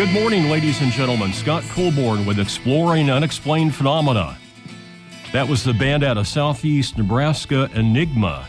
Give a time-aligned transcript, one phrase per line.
[0.00, 1.30] Good morning, ladies and gentlemen.
[1.34, 4.38] Scott Colborn with Exploring Unexplained Phenomena.
[5.34, 8.48] That was the band out of southeast Nebraska, Enigma.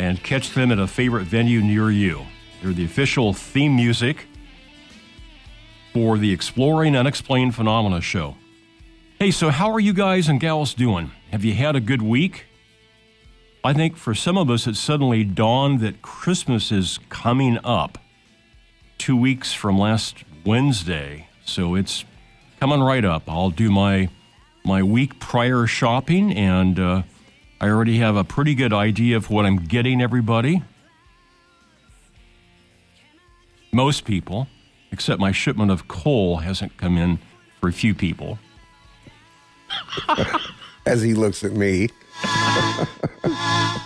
[0.00, 2.26] And catch them at a favorite venue near you.
[2.60, 4.26] They're the official theme music
[5.92, 8.34] for the Exploring Unexplained Phenomena show.
[9.20, 11.12] Hey, so how are you guys and gals doing?
[11.30, 12.46] Have you had a good week?
[13.62, 17.98] I think for some of us, it suddenly dawned that Christmas is coming up
[18.98, 22.04] two weeks from last Wednesday, so it's
[22.60, 23.22] coming right up.
[23.28, 24.08] I'll do my
[24.64, 27.02] my week prior shopping, and uh,
[27.60, 30.62] I already have a pretty good idea of what I'm getting everybody.
[33.72, 34.46] Most people,
[34.92, 37.18] except my shipment of coal hasn't come in
[37.60, 38.38] for a few people.
[40.86, 41.88] As he looks at me.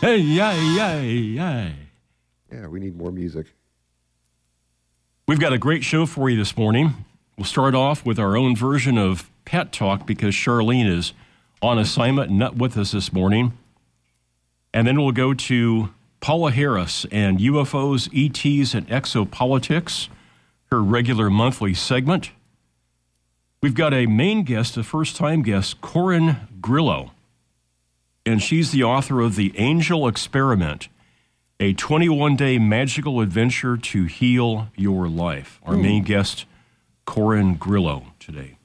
[0.01, 1.75] hey, yay, yay, yay.
[2.53, 3.47] Yeah, we need more music.
[5.29, 7.05] We've got a great show for you this morning.
[7.37, 11.13] We'll start off with our own version of Pet Talk because Charlene is
[11.61, 13.53] on assignment not with us this morning.
[14.73, 15.91] And then we'll go to
[16.21, 20.09] Paola Harris and UFOs, ETs, and exopolitics,
[20.71, 22.31] her regular monthly segment.
[23.63, 27.11] We've got a main guest, a first time guest, Corin Grillo.
[28.25, 30.89] And she's the author of The Angel Experiment
[31.61, 35.61] a 21 day magical adventure to heal your life.
[35.65, 35.83] Our mm.
[35.83, 36.45] main guest,
[37.05, 38.57] Corin Grillo, today.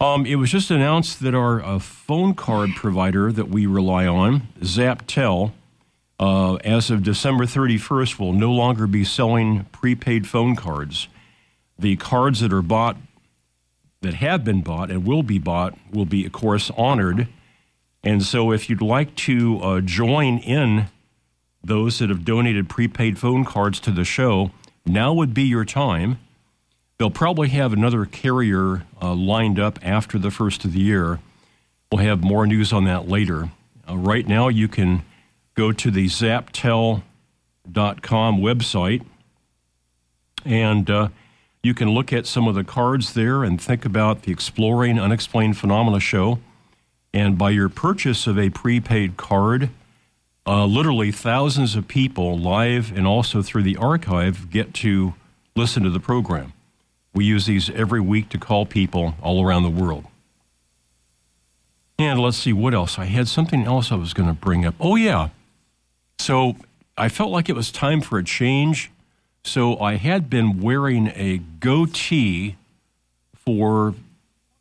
[0.00, 4.48] Um, it was just announced that our uh, phone card provider that we rely on,
[4.60, 5.52] ZapTel,
[6.18, 11.08] uh, as of December 31st, will no longer be selling prepaid phone cards.
[11.78, 12.96] The cards that are bought,
[14.02, 17.28] that have been bought and will be bought, will be, of course, honored
[18.02, 20.86] and so, if you'd like to uh, join in
[21.62, 24.50] those that have donated prepaid phone cards to the show,
[24.86, 26.18] now would be your time.
[26.98, 31.18] They'll probably have another carrier uh, lined up after the first of the year.
[31.92, 33.50] We'll have more news on that later.
[33.88, 35.02] Uh, right now, you can
[35.54, 37.02] go to the zaptel.com
[37.64, 39.04] website
[40.44, 41.08] and uh,
[41.62, 45.58] you can look at some of the cards there and think about the Exploring Unexplained
[45.58, 46.38] Phenomena show
[47.12, 49.70] and by your purchase of a prepaid card,
[50.46, 55.14] uh, literally thousands of people live and also through the archive get to
[55.56, 56.52] listen to the program.
[57.12, 60.04] We use these every week to call people all around the world.
[61.98, 62.98] And let's see what else.
[62.98, 64.74] I had something else I was going to bring up.
[64.80, 65.30] Oh, yeah.
[66.18, 66.56] So
[66.96, 68.90] I felt like it was time for a change.
[69.44, 72.56] So I had been wearing a goatee
[73.34, 73.94] for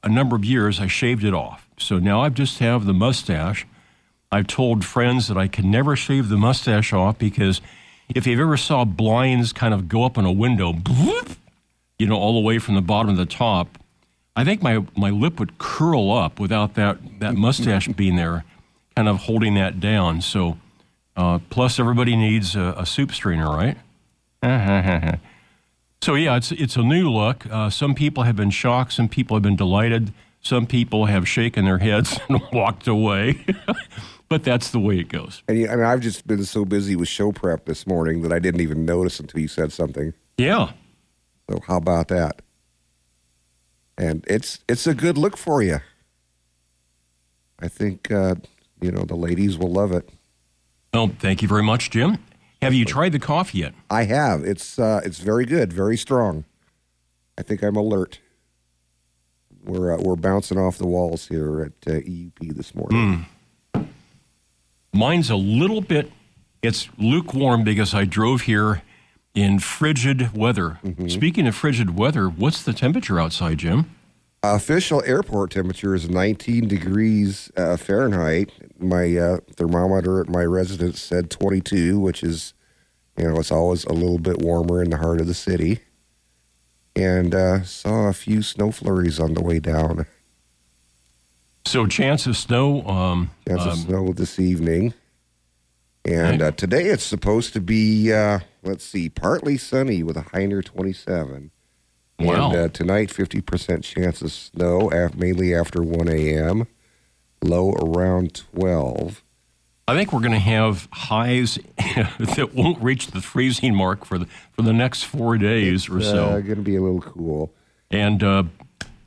[0.03, 0.79] a number of years.
[0.79, 1.68] I shaved it off.
[1.81, 3.65] So now I just have the mustache.
[4.31, 7.61] I've told friends that I can never shave the mustache off because
[8.13, 10.75] if you've ever saw blinds kind of go up on a window,
[11.97, 13.77] you know, all the way from the bottom to the top,
[14.35, 18.45] I think my, my lip would curl up without that, that mustache being there,
[18.95, 20.21] kind of holding that down.
[20.21, 20.57] So,
[21.15, 23.77] uh, plus everybody needs a, a soup strainer, right?
[26.01, 27.45] so yeah, it's it's a new look.
[27.51, 28.93] Uh, some people have been shocked.
[28.93, 30.13] Some people have been delighted.
[30.41, 33.45] Some people have shaken their heads and walked away.
[34.29, 35.43] but that's the way it goes.
[35.47, 38.39] And I mean, I've just been so busy with show prep this morning that I
[38.39, 40.13] didn't even notice until you said something.
[40.37, 40.71] Yeah.
[41.49, 42.41] So how about that?
[43.97, 45.79] And it's it's a good look for you.
[47.59, 48.35] I think uh,
[48.79, 50.09] you know the ladies will love it.
[50.93, 52.17] Oh, thank you very much, Jim.
[52.61, 53.73] Have you tried the coffee yet?
[53.89, 54.43] I have.
[54.43, 56.45] It's uh, it's very good, very strong.
[57.37, 58.19] I think I'm alert
[59.63, 63.25] we're uh, we're bouncing off the walls here at uh, EUP this morning.
[63.73, 63.87] Mm.
[64.93, 66.11] Mine's a little bit.
[66.61, 68.81] It's lukewarm because I drove here
[69.33, 70.79] in frigid weather.
[70.83, 71.07] Mm-hmm.
[71.07, 73.95] Speaking of frigid weather, what's the temperature outside, Jim?
[74.41, 78.51] Official airport temperature is 19 degrees uh, Fahrenheit.
[78.79, 82.53] My uh, thermometer at my residence said 22, which is,
[83.17, 85.81] you know, it's always a little bit warmer in the heart of the city
[86.99, 90.05] and uh, saw a few snow flurries on the way down.
[91.65, 92.85] So, chance of snow.
[92.85, 94.93] Um, chance um, of snow this evening.
[96.05, 100.45] And uh, today it's supposed to be, uh, let's see, partly sunny with a high
[100.45, 101.51] near 27.
[102.19, 102.47] Wow.
[102.51, 106.67] And uh, tonight, 50% chance of snow, mainly after 1 a.m.,
[107.41, 109.23] low around 12.
[109.89, 114.27] I think we're going to have highs that won't reach the freezing mark for the
[114.51, 116.25] for the next four days it's, or so.
[116.25, 117.51] Uh, going to be a little cool.
[117.89, 118.43] And uh,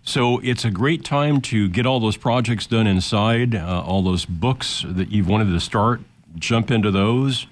[0.02, 4.24] so it's a great time to get all those projects done inside, uh, all those
[4.24, 6.00] books that you've wanted to start.
[6.34, 7.46] Jump into those,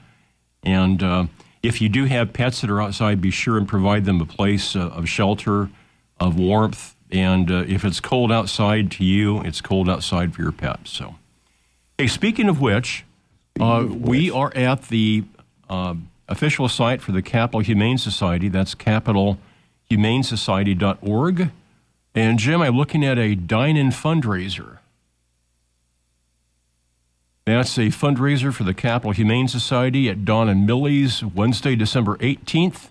[0.65, 1.26] and uh,
[1.62, 4.75] If you do have pets that are outside, be sure and provide them a place
[4.75, 5.71] uh, of shelter,
[6.19, 6.97] of warmth.
[7.12, 10.81] And uh, if it's cold outside to you, it's cold outside for your pet.
[10.85, 11.17] So,
[11.99, 13.05] hey, speaking of which,
[13.58, 15.25] uh, we are at the
[15.69, 15.94] uh,
[16.29, 18.49] official site for the Capital Humane Society.
[18.49, 21.50] That's capitalhumanesociety.org.
[22.14, 24.79] And Jim, I'm looking at a dine-in fundraiser.
[27.47, 32.91] That's a fundraiser for the Capital Humane Society at Don and Millie's Wednesday, December 18th.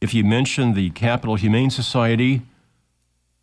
[0.00, 2.42] If you mention the Capital Humane Society,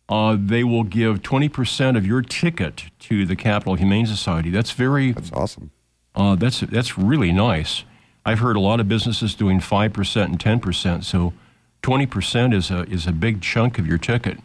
[0.08, 4.50] uh, they will give 20% of your ticket to the Capital Humane Society.
[4.50, 5.12] That's very.
[5.12, 5.70] That's awesome.
[6.14, 7.84] Uh, that's that's really nice.
[8.24, 11.32] I've heard a lot of businesses doing five percent and ten percent, so
[11.82, 14.38] twenty percent is a is a big chunk of your ticket.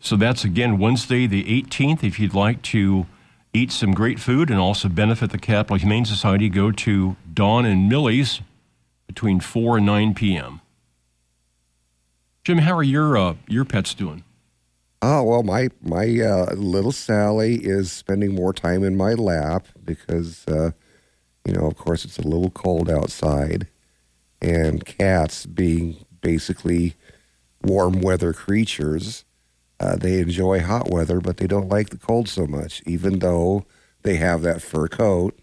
[0.00, 2.02] So that's again Wednesday the 18th.
[2.02, 3.06] If you'd like to
[3.54, 7.88] eat some great food and also benefit the Capital Humane Society, go to Don and
[7.88, 8.40] Millie's
[9.06, 10.60] between 4 and 9 p.m.
[12.44, 14.24] Jim, how are your uh, your pets doing?
[15.00, 20.46] Oh well, my my uh, little Sally is spending more time in my lap because,
[20.48, 20.72] uh,
[21.44, 23.66] you know, of course, it's a little cold outside,
[24.40, 26.94] and cats being basically
[27.62, 29.24] warm weather creatures,
[29.80, 32.82] uh, they enjoy hot weather, but they don't like the cold so much.
[32.86, 33.66] Even though
[34.02, 35.38] they have that fur coat,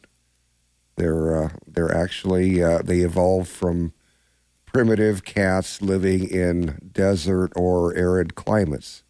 [0.95, 3.93] they're uh, they're actually uh, they evolved from
[4.65, 9.03] primitive cats living in desert or arid climates.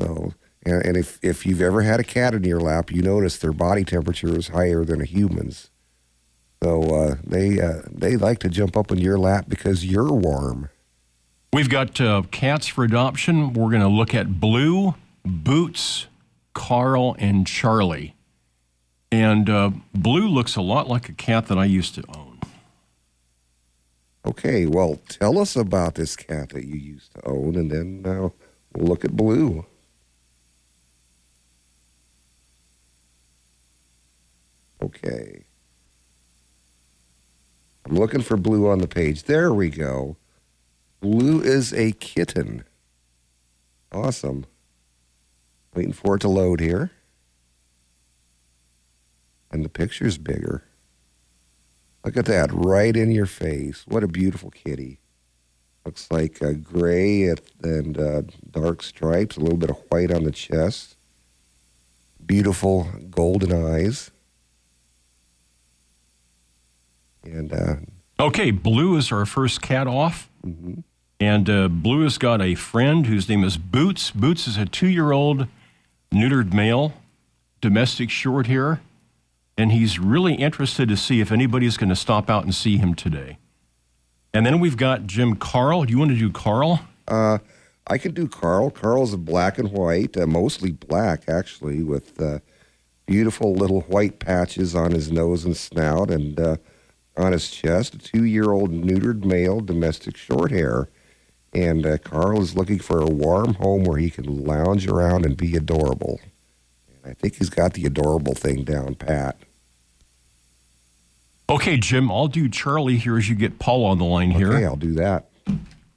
[0.00, 0.32] So,
[0.64, 3.52] and, and if if you've ever had a cat in your lap, you notice their
[3.52, 5.70] body temperature is higher than a human's.
[6.62, 10.68] So uh, they uh, they like to jump up in your lap because you're warm.
[11.52, 13.54] We've got uh, cats for adoption.
[13.54, 16.06] We're going to look at Blue, Boots,
[16.54, 18.14] Carl, and Charlie.
[19.10, 22.38] And uh, Blue looks a lot like a cat that I used to own.
[24.24, 28.28] Okay, well, tell us about this cat that you used to own, and then uh,
[28.74, 29.64] we'll look at Blue.
[34.82, 35.44] Okay.
[37.86, 39.24] I'm looking for Blue on the page.
[39.24, 40.16] There we go.
[41.00, 42.64] Blue is a kitten.
[43.92, 44.46] Awesome.
[45.74, 46.90] Waiting for it to load here.
[49.50, 50.64] And the picture's bigger.
[52.04, 53.84] Look at that, right in your face.
[53.86, 55.00] What a beautiful kitty.
[55.84, 60.30] Looks like a gray and uh, dark stripes, a little bit of white on the
[60.30, 60.96] chest.
[62.24, 64.10] Beautiful golden eyes.
[67.24, 67.76] And uh,
[68.18, 70.30] okay, Blue is our first cat off.
[70.44, 70.80] Mm-hmm.
[71.18, 74.10] And uh, Blue has got a friend whose name is Boots.
[74.10, 75.46] Boots is a two year old
[76.12, 76.94] neutered male,
[77.60, 78.80] domestic short hair.
[79.58, 82.94] And he's really interested to see if anybody's going to stop out and see him
[82.94, 83.36] today.
[84.32, 85.84] And then we've got Jim Carl.
[85.84, 86.80] Do you want to do Carl?
[87.06, 87.38] Uh,
[87.86, 88.70] I can do Carl.
[88.70, 92.38] Carl's a black and white, uh, mostly black, actually, with uh,
[93.06, 96.56] beautiful little white patches on his nose and snout and uh,
[97.20, 97.94] on his chest.
[97.94, 100.88] A two year old neutered male, domestic short hair.
[101.52, 105.36] And uh, Carl is looking for a warm home where he can lounge around and
[105.36, 106.20] be adorable.
[106.88, 109.36] And I think he's got the adorable thing down pat.
[111.48, 114.52] Okay, Jim, I'll do Charlie here as you get Paul on the line here.
[114.52, 115.30] Okay, I'll do that.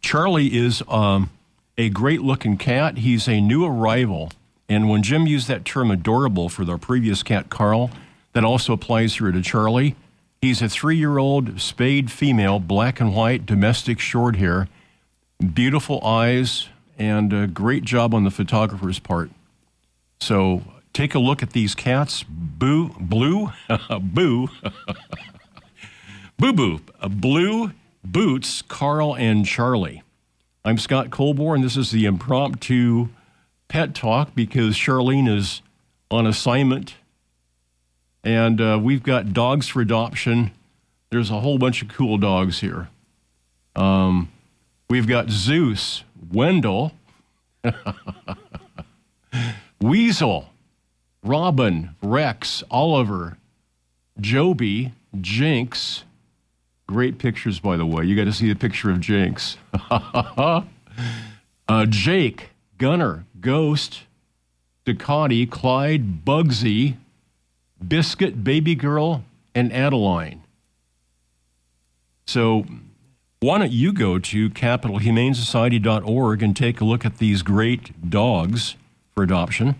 [0.02, 1.30] Charlie is um,
[1.78, 2.98] a great looking cat.
[2.98, 4.32] He's a new arrival.
[4.68, 7.92] And when Jim used that term adorable for the previous cat, Carl,
[8.34, 9.96] that also applies here to Charlie.
[10.44, 14.68] He's a three year old spayed female, black and white, domestic short hair,
[15.54, 16.68] beautiful eyes,
[17.00, 19.32] and a great job on the photographer's part.
[20.20, 22.26] So take a look at these cats.
[22.28, 23.54] Boo, blue,
[24.02, 24.50] boo.
[26.38, 27.72] Boo Boo, Boo Blue,
[28.04, 30.04] Boots, Carl, and Charlie.
[30.66, 31.62] I'm Scott Colborn.
[31.62, 33.08] This is the impromptu
[33.70, 35.62] pet talk because Charlene is
[36.12, 36.96] on assignment.
[38.24, 40.52] And uh, we've got dogs for adoption.
[41.10, 42.90] There's a whole bunch of cool dogs here.
[43.76, 44.32] Um,
[44.90, 46.94] we've got Zeus, Wendell,
[49.82, 50.50] Weasel,
[51.24, 53.38] Robin, Rex, Oliver,
[54.20, 56.04] Joby, Jinx,
[56.88, 58.04] Great pictures, by the way.
[58.04, 59.58] You got to see the picture of Jinx.
[59.90, 60.62] uh,
[61.88, 64.02] Jake, Gunner, Ghost,
[64.86, 66.98] Ducati, Clyde, Bugsy,
[67.88, 69.24] Biscuit, Baby Girl,
[69.56, 70.44] and Adeline.
[72.26, 72.66] So,
[73.40, 78.76] why don't you go to capitalhumanesociety.org and take a look at these great dogs
[79.14, 79.76] for adoption?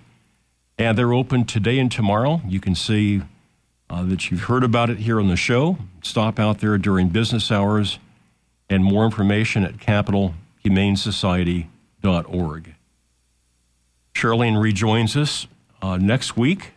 [0.78, 2.42] And they're open today and tomorrow.
[2.46, 3.22] You can see
[3.90, 5.78] uh, that you've heard about it here on the show.
[6.02, 8.00] Stop out there during business hours
[8.70, 12.76] and more information at capitalhumanesociety.org.
[14.14, 15.48] Charlene rejoins us
[15.82, 16.73] uh, next week.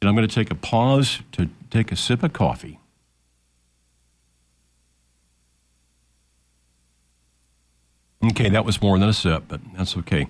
[0.00, 2.78] And I'm going to take a pause to take a sip of coffee.
[8.24, 10.26] Okay, that was more than a sip, but that's okay.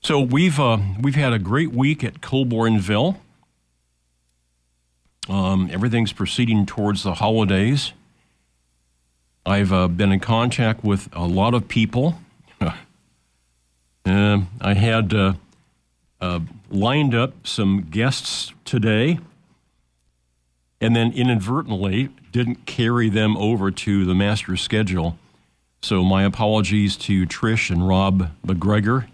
[0.00, 3.16] So we've uh, we've had a great week at Colbornville.
[5.28, 7.92] Um, everything's proceeding towards the holidays.
[9.44, 12.20] I've uh, been in contact with a lot of people.
[12.60, 12.72] uh,
[14.04, 15.12] I had
[16.20, 19.18] uh, lined up some guests today
[20.80, 25.18] and then inadvertently didn't carry them over to the master schedule.
[25.80, 29.08] So, my apologies to Trish and Rob MacGregor,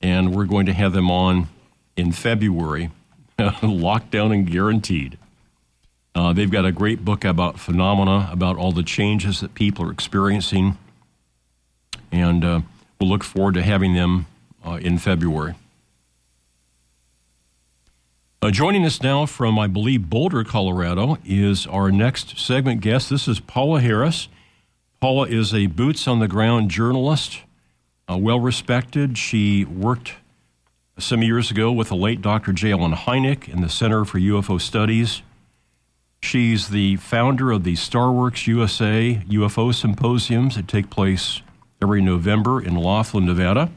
[0.00, 1.48] and we're going to have them on
[1.96, 2.90] in February,
[3.38, 5.18] lockdown and guaranteed.
[6.14, 9.92] Uh, they've got a great book about phenomena, about all the changes that people are
[9.92, 10.76] experiencing,
[12.10, 12.60] and uh,
[12.98, 14.26] we'll look forward to having them
[14.66, 15.54] uh, in February.
[18.42, 23.10] Uh, joining us now from, I believe, Boulder, Colorado, is our next segment guest.
[23.10, 24.28] This is Paola Harris.
[24.98, 27.42] Paola is a boots on the ground journalist,
[28.10, 29.18] uh, well respected.
[29.18, 30.14] She worked
[30.98, 32.54] some years ago with the late Dr.
[32.54, 32.72] J.
[32.72, 35.20] Allen Hynek in the Center for UFO Studies.
[36.22, 41.42] She's the founder of the Starworks USA UFO symposiums that take place
[41.82, 43.70] every November in Laughlin, Nevada.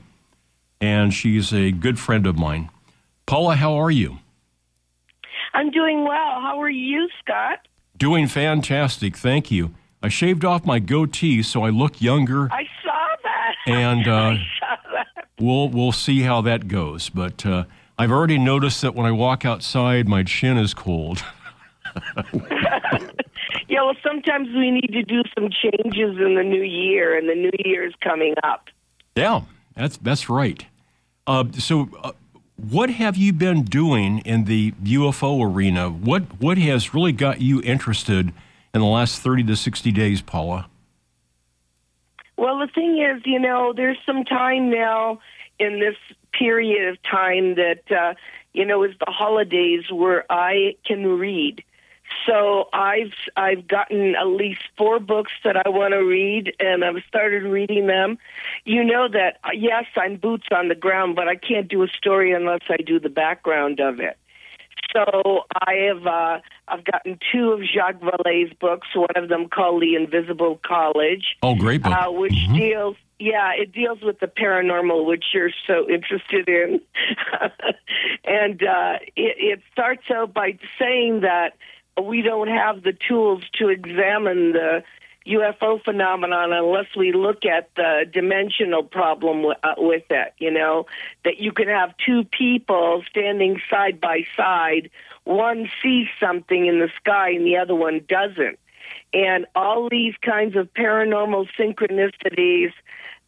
[0.80, 2.70] And she's a good friend of mine.
[3.26, 4.20] Paola, how are you?
[5.54, 6.42] I'm doing well.
[6.42, 7.68] How are you, Scott?
[7.98, 9.16] Doing fantastic.
[9.16, 9.74] Thank you.
[10.02, 12.52] I shaved off my goatee so I look younger.
[12.52, 13.56] I saw that.
[13.66, 15.28] And uh, saw that.
[15.40, 17.10] we'll we'll see how that goes.
[17.10, 17.64] But uh,
[17.98, 21.24] I've already noticed that when I walk outside, my chin is cold.
[23.68, 27.36] yeah, well, sometimes we need to do some changes in the new year, and the
[27.36, 28.70] new year is coming up.
[29.16, 29.42] Yeah,
[29.76, 30.66] that's that's right.
[31.28, 32.12] Uh, so, uh,
[32.58, 35.90] what have you been doing in the UFO arena?
[35.90, 38.32] What what has really got you interested
[38.74, 40.68] in the last thirty to sixty days, Paola?
[42.38, 45.20] Well, the thing is, you know, there's some time now
[45.60, 45.96] in this
[46.32, 48.14] period of time that uh,
[48.54, 51.64] you know is the holidays where I can read.
[52.26, 57.04] So I've I've gotten at least four books that I want to read, and I've
[57.08, 58.18] started reading them.
[58.66, 61.88] You know that uh, yes, I'm boots on the ground, but I can't do a
[61.88, 64.18] story unless I do the background of it.
[64.94, 68.88] So I have uh, I've gotten two of Jacques Vallée's books.
[68.96, 71.38] One of them called The Invisible College.
[71.42, 71.94] Oh, great book!
[71.94, 72.56] Uh, which mm-hmm.
[72.56, 76.82] deals yeah, it deals with the paranormal, which you're so interested in.
[78.26, 81.54] and uh, it, it starts out by saying that
[82.02, 84.84] we don't have the tools to examine the
[85.28, 90.34] UFO phenomenon unless we look at the dimensional problem w- uh, with it.
[90.38, 90.86] You know,
[91.24, 94.90] that you can have two people standing side by side,
[95.24, 98.60] one sees something in the sky and the other one doesn't.
[99.14, 102.74] And all these kinds of paranormal synchronicities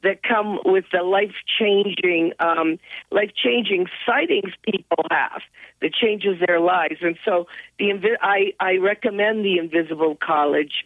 [0.05, 2.77] that come with the life changing um,
[3.11, 5.41] life changing sightings people have
[5.81, 6.97] that changes their lives.
[7.01, 7.47] And so
[7.79, 10.85] the I I recommend the Invisible College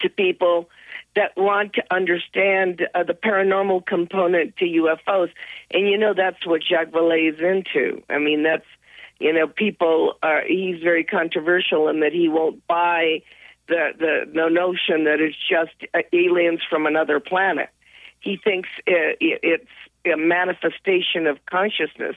[0.00, 0.70] to people
[1.16, 5.30] that want to understand uh, the paranormal component to UFOs.
[5.72, 8.02] And you know that's what Jacques Vallée is into.
[8.08, 8.66] I mean that's
[9.18, 13.22] you know people are he's very controversial in that he won't buy
[13.66, 17.68] the the, the notion that it's just uh, aliens from another planet
[18.22, 19.68] he thinks it's
[20.06, 22.16] a manifestation of consciousness.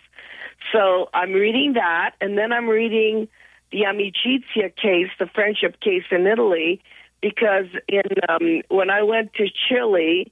[0.71, 3.27] So I'm reading that, and then I'm reading
[3.71, 6.81] the Amicizia case, the friendship case in Italy,
[7.21, 10.31] because in um, when I went to Chile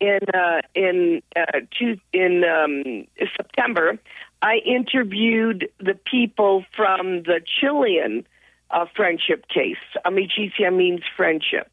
[0.00, 3.98] in uh, in uh, two, in um, September,
[4.42, 8.26] I interviewed the people from the Chilean
[8.70, 9.76] uh, friendship case.
[10.04, 11.70] Amicizia means friendship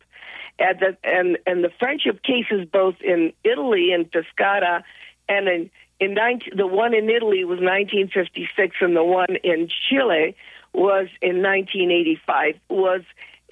[0.59, 4.83] and the and and the friendship cases both in Italy in Pescara
[5.27, 10.35] and in in 19, the one in Italy was 1956 and the one in Chile
[10.73, 13.01] was in 1985 was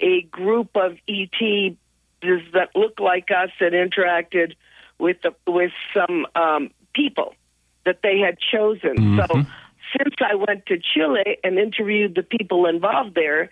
[0.00, 1.76] a group of ET
[2.22, 4.54] that looked like us that interacted
[4.98, 7.34] with the, with some um, people
[7.84, 8.96] that they had chosen.
[8.96, 9.18] Mm-hmm.
[9.18, 9.50] So
[9.96, 13.50] since I went to Chile and interviewed the people involved there,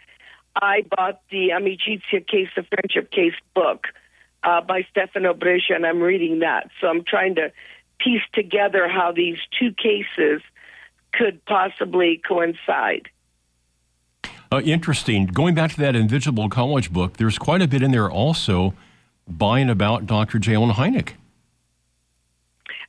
[0.60, 3.88] I bought the Amicizia Case, the Friendship Case book
[4.42, 6.70] uh, by Stefano Breccia, and I'm reading that.
[6.80, 7.52] So I'm trying to
[7.98, 10.42] piece together how these two cases
[11.12, 13.08] could possibly coincide.
[14.50, 15.26] Uh, interesting.
[15.26, 18.74] Going back to that Invisible College book, there's quite a bit in there also
[19.26, 20.38] by and about Dr.
[20.38, 20.54] J.
[20.54, 21.12] Allen Hynek.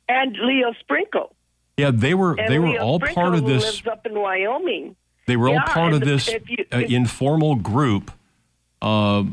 [0.08, 1.34] And Leo Sprinkle.
[1.76, 3.64] Yeah, they were And they were Leo all Sprinkle, part of this.
[3.64, 4.96] lives up in Wyoming.
[5.28, 8.10] They were all part of this you- uh, informal group,
[8.80, 9.24] uh,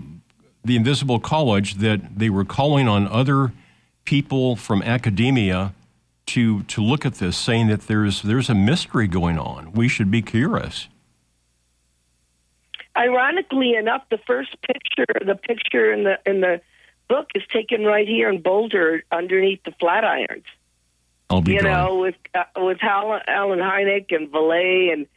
[0.63, 3.53] the Invisible College, that they were calling on other
[4.03, 5.73] people from academia
[6.27, 9.71] to to look at this, saying that there's there's a mystery going on.
[9.71, 10.89] We should be curious.
[12.97, 16.59] Ironically enough, the first picture, the picture in the in the
[17.07, 20.43] book, is taken right here in Boulder, underneath the Flatirons.
[21.29, 21.87] I'll be you darned.
[21.87, 25.07] know, with uh, with Hal- Allen Hynek and Vallée and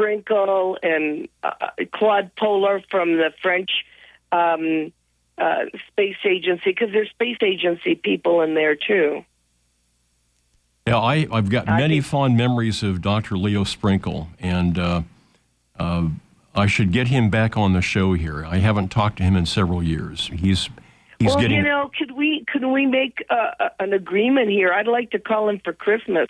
[0.00, 1.52] Sprinkle and uh,
[1.92, 3.70] Claude Poher from the French
[4.32, 4.92] um,
[5.36, 9.24] uh, space agency, because there's space agency people in there too.
[10.86, 13.36] Yeah, I, I've got I many think- fond memories of Dr.
[13.36, 15.02] Leo Sprinkle, and uh,
[15.78, 16.08] uh,
[16.54, 18.44] I should get him back on the show here.
[18.46, 20.30] I haven't talked to him in several years.
[20.32, 20.70] He's
[21.18, 24.72] he's well, getting you know, could we could we make uh, an agreement here?
[24.72, 26.28] I'd like to call him for Christmas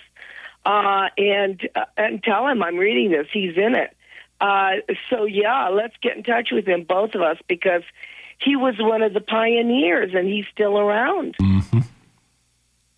[0.64, 3.26] uh, and uh, and tell him I'm reading this.
[3.32, 3.96] He's in it.
[4.40, 4.76] Uh,
[5.08, 7.82] so yeah, let's get in touch with him, both of us, because
[8.38, 11.36] he was one of the pioneers, and he's still around.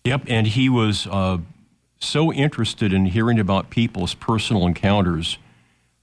[0.05, 1.37] Yep, and he was uh,
[1.99, 5.37] so interested in hearing about people's personal encounters.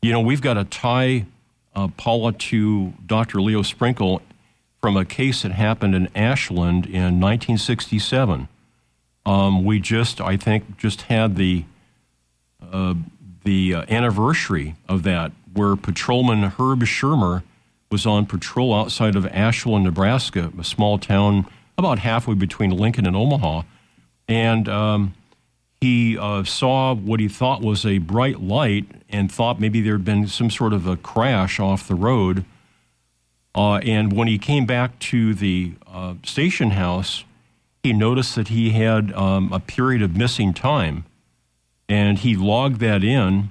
[0.00, 1.26] You know, we've got to tie
[1.74, 3.42] uh, Paola to Dr.
[3.42, 4.22] Leo Sprinkle
[4.80, 8.48] from a case that happened in Ashland in 1967.
[9.26, 11.64] Um, we just, I think, just had the
[12.72, 12.94] uh,
[13.44, 17.42] the uh, anniversary of that, where Patrolman Herb Schirmer
[17.90, 21.46] was on patrol outside of Ashland, Nebraska, a small town
[21.76, 23.62] about halfway between Lincoln and Omaha,
[24.28, 25.14] and um,
[25.80, 30.04] he uh, saw what he thought was a bright light and thought maybe there had
[30.04, 32.44] been some sort of a crash off the road.
[33.54, 37.24] Uh, and when he came back to the uh, station house,
[37.82, 41.04] he noticed that he had um, a period of missing time.
[41.88, 43.50] And he logged that in,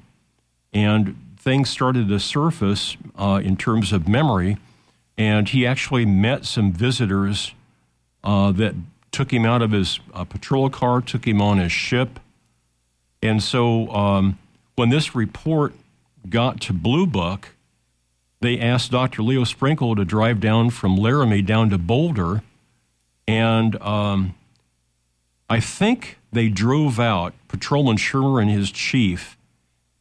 [0.71, 4.57] and things started to surface uh, in terms of memory.
[5.17, 7.53] And he actually met some visitors
[8.23, 8.75] uh, that
[9.11, 12.19] took him out of his uh, patrol car, took him on his ship.
[13.21, 14.37] And so um,
[14.75, 15.73] when this report
[16.29, 17.55] got to Blue Book,
[18.41, 19.21] they asked Dr.
[19.21, 22.41] Leo Sprinkle to drive down from Laramie down to Boulder.
[23.29, 24.33] And um,
[25.47, 29.37] I think they drove out Patrolman Schirmer and his chief,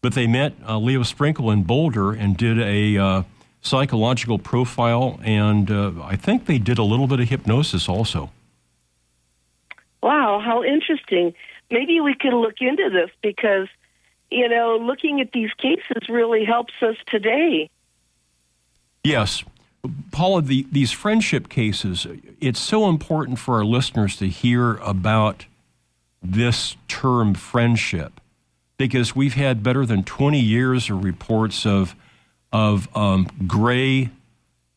[0.00, 3.22] but they met uh, Leo Sprinkle in Boulder and did a uh,
[3.60, 5.20] psychological profile.
[5.22, 8.30] And uh, I think they did a little bit of hypnosis also.
[10.02, 11.34] Wow, how interesting.
[11.70, 13.68] Maybe we could look into this because,
[14.30, 17.68] you know, looking at these cases really helps us today.
[19.04, 19.44] Yes.
[20.11, 22.07] Paola, the, these friendship cases,
[22.40, 25.46] it's so important for our listeners to hear about
[26.22, 28.20] this term friendship
[28.77, 31.94] because we've had better than 20 years of reports of,
[32.53, 34.11] of um, gray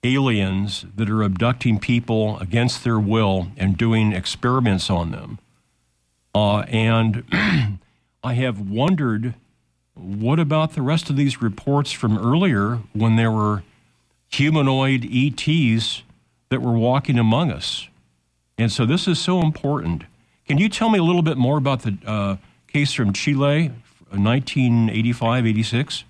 [0.03, 5.39] aliens that are abducting people against their will and doing experiments on them.
[6.33, 7.23] Uh, and
[8.23, 9.35] I have wondered
[9.93, 13.63] what about the rest of these reports from earlier when there were
[14.31, 16.03] humanoid ETs
[16.49, 17.87] that were walking among us.
[18.57, 20.03] And so this is so important.
[20.47, 22.35] Can you tell me a little bit more about the uh,
[22.67, 23.71] case from Chile,
[24.09, 26.03] 1985 86?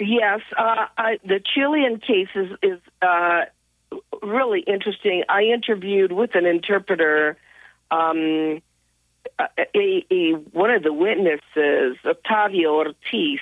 [0.00, 3.42] Yes, uh, I, the Chilean case is, is uh,
[4.22, 5.22] really interesting.
[5.28, 7.36] I interviewed with an interpreter,
[7.90, 8.60] um,
[9.38, 13.40] a, a, one of the witnesses, Octavio Ortiz,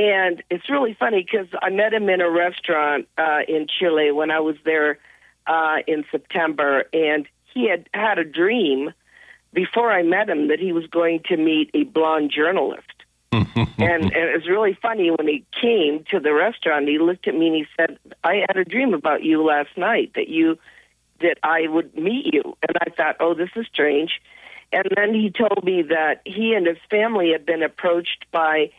[0.00, 4.30] and it's really funny because I met him in a restaurant uh, in Chile when
[4.30, 4.98] I was there
[5.46, 8.94] uh, in September, and he had had a dream
[9.52, 12.86] before I met him that he was going to meet a blonde journalist.
[13.32, 13.44] and,
[13.76, 16.88] and it was really funny when he came to the restaurant.
[16.88, 20.12] He looked at me and he said, "I had a dream about you last night
[20.14, 20.58] that you
[21.20, 24.12] that I would meet you." And I thought, "Oh, this is strange."
[24.72, 28.70] And then he told me that he and his family had been approached by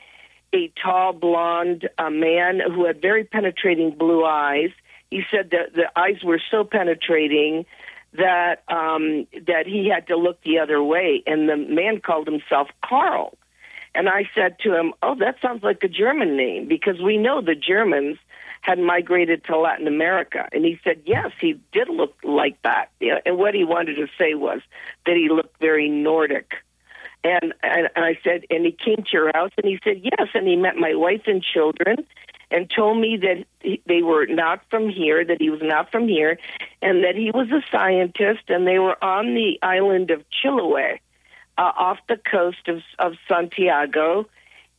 [0.53, 4.69] a tall blonde uh, man who had very penetrating blue eyes.
[5.09, 7.65] He said that the eyes were so penetrating
[8.13, 11.23] that um, that he had to look the other way.
[11.25, 13.37] And the man called himself Carl.
[13.93, 17.41] And I said to him, "Oh, that sounds like a German name because we know
[17.41, 18.17] the Germans
[18.61, 20.47] had migrated to Latin America.
[20.51, 22.91] And he said, yes, he did look like that.
[23.25, 24.61] And what he wanted to say was
[25.05, 26.53] that he looked very Nordic.
[27.23, 30.47] And, and I said, and he came to your house, and he said yes, and
[30.47, 32.05] he met my wife and children,
[32.49, 36.07] and told me that he, they were not from here, that he was not from
[36.07, 36.39] here,
[36.81, 40.99] and that he was a scientist, and they were on the island of Chiloé,
[41.57, 44.27] uh, off the coast of of Santiago,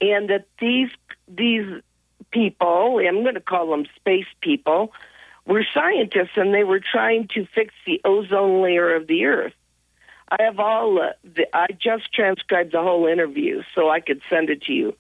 [0.01, 0.91] and that these
[1.29, 1.81] these
[2.33, 4.93] people, I'm going to call them space people,
[5.47, 9.55] were scientists, and they were trying to fix the ozone layer of the Earth.
[10.33, 10.99] I have all.
[10.99, 14.97] Uh, the, I just transcribed the whole interview, so I could send it to you.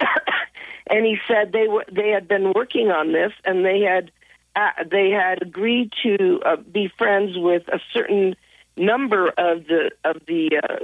[0.86, 4.10] and he said they were they had been working on this and they had
[4.56, 8.34] uh, they had agreed to uh, be friends with a certain
[8.76, 10.76] number of the of the uh,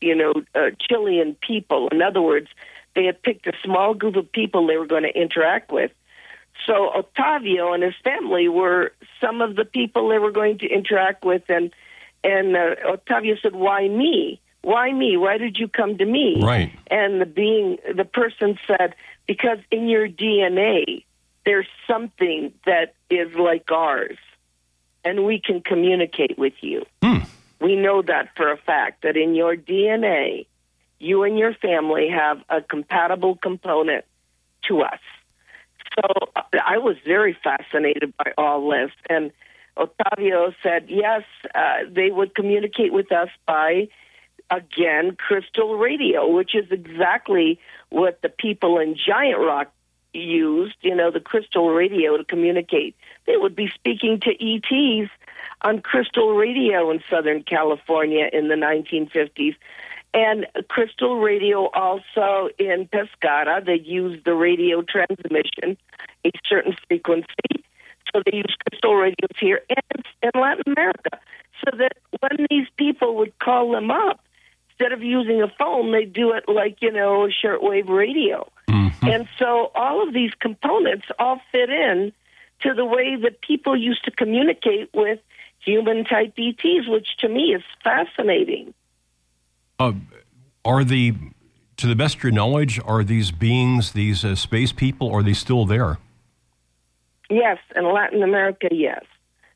[0.00, 1.88] you know uh, Chilean people.
[1.88, 2.48] In other words,
[2.94, 5.92] they had picked a small group of people they were going to interact with.
[6.66, 11.22] So Octavio and his family were some of the people they were going to interact
[11.22, 11.70] with, and
[12.26, 15.16] and uh, Octavio said, "Why me?" why me?
[15.16, 16.42] Why did you come to me?
[16.42, 16.72] Right.
[16.90, 21.04] And the being the person said, because in your DNA
[21.44, 24.18] there's something that is like ours,
[25.04, 26.84] and we can communicate with you.
[27.00, 27.18] Hmm.
[27.60, 30.46] We know that for a fact that in your DNA,
[30.98, 34.04] you and your family have a compatible component
[34.66, 34.98] to us.
[35.94, 39.30] So I was very fascinated by all this, and
[39.76, 41.22] Octavio said yes,
[41.54, 43.88] uh, they would communicate with us by
[44.50, 47.58] again crystal radio, which is exactly
[47.90, 49.72] what the people in Giant Rock
[50.12, 52.96] used, you know, the crystal radio to communicate.
[53.26, 55.10] They would be speaking to ETs
[55.62, 59.56] on crystal radio in Southern California in the 1950s.
[60.14, 65.76] And crystal radio also in Pescara, they used the radio transmission,
[66.24, 67.55] a certain frequency.
[68.16, 71.20] So they use crystal radios here and in Latin America.
[71.64, 74.20] So that when these people would call them up,
[74.70, 78.50] instead of using a phone, they do it like, you know, a shortwave radio.
[78.68, 79.06] Mm-hmm.
[79.06, 82.12] And so all of these components all fit in
[82.62, 85.18] to the way that people used to communicate with
[85.58, 88.72] human type ETs, which to me is fascinating.
[89.78, 89.92] Uh,
[90.64, 91.14] are the,
[91.76, 95.34] to the best of your knowledge, are these beings, these uh, space people, are they
[95.34, 95.98] still there?
[97.28, 99.04] Yes, in Latin America, yes,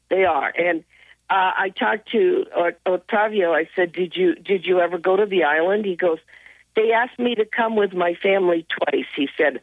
[0.08, 0.52] they are.
[0.56, 0.84] And
[1.30, 2.46] uh, I talked to
[2.86, 3.52] Octavio.
[3.52, 6.18] I said, "Did you did you ever go to the island?" He goes,
[6.74, 9.60] "They asked me to come with my family twice." He said,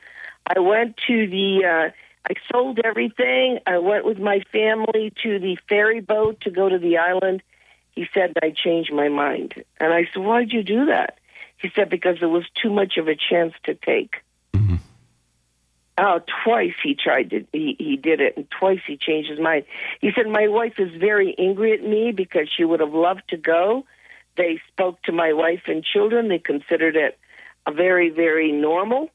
[0.48, 1.92] "I went to the uh,
[2.30, 3.60] I sold everything.
[3.68, 7.44] I went with my family to the ferry boat to go to the island."
[7.92, 11.18] He said, "I changed my mind." And I said, "Why'd you do that?"
[11.58, 14.76] He said, "Because it was too much of a chance to take." Mm-hmm.
[16.00, 19.66] Oh, twice he tried to he, he did it and twice he changed his mind.
[20.00, 23.38] He said my wife is very angry at me because she would have loved to
[23.38, 23.84] go.
[24.36, 26.28] They spoke to my wife and children.
[26.28, 27.18] They considered it
[27.66, 29.10] a very very normal.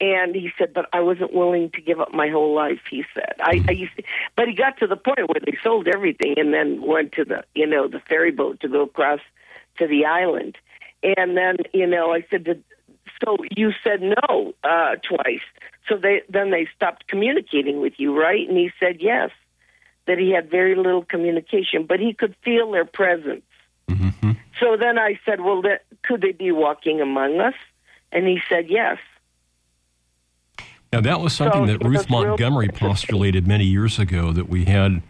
[0.00, 2.80] And he said, but I wasn't willing to give up my whole life.
[2.90, 4.02] He said, I, I used, to,
[4.34, 7.44] but he got to the point where they sold everything and then went to the,
[7.54, 9.20] you know, the ferry boat to go across
[9.78, 10.58] to the island.
[11.04, 12.64] And then, you know, I said,
[13.24, 15.44] so you said no uh, twice.
[15.88, 18.48] So they then they stopped communicating with you, right?
[18.48, 19.30] And he said yes,
[20.06, 23.42] that he had very little communication, but he could feel their presence.
[23.88, 24.32] Mm-hmm.
[24.60, 27.54] So then I said, well, that, could they be walking among us?
[28.12, 28.98] And he said yes.
[30.92, 34.66] Now that was something So that Ruth real Montgomery postulated many years ago that we
[34.66, 35.02] had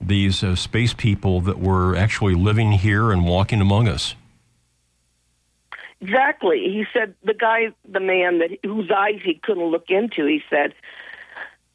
[0.00, 4.14] these uh, space people that were actually living here and walking among us.
[6.00, 6.60] Exactly.
[6.60, 10.26] He said the guy, the man that whose eyes he couldn't look into.
[10.26, 10.74] He said,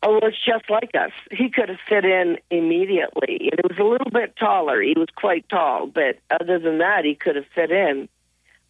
[0.01, 3.49] "Oh, it's just like us." He could have fit in immediately.
[3.51, 4.81] And it was a little bit taller.
[4.81, 8.07] He was quite tall, but other than that, he could have fit in.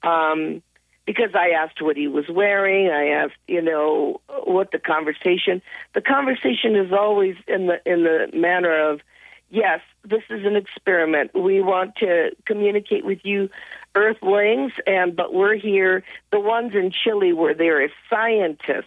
[0.01, 0.63] Um,
[1.05, 5.61] because I asked what he was wearing, I asked, you know, what the conversation.
[5.93, 9.01] The conversation is always in the in the manner of,
[9.49, 11.31] yes, this is an experiment.
[11.35, 13.49] We want to communicate with you,
[13.95, 16.03] Earthlings, and but we're here.
[16.32, 18.86] The ones in Chile were there as scientists.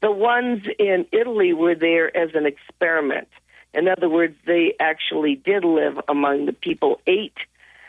[0.00, 3.28] The ones in Italy were there as an experiment.
[3.72, 7.36] In other words, they actually did live among the people, ate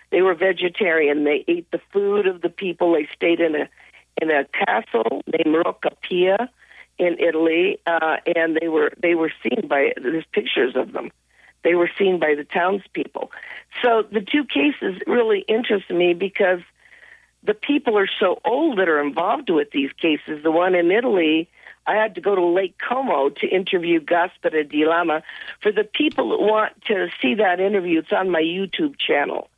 [0.09, 1.23] they were vegetarian.
[1.23, 2.93] They ate the food of the people.
[2.93, 3.69] They stayed in a
[4.19, 6.49] in a castle named Rocca Pia
[6.97, 11.11] in Italy, uh, and they were they were seen by there's pictures of them.
[11.63, 13.31] They were seen by the townspeople.
[13.81, 16.61] So the two cases really interest me because
[17.43, 20.43] the people are so old that are involved with these cases.
[20.43, 21.49] The one in Italy,
[21.85, 25.23] I had to go to Lake Como to interview Gaspare de Lama.
[25.61, 29.49] For the people that want to see that interview, it's on my YouTube channel.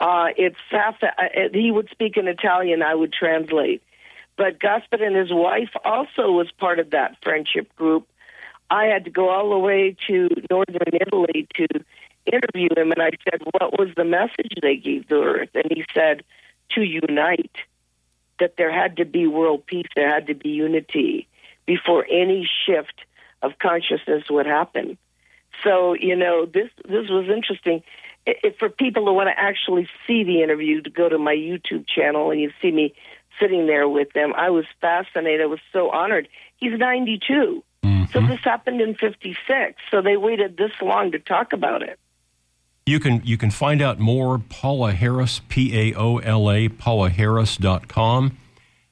[0.00, 0.96] Uh, it's half.
[1.02, 1.08] Uh,
[1.52, 2.82] he would speak in Italian.
[2.82, 3.82] I would translate.
[4.36, 8.06] But Gaspar and his wife also was part of that friendship group.
[8.70, 11.66] I had to go all the way to northern Italy to
[12.26, 15.84] interview him, and I said, "What was the message they gave to Earth?" And he
[15.94, 16.22] said,
[16.70, 17.56] "To unite."
[18.38, 19.88] That there had to be world peace.
[19.96, 21.26] There had to be unity
[21.66, 23.04] before any shift
[23.42, 24.96] of consciousness would happen.
[25.64, 27.82] So you know, this this was interesting.
[28.58, 32.30] For people who want to actually see the interview, to go to my YouTube channel
[32.30, 32.94] and you see me
[33.40, 34.34] sitting there with them.
[34.36, 35.40] I was fascinated.
[35.40, 36.28] I was so honored.
[36.56, 37.64] He's 92.
[38.12, 39.80] So this happened in 56.
[39.90, 41.98] So they waited this long to talk about it.
[42.86, 48.38] You can you can find out more Paola Harris P A O L A paolaharris.com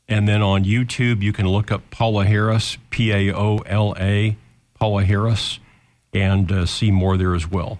[0.06, 4.36] and then on YouTube you can look up Paola Harris P A O L A
[4.74, 5.60] Paola Harris
[6.12, 7.78] and uh, see more there as well.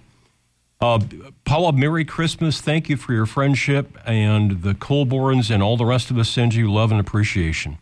[0.81, 1.01] Uh,
[1.44, 2.61] Paola, Merry Christmas.
[2.61, 6.55] Thank you for your friendship, and the Colborns and all the rest of us send
[6.55, 7.79] you love and appreciation.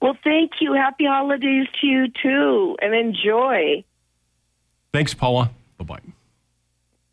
[0.00, 0.74] Well, thank you.
[0.74, 3.84] Happy holidays to you too, and enjoy.
[4.92, 5.50] Thanks, Paola.
[5.78, 6.00] Bye bye.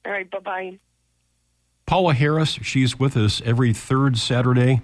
[0.06, 0.80] All right, bye bye.
[1.86, 4.82] Paola Harris, she's with us every third Saturday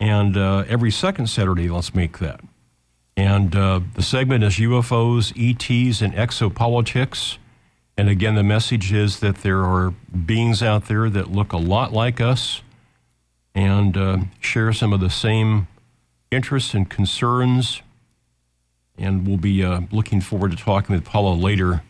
[0.00, 2.40] and uh, every second Saturday, let's make that.
[3.16, 7.38] And uh, the segment is UFOs, ETs, and exopolitics.
[7.96, 9.94] And again, the message is that there are
[10.26, 12.62] beings out there that look a lot like us
[13.54, 15.68] and uh, share some of the same
[16.34, 17.82] interests and concerns.
[18.96, 21.82] And we'll be uh, looking forward to talking with Paola later,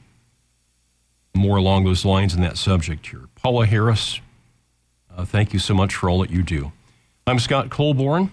[1.34, 3.28] more along those lines in that subject here.
[3.34, 4.20] Paola Harris,
[5.14, 6.72] uh, thank you so much for all that you do.
[7.26, 8.30] I'm Scott Colborn,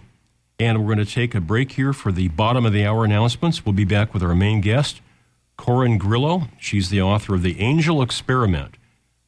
[0.59, 3.65] and we're going to take a break here for the bottom of the hour announcements.
[3.65, 5.01] We'll be back with our main guest.
[5.57, 6.47] Corin Grillo.
[6.59, 8.77] She's the author of The Angel Experiment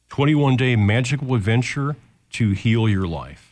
[0.08, 1.96] 21 Day Magical Adventure
[2.30, 3.43] to Heal Your Life.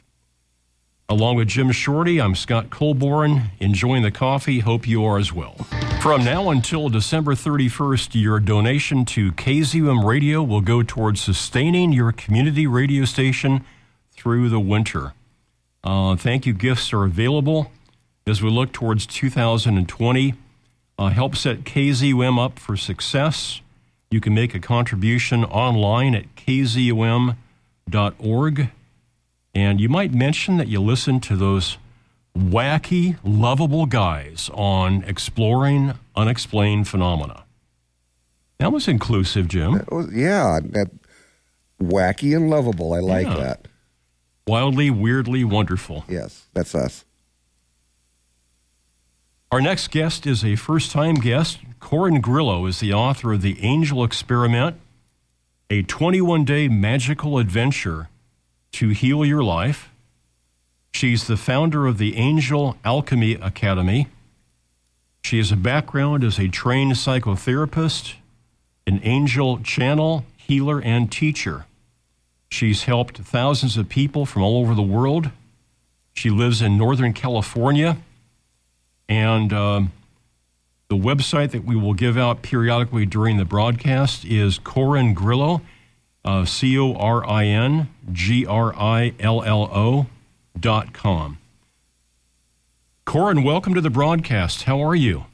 [1.13, 4.61] Along with Jim Shorty, I'm Scott Colborn, enjoying the coffee.
[4.61, 5.57] Hope you are as well.
[6.01, 12.13] From now until December 31st, your donation to KZUM Radio will go towards sustaining your
[12.13, 13.63] community radio station
[14.13, 15.13] through the winter.
[15.85, 17.71] Uh, thank you gifts are available
[18.27, 20.33] as we look towards 2020
[20.99, 23.61] uh, help set KZUM up for success.
[24.11, 27.37] You can make a contribution online at kzum.org.
[29.55, 31.77] And you might mention that you listen to those
[32.37, 37.45] wacky, lovable guys on exploring unexplained phenomena.
[38.59, 39.85] That was inclusive, Jim.
[39.91, 40.91] Was, yeah, that
[41.83, 42.93] wacky and lovable.
[42.93, 43.37] I like yeah.
[43.37, 43.69] that.
[44.47, 46.05] Wildly, weirdly wonderful.
[46.09, 47.05] Yes, that's us.
[49.51, 51.59] Our next guest is a first time guest.
[51.79, 54.81] Corin Grillo is the author of The Angel Experiment,
[55.69, 58.09] a 21 day magical adventure
[58.73, 59.91] to heal your life.
[60.93, 64.09] She's the founder of the Angel Alchemy Academy.
[65.23, 68.15] She has a background as a trained psychotherapist,
[68.87, 71.67] an angel channel, healer, and teacher.
[72.51, 75.31] She's helped thousands of people from all over the world.
[76.13, 77.97] She lives in Northern California
[79.09, 79.93] and um,
[80.89, 85.61] the website that we will give out periodically during the broadcast is Corin Grillo,
[86.25, 90.07] uh, C O R I N G R I L L O
[90.59, 91.39] dot com.
[93.05, 94.63] Corin, welcome to the broadcast.
[94.63, 95.27] How are you?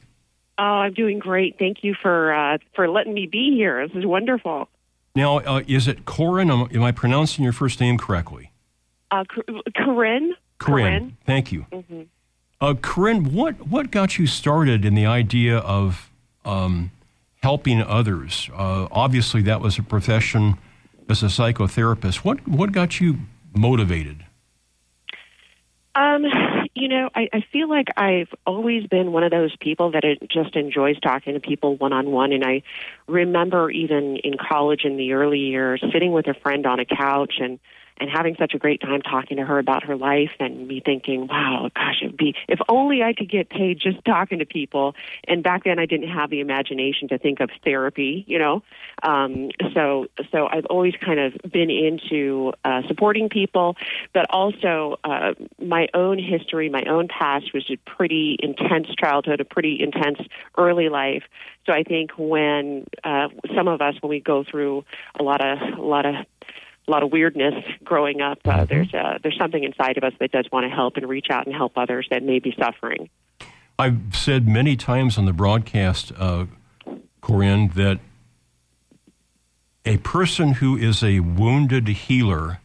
[0.57, 1.57] Oh, I'm doing great.
[1.57, 3.87] Thank you for uh, for letting me be here.
[3.87, 4.67] This is wonderful.
[5.15, 6.51] Now, uh, is it Corin?
[6.51, 8.51] Am I pronouncing your first name correctly?
[9.11, 9.23] Uh,
[9.75, 10.35] Corinne.
[10.59, 11.17] Corinne.
[11.25, 11.65] Thank you.
[11.71, 12.01] Mm-hmm.
[12.61, 16.11] Uh, Corinne, what, what got you started in the idea of
[16.45, 16.91] um,
[17.41, 18.49] helping others?
[18.53, 20.57] Uh, obviously, that was a profession
[21.09, 22.17] as a psychotherapist.
[22.17, 23.17] What, what got you
[23.55, 24.25] motivated?
[25.95, 26.23] Um,
[26.75, 30.19] you know, I, I feel like I've always been one of those people that it
[30.31, 32.31] just enjoys talking to people one on one.
[32.31, 32.61] And I
[33.07, 37.35] remember even in college in the early years sitting with a friend on a couch
[37.39, 37.59] and
[37.99, 41.27] and having such a great time talking to her about her life and me thinking,
[41.27, 44.95] wow, gosh, it'd be if only I could get paid just talking to people.
[45.27, 48.63] And back then I didn't have the imagination to think of therapy, you know.
[49.03, 53.75] Um, so so I've always kind of been into uh, supporting people,
[54.13, 59.45] but also uh, my own history, my own past was a pretty intense childhood, a
[59.45, 60.19] pretty intense
[60.57, 61.23] early life.
[61.65, 64.85] So I think when uh, some of us, when we go through
[65.19, 66.15] a lot of a lot of
[66.89, 68.39] a lot of weirdness growing up.
[68.43, 68.65] Uh, mm-hmm.
[68.65, 71.45] There's uh, there's something inside of us that does want to help and reach out
[71.45, 73.09] and help others that may be suffering.
[73.77, 76.47] I've said many times on the broadcast, uh,
[77.21, 77.99] Corinne, that
[79.85, 82.59] a person who is a wounded healer,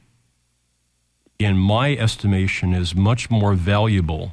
[1.39, 4.33] in my estimation, is much more valuable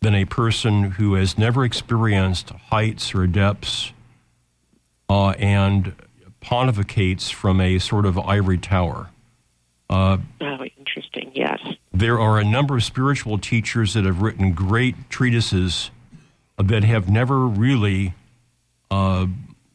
[0.00, 3.92] than a person who has never experienced heights or depths
[5.08, 5.94] uh, and
[6.44, 9.10] pontificates from a sort of ivory tower.
[9.88, 11.30] Uh, oh, interesting.
[11.34, 11.60] Yes.
[11.92, 15.90] There are a number of spiritual teachers that have written great treatises
[16.58, 18.14] that have never really
[18.90, 19.26] uh,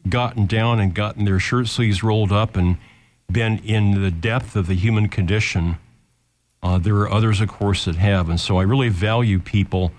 [0.07, 2.77] gotten down and gotten their shirt sleeves rolled up and
[3.31, 5.77] been in the depth of the human condition.
[6.63, 8.29] Uh, there are others, of course, that have.
[8.29, 9.91] And so I really value people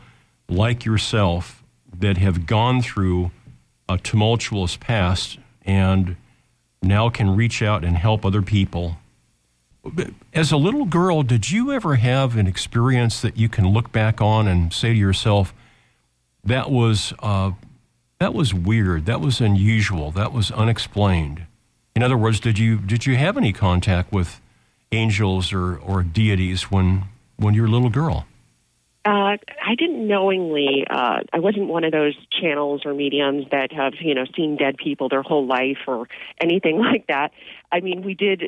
[0.49, 1.63] like yourself
[1.99, 3.31] that have gone through
[3.89, 6.17] a tumultuous past and
[6.83, 8.97] now can reach out and help other people.
[10.35, 14.21] As a little girl, did you ever have an experience that you can look back
[14.21, 15.55] on and say to yourself,
[16.45, 17.53] that was uh,
[18.19, 19.07] that was weird.
[19.07, 20.11] That was unusual.
[20.11, 21.47] That was unexplained.
[21.97, 24.41] In other words, did you did you have any contact with
[24.93, 27.05] angels or, or deities when
[27.37, 28.27] when you were a little girl?
[29.03, 30.85] Uh, I didn't knowingly.
[30.89, 34.77] Uh, I wasn't one of those channels or mediums that have, you know, seen dead
[34.77, 36.07] people their whole life or
[36.39, 37.33] anything like that.
[37.73, 38.43] I mean, we did.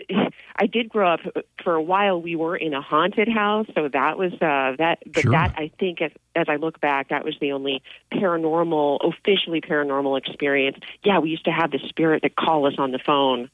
[0.56, 1.20] I did grow up
[1.64, 2.20] for a while.
[2.20, 4.98] We were in a haunted house, so that was uh, that.
[5.06, 5.32] But sure.
[5.32, 10.18] that I think, as, as I look back, that was the only paranormal, officially paranormal
[10.18, 10.76] experience.
[11.02, 13.48] Yeah, we used to have the spirit that call us on the phone.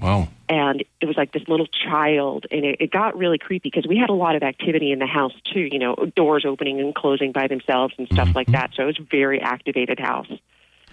[0.00, 0.28] Wow.
[0.48, 3.96] And it was like this little child, and it, it got really creepy because we
[3.96, 7.32] had a lot of activity in the house too, you know, doors opening and closing
[7.32, 8.36] by themselves and stuff mm-hmm.
[8.36, 8.70] like that.
[8.76, 10.28] So it was a very activated house.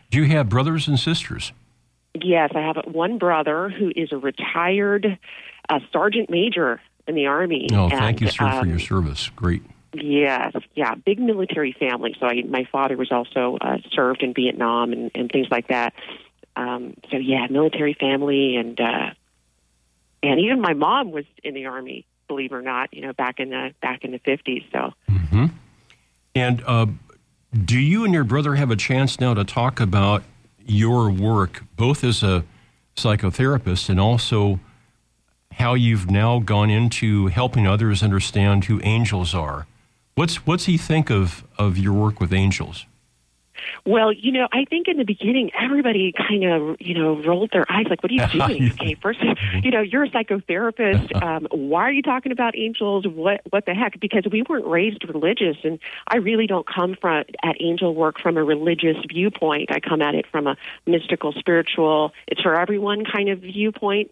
[0.09, 1.51] Do you have brothers and sisters?
[2.15, 5.17] Yes, I have one brother who is a retired
[5.69, 7.67] uh, sergeant major in the Army.
[7.73, 9.29] Oh, and, thank you, sir, um, for your um, service.
[9.35, 9.63] Great.
[9.93, 12.15] Yes, yeah, big military family.
[12.19, 15.93] So I, my father was also uh, served in Vietnam and, and things like that.
[16.55, 19.11] Um, so yeah, military family, and uh,
[20.21, 22.05] and even my mom was in the army.
[22.27, 24.63] Believe it or not, you know, back in the back in the fifties.
[24.71, 24.93] So.
[25.09, 25.45] Mm-hmm.
[26.35, 26.87] And uh,
[27.53, 30.23] do you and your brother have a chance now to talk about
[30.65, 32.43] your work, both as a
[32.95, 34.59] psychotherapist and also
[35.53, 39.67] how you've now gone into helping others understand who angels are?
[40.15, 42.85] What's what's he think of of your work with angels?
[43.85, 47.65] Well, you know, I think in the beginning, everybody kind of, you know, rolled their
[47.69, 48.71] eyes like, what are you doing?
[48.71, 49.19] okay, first,
[49.63, 51.21] you know, you're a psychotherapist.
[51.21, 53.05] Um, why are you talking about angels?
[53.07, 53.99] What, what the heck?
[53.99, 55.57] Because we weren't raised religious.
[55.63, 59.69] And I really don't come from at angel work from a religious viewpoint.
[59.71, 64.11] I come at it from a mystical, spiritual, it's for everyone kind of viewpoint.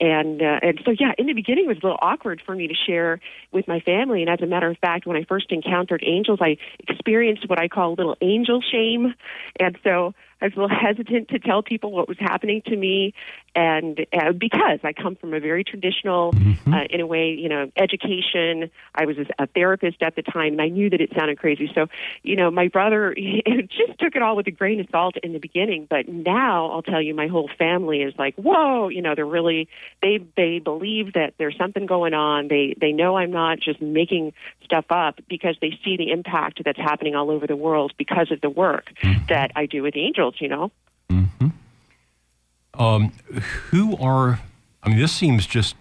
[0.00, 2.68] And, uh, and so, yeah, in the beginning, it was a little awkward for me
[2.68, 3.20] to share
[3.52, 4.22] with my family.
[4.22, 6.56] And as a matter of fact, when I first encountered angels, I
[6.88, 8.83] experienced what I call a little angel shame.
[9.60, 13.14] And so I was a little hesitant to tell people what was happening to me,
[13.54, 16.72] and uh, because I come from a very traditional, mm-hmm.
[16.72, 18.70] uh, in a way, you know, education.
[18.94, 21.70] I was a therapist at the time, and I knew that it sounded crazy.
[21.74, 21.86] So,
[22.22, 23.14] you know, my brother
[23.68, 26.82] just took it all with a grain of salt in the beginning, but now I'll
[26.82, 29.68] tell you, my whole family is like, whoa, you know, they're really
[30.02, 32.48] they they believe that there's something going on.
[32.48, 34.32] They they know I'm not just making
[34.64, 38.40] stuff up because they see the impact that's happening all over the world because of
[38.40, 39.26] the work mm-hmm.
[39.28, 40.72] that I do with angels you know.
[41.10, 41.48] Mm-hmm.
[42.78, 43.12] Um,
[43.70, 44.40] who are,
[44.82, 45.76] I mean, this seems just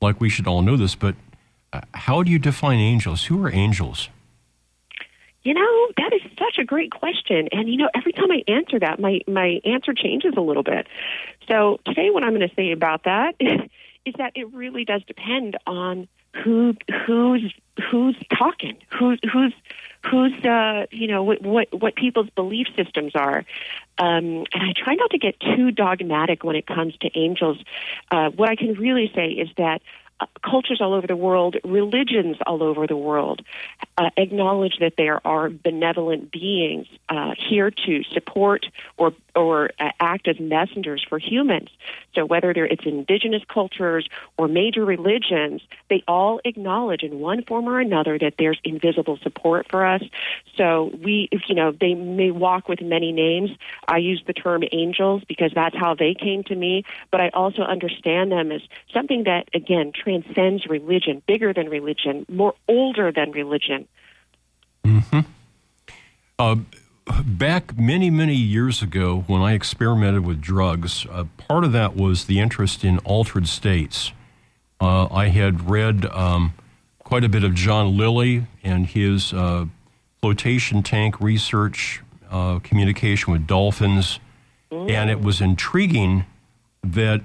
[0.00, 1.14] like we should all know this, but
[1.72, 3.24] uh, how do you define angels?
[3.24, 4.08] Who are angels?
[5.42, 7.48] You know, that is such a great question.
[7.52, 10.88] And, you know, every time I answer that, my, my answer changes a little bit.
[11.46, 15.56] So today, what I'm going to say about that is that it really does depend
[15.66, 16.08] on
[16.44, 16.74] who
[17.06, 17.52] who's
[17.90, 19.54] who's talking, who's who's
[20.04, 23.44] who's uh, you know what, what what people's belief systems are.
[23.98, 27.58] Um, and I try not to get too dogmatic when it comes to angels.
[28.10, 29.80] Uh, what I can really say is that
[30.42, 33.42] cultures all over the world, religions all over the world,
[33.98, 40.26] uh, acknowledge that there are benevolent beings uh, here to support or or uh, act
[40.28, 41.68] as messengers for humans.
[42.14, 47.78] So whether it's indigenous cultures or major religions, they all acknowledge in one form or
[47.78, 50.02] another that there's invisible support for us.
[50.56, 53.50] So we, you know, they may walk with many names.
[53.86, 57.62] I use the term angels because that's how they came to me, but I also
[57.62, 58.62] understand them as
[58.92, 63.88] something that again transcends religion, bigger than religion, more older than religion.
[64.84, 65.20] Mm-hmm.
[66.38, 66.56] Uh,
[67.24, 72.26] back many, many years ago, when I experimented with drugs, uh, part of that was
[72.26, 74.12] the interest in altered states.
[74.80, 76.54] Uh, I had read um,
[77.00, 79.66] quite a bit of John Lilly and his uh,
[80.20, 82.00] flotation tank research,
[82.30, 84.20] uh, communication with dolphins,
[84.70, 86.26] and it was intriguing
[86.84, 87.22] that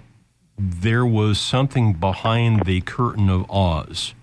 [0.62, 4.14] there was something behind the curtain of Oz.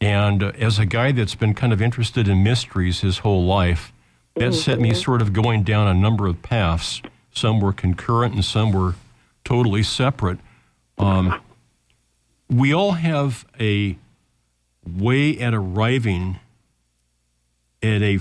[0.00, 3.92] And uh, as a guy that's been kind of interested in mysteries his whole life,
[4.36, 7.02] that set me sort of going down a number of paths.
[7.32, 8.94] Some were concurrent and some were
[9.44, 10.38] totally separate.
[10.98, 11.40] Um,
[12.48, 13.96] we all have a
[14.86, 16.38] way at arriving
[17.82, 18.18] at a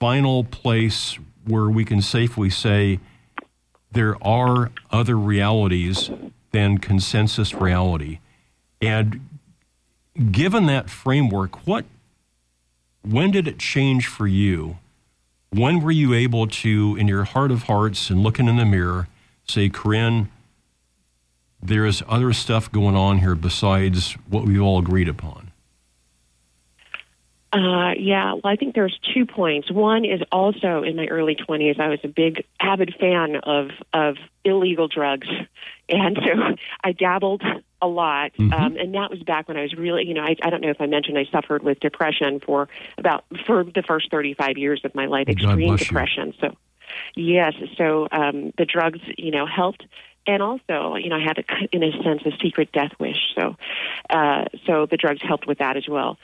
[0.00, 2.98] final place where we can safely say
[3.92, 6.10] there are other realities
[6.50, 8.18] than consensus reality.
[8.80, 9.28] And
[10.30, 11.84] given that framework, what
[13.02, 14.78] when did it change for you?
[15.50, 19.08] When were you able to, in your heart of hearts and looking in the mirror,
[19.46, 20.28] say, Corin,
[21.62, 25.47] there is other stuff going on here besides what we've all agreed upon?
[27.50, 29.70] Uh, yeah, well, I think there's two points.
[29.70, 34.16] One is also in my early 20s, I was a big avid fan of of
[34.44, 35.26] illegal drugs,
[35.88, 37.42] and so I dabbled
[37.80, 38.32] a lot.
[38.34, 38.52] Mhm.
[38.52, 40.68] Um, and that was back when I was really, you know, I, I don't know
[40.68, 42.68] if I mentioned I suffered with depression for
[42.98, 45.86] about for the first 35 years of my life, extreme bless you.
[45.86, 46.34] depression.
[46.40, 46.54] So,
[47.16, 49.86] yes, so um, the drugs, you know, helped.
[50.26, 53.16] And also, you know, I had, a, in a sense, a secret death wish.
[53.34, 53.56] So,
[54.10, 56.18] uh, so the drugs helped with that as well.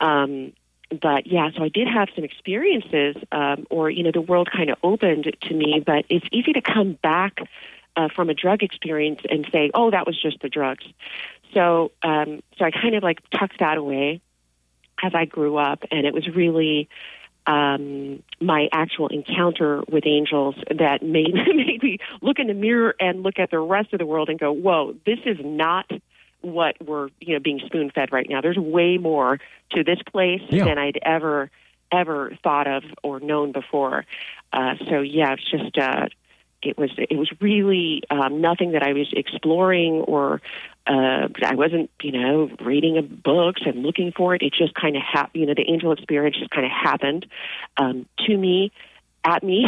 [0.00, 0.54] Um,
[1.00, 4.70] but yeah, so I did have some experiences, um, or you know, the world kind
[4.70, 5.82] of opened to me.
[5.84, 7.38] But it's easy to come back
[7.96, 10.84] uh, from a drug experience and say, "Oh, that was just the drugs."
[11.54, 14.20] So, um, so I kind of like tucked that away
[15.02, 16.88] as I grew up, and it was really
[17.46, 23.22] um, my actual encounter with angels that made made me look in the mirror and
[23.22, 25.90] look at the rest of the world and go, "Whoa, this is not."
[26.42, 28.40] What we're you know being spoon fed right now.
[28.40, 29.38] There's way more
[29.70, 30.64] to this place Yeah.
[30.64, 31.50] than I'd ever
[31.90, 34.04] ever thought of or known before.
[34.52, 36.06] Uh, so yeah, it's just uh,
[36.62, 40.40] it was it was really um, nothing that I was exploring or
[40.86, 44.42] uh, I wasn't you know reading books and looking for it.
[44.42, 45.40] It just kind of happened.
[45.40, 47.26] You know, the angel experience just kind of happened
[47.76, 48.72] um, to me,
[49.24, 49.66] at me.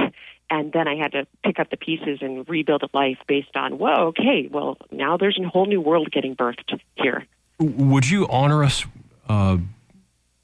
[0.50, 3.78] And then I had to pick up the pieces and rebuild a life based on,
[3.78, 7.26] whoa, okay, well, now there's a whole new world getting birthed here.
[7.58, 8.84] Would you honor us,
[9.28, 9.58] uh,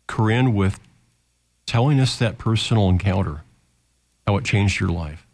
[0.07, 0.81] Corin, with
[1.67, 3.43] telling us that personal encounter,
[4.27, 5.27] how it changed your life?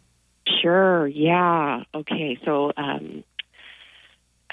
[0.61, 1.83] Sure, yeah.
[1.95, 3.23] Okay, so, um,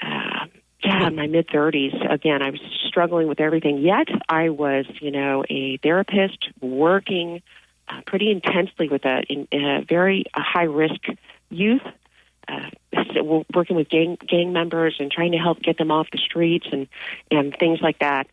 [0.01, 0.45] uh,
[0.83, 5.11] yeah, in my mid 30s, again, I was struggling with everything, yet I was, you
[5.11, 7.41] know, a therapist working
[7.87, 11.01] uh, pretty intensely with a, in, a very uh, high risk
[11.49, 11.81] youth.
[12.47, 12.69] Uh,
[13.13, 16.67] so working with gang gang members and trying to help get them off the streets
[16.71, 16.87] and
[17.31, 18.27] and things like that.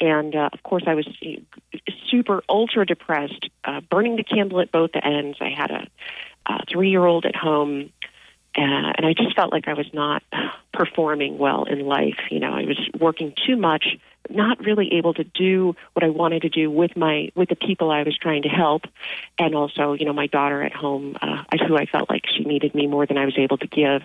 [0.00, 1.06] And uh, of course, I was
[2.10, 5.38] super ultra depressed, uh, burning the candle at both ends.
[5.40, 5.86] I had a,
[6.46, 7.92] a three year old at home,
[8.56, 10.22] uh, and I just felt like I was not
[10.72, 12.18] performing well in life.
[12.30, 13.96] You know, I was working too much,
[14.30, 17.90] not really able to do what I wanted to do with my with the people
[17.90, 18.82] I was trying to help,
[19.38, 22.74] and also, you know, my daughter at home, uh, who I felt like she needed
[22.74, 24.02] me more than I was able to give.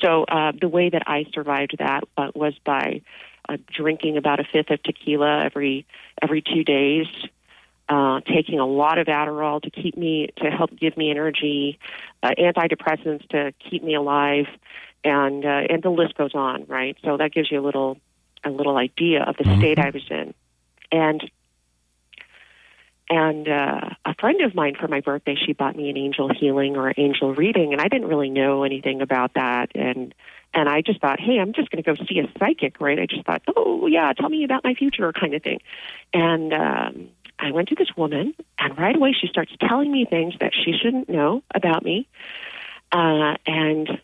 [0.00, 3.02] So uh, the way that I survived that uh, was by
[3.48, 5.86] uh, drinking about a fifth of tequila every
[6.20, 7.06] every two days.
[7.90, 11.78] Uh, taking a lot of Adderall to keep me to help give me energy,
[12.22, 14.44] uh, antidepressants to keep me alive,
[15.04, 16.98] and uh, and the list goes on, right?
[17.02, 17.96] So that gives you a little
[18.44, 19.58] a little idea of the Mhm.
[19.58, 20.34] state I was in,
[20.92, 21.30] and
[23.10, 26.76] and uh, a friend of mine for my birthday, she bought me an angel healing
[26.76, 30.14] or angel reading, and I didn't really know anything about that, and
[30.54, 32.98] and I just thought, hey, I'm just going to go see a psychic, right?
[32.98, 35.60] I just thought, oh yeah, tell me about my future, kind of thing,
[36.12, 36.52] and.
[36.52, 37.08] um
[37.40, 40.72] I went to this woman, and right away she starts telling me things that she
[40.72, 42.08] shouldn't know about me,
[42.90, 44.00] uh, and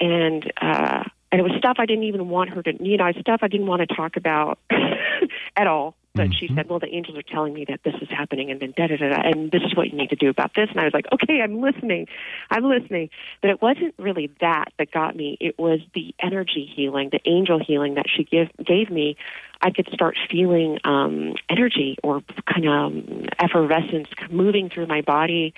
[0.00, 3.40] and uh, and it was stuff I didn't even want her to, you know, stuff
[3.42, 4.58] I didn't want to talk about
[5.56, 5.94] at all.
[6.16, 6.56] But she Mhm.
[6.56, 8.96] said, "Well, the angels are telling me that this is happening, and then da da
[8.96, 10.92] da, da, and this is what you need to do about this." And I was
[10.92, 12.08] like, "Okay, I'm listening,
[12.50, 13.10] I'm listening."
[13.40, 15.36] But it wasn't really that that got me.
[15.40, 19.16] It was the energy healing, the angel healing that she give, gave me.
[19.62, 22.22] I could start feeling um, energy or
[22.52, 25.54] kind of um, effervescence moving through my body.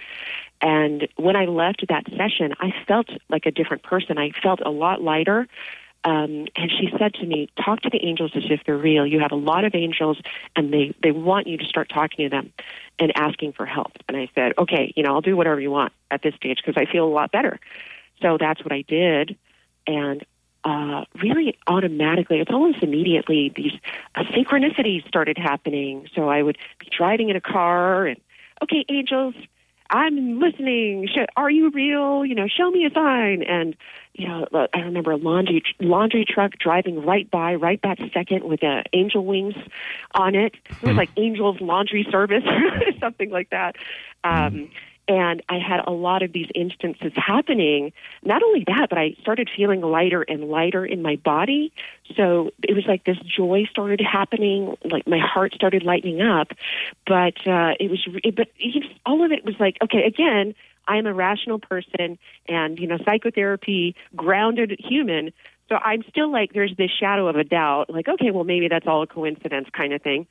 [0.63, 4.17] And when I left that session, I felt like a different person.
[4.17, 5.49] I felt a lot lighter.
[6.05, 9.07] Um, and she said to me, "Talk to the angels as if they're real.
[9.07, 10.21] You have a lot of angels,
[10.57, 12.53] and they they want you to start talking to them
[12.99, 15.93] and asking for help." And I said, "Okay, you know, I'll do whatever you want
[16.11, 17.61] at this stage because I feel a lot better."
[18.21, 19.37] So that's what I did,
[19.87, 20.25] and
[20.65, 23.73] uh, really automatically, it's almost immediately, these
[24.15, 26.09] uh, synchronicities started happening.
[26.15, 28.21] So I would be driving in a car and
[28.63, 29.35] okay, angels,
[29.93, 31.07] I'm listening.
[31.07, 32.25] Sh- are you real?
[32.25, 33.43] You know, show me a sign.
[33.43, 33.77] And
[34.15, 38.65] you know, I remember a laundry laundry truck driving right by, right that second, with
[38.65, 39.55] uh, angel wings
[40.15, 40.55] on it.
[40.71, 43.77] It was like Angels Laundry Service, or something like that.
[44.25, 44.71] Um,
[45.13, 47.93] and I had a lot of these instances happening.
[48.25, 51.71] Not only that, but I started feeling lighter and lighter in my body.
[52.17, 56.53] So it was like this joy started happening, like my heart started lightening up.
[57.07, 58.49] But uh, it was, it, but
[59.05, 60.55] all of it was like, okay, again,
[60.89, 65.33] I am a rational person and, you know, psychotherapy, grounded human.
[65.69, 68.87] So I'm still like, there's this shadow of a doubt, like, okay, well, maybe that's
[68.87, 70.27] all a coincidence kind of thing.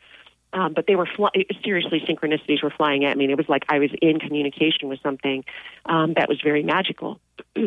[0.53, 3.25] Um, but they were fly- seriously synchronicities were flying at me.
[3.25, 5.45] And it was like I was in communication with something
[5.85, 7.19] um, that was very magical.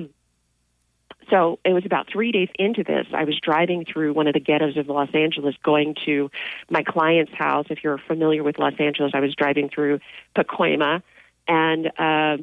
[1.30, 3.06] so it was about three days into this.
[3.12, 6.30] I was driving through one of the ghettos of Los Angeles, going to
[6.68, 7.66] my client's house.
[7.70, 10.00] If you're familiar with Los Angeles, I was driving through
[10.36, 11.02] Pacoima,
[11.48, 12.36] and uh,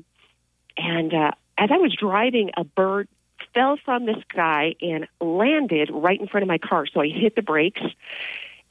[0.77, 3.07] and uh, as I was driving, a bird
[3.53, 6.85] fell from the sky and landed right in front of my car.
[6.85, 7.81] So I hit the brakes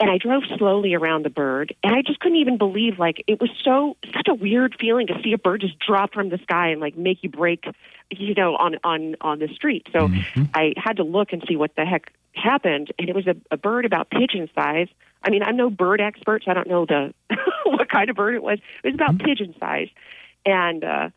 [0.00, 3.38] and I drove slowly around the bird, and I just couldn't even believe like it
[3.38, 6.68] was so such a weird feeling to see a bird just drop from the sky
[6.68, 7.66] and like make you break,
[8.10, 9.86] you know, on on on the street.
[9.92, 10.44] So mm-hmm.
[10.54, 13.58] I had to look and see what the heck happened, and it was a, a
[13.58, 14.88] bird about pigeon size.
[15.22, 17.12] I mean, I'm no bird expert, so I don't know the
[17.64, 18.58] what kind of bird it was.
[18.82, 19.26] It was about mm-hmm.
[19.26, 19.88] pigeon size,
[20.46, 21.10] and uh,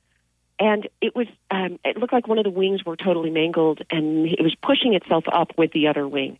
[0.59, 4.27] and it was um, it looked like one of the wings were totally mangled, and
[4.27, 6.37] it was pushing itself up with the other wing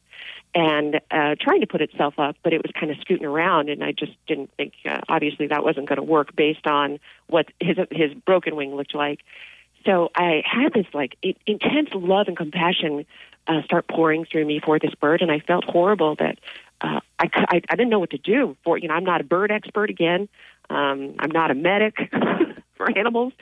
[0.56, 3.84] and uh, trying to put itself up, but it was kind of scooting around, and
[3.84, 7.78] I just didn't think uh, obviously that wasn't going to work based on what his
[7.92, 9.22] his broken wing looked like.
[9.86, 13.06] So I had this like intense love and compassion
[13.48, 16.40] uh, start pouring through me for this bird, and I felt horrible that
[16.82, 19.26] uh, I, I I didn't know what to do for you know I'm not a
[19.26, 20.30] bird expert again,
[20.70, 21.98] um, I'm not a medic
[22.76, 23.34] for animals,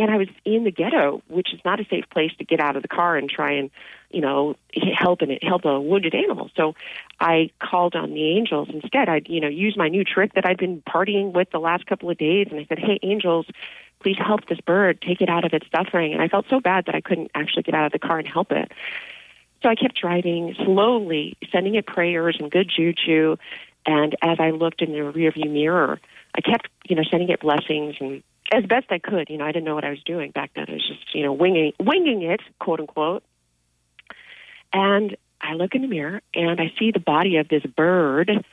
[0.00, 2.76] and I was in the ghetto, which is not a safe place to get out
[2.76, 3.70] of the car and try and,
[4.10, 4.56] you know,
[4.92, 6.50] help and help a wounded animal.
[6.56, 6.74] So
[7.20, 9.08] I called on the angels instead.
[9.08, 12.10] I'd, you know, use my new trick that I'd been partying with the last couple
[12.10, 13.46] of days, and I said, "Hey, angels,
[14.00, 16.86] please help this bird, take it out of its suffering." And I felt so bad
[16.86, 18.72] that I couldn't actually get out of the car and help it.
[19.62, 23.36] So I kept driving slowly, sending it prayers and good juju.
[23.86, 26.00] And as I looked in the rearview mirror,
[26.34, 29.30] I kept, you know, sending it blessings and as best I could.
[29.30, 30.66] You know, I didn't know what I was doing back then.
[30.68, 33.22] I was just, you know, winging winging it, quote unquote.
[34.72, 38.44] And I look in the mirror and I see the body of this bird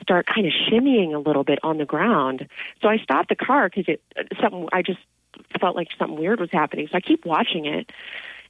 [0.00, 2.48] start kind of shimmying a little bit on the ground.
[2.82, 4.02] So I stopped the car because it
[4.40, 5.00] something I just
[5.60, 6.88] felt like something weird was happening.
[6.90, 7.90] So I keep watching it.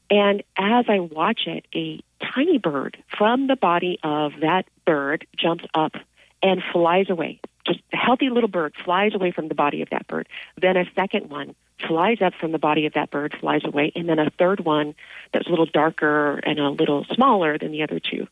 [0.09, 2.01] And as I watch it, a
[2.35, 5.95] tiny bird from the body of that bird jumps up
[6.43, 10.07] and flies away just a healthy little bird flies away from the body of that
[10.07, 10.29] bird.
[10.61, 11.55] Then a second one
[11.87, 14.95] flies up from the body of that bird, flies away, and then a third one
[15.33, 18.27] that's a little darker and a little smaller than the other two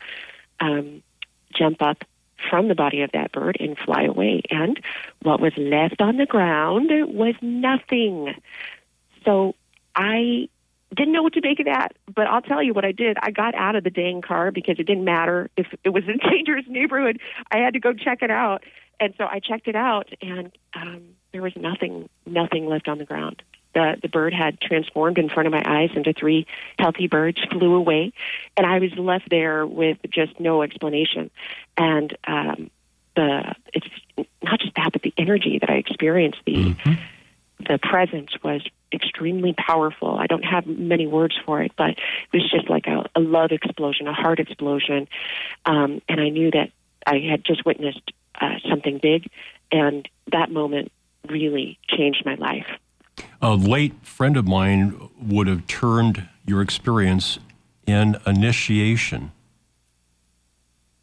[0.61, 1.03] um,
[1.55, 2.05] jump up
[2.51, 4.43] from the body of that bird and fly away.
[4.51, 4.81] And
[5.23, 8.35] what was left on the ground was nothing.
[9.25, 9.55] So
[9.95, 10.49] I
[10.95, 13.17] didn't know what to make of that, but I'll tell you what I did.
[13.21, 16.17] I got out of the dang car because it didn't matter if it was a
[16.31, 17.21] dangerous neighborhood.
[17.51, 18.65] I had to go check it out.
[19.01, 23.05] And so I checked it out, and um, there was nothing, nothing left on the
[23.05, 23.43] ground.
[23.75, 26.47] The the bird had transformed in front of my eyes into three
[26.79, 28.13] healthy birds, flew away,
[28.57, 31.31] and I was left there with just no explanation.
[31.77, 32.71] And um,
[33.17, 33.87] the it's
[34.43, 36.93] not just that, but the energy that I experienced, the mm-hmm.
[37.67, 40.17] the presence was extremely powerful.
[40.17, 41.99] I don't have many words for it, but it
[42.33, 45.09] was just like a, a love explosion, a heart explosion,
[45.67, 46.71] um, and I knew that
[47.07, 49.29] I had just witnessed uh, something big,
[49.71, 50.93] and that moment
[51.29, 52.67] really changed my life.
[53.41, 57.39] A late friend of mine would have turned your experience
[57.87, 59.33] in initiation.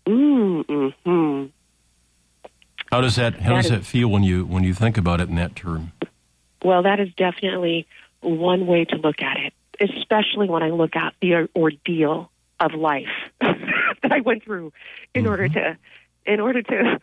[0.06, 1.46] Mm-hmm.
[2.92, 5.22] How does that how that does is, that feel when you when you think about
[5.22, 5.94] it in that term?
[6.64, 7.88] Well, that is definitely
[8.22, 12.30] one way to look at it, especially when I look at the ordeal
[12.60, 13.08] of life
[13.42, 14.74] that I went through
[15.14, 15.32] in mm-hmm.
[15.32, 15.78] order to
[16.26, 17.00] in order to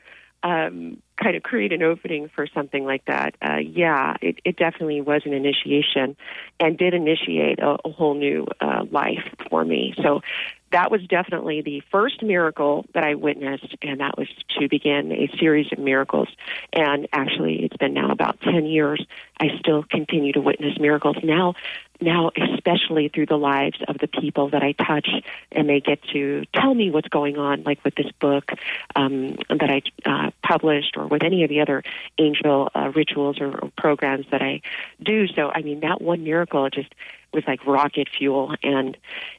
[0.49, 5.01] um, kind of create an opening for something like that, uh, yeah, it, it, definitely
[5.01, 6.17] was an initiation
[6.59, 9.95] and did initiate a, a whole new uh, life for me.
[10.03, 10.23] So
[10.71, 15.29] that was definitely the first miracle that I witnessed, and that was to begin a
[15.39, 16.29] series of miracles.
[16.73, 19.05] And actually, it's been now about 10 years.
[19.41, 21.55] I still continue to witness miracles now,
[22.01, 25.09] now especially through the lives of the people that I touch,
[25.53, 28.51] and they get to tell me what's going on, like with this book
[28.95, 31.83] um, that I uh, published, or with any of the other
[32.19, 34.61] angel uh, rituals or, or programs that I
[35.03, 35.27] do.
[35.29, 36.93] So, I mean, that one miracle just
[37.33, 38.97] was like rocket fuel, and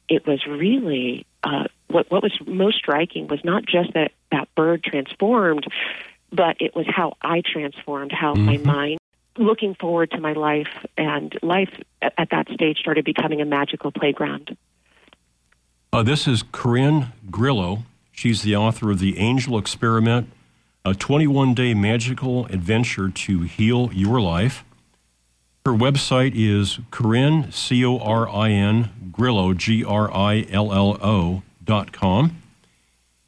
[0.07, 4.83] it was really uh, what what was most striking was not just that that bird
[4.83, 5.67] transformed,
[6.31, 8.45] but it was how I transformed, how mm-hmm.
[8.45, 8.99] my mind.
[9.37, 10.67] Looking forward to my life,
[10.97, 11.69] and life
[12.01, 14.57] at, at that stage started becoming a magical playground.
[15.93, 17.83] Uh, this is Corin Grillo.
[18.11, 20.29] She's the author of The Angel Experiment,
[20.83, 24.65] a 21 day magical adventure to heal your life.
[25.69, 30.97] Her website is Corin, C O R I N, Grillo, G R I L L
[30.99, 32.41] O dot com.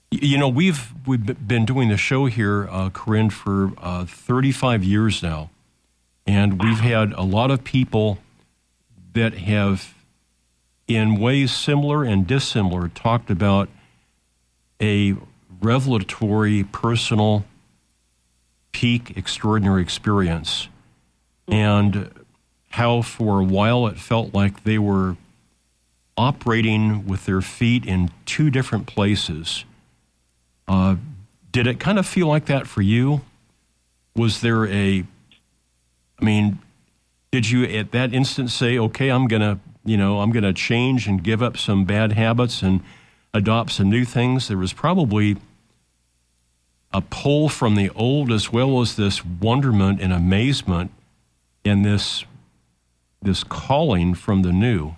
[0.09, 5.21] You know, we've we've been doing the show here, uh, Corin, for uh, 35 years
[5.21, 5.51] now,
[6.25, 8.17] and we've had a lot of people
[9.13, 9.93] that have,
[10.87, 13.69] in ways similar and dissimilar, talked about
[14.81, 15.13] a
[15.61, 17.45] revelatory, personal,
[18.71, 20.69] peak, extraordinary experience,
[21.47, 22.09] and
[22.71, 25.17] how for a while it felt like they were
[26.17, 29.65] operating with their feet in two different places.
[30.67, 30.95] Uh,
[31.51, 33.21] did it kind of feel like that for you?
[34.15, 35.03] Was there a,
[36.19, 36.59] I mean,
[37.31, 40.53] did you at that instant say, okay, I'm going to, you know, I'm going to
[40.53, 42.81] change and give up some bad habits and
[43.33, 44.47] adopt some new things?
[44.47, 45.37] There was probably
[46.93, 50.91] a pull from the old as well as this wonderment and amazement
[51.63, 52.25] in this
[53.21, 54.95] this calling from the new.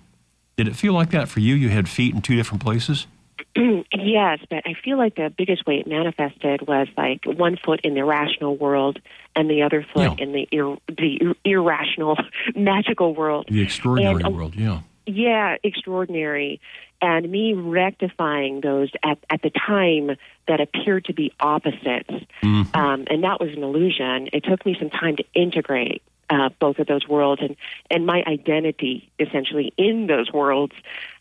[0.56, 1.54] Did it feel like that for you?
[1.54, 3.06] You had feet in two different places?
[3.56, 7.94] yes, but I feel like the biggest way it manifested was like one foot in
[7.94, 9.00] the rational world
[9.36, 10.24] and the other foot yeah.
[10.24, 12.16] in the ir- the ir- irrational,
[12.54, 13.46] magical world.
[13.48, 14.80] The extraordinary and, world, yeah.
[15.06, 16.60] Yeah, extraordinary.
[17.02, 20.16] And me rectifying those at, at the time
[20.48, 22.10] that appeared to be opposites.
[22.42, 22.74] Mm-hmm.
[22.74, 24.30] Um, and that was an illusion.
[24.32, 26.02] It took me some time to integrate
[26.34, 27.56] uh, both of those worlds and
[27.90, 30.74] and my identity essentially in those worlds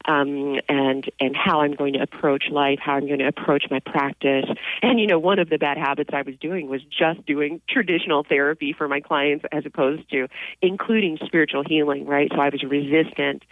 [0.05, 3.79] um, and and how I'm going to approach life, how I'm going to approach my
[3.79, 4.45] practice.
[4.81, 8.23] And you know, one of the bad habits I was doing was just doing traditional
[8.23, 10.27] therapy for my clients as opposed to
[10.61, 12.05] including spiritual healing.
[12.05, 13.43] Right, so I was resistant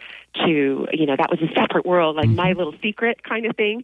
[0.46, 2.58] to you know that was a separate world, like my mm-hmm.
[2.58, 3.84] little secret kind of thing.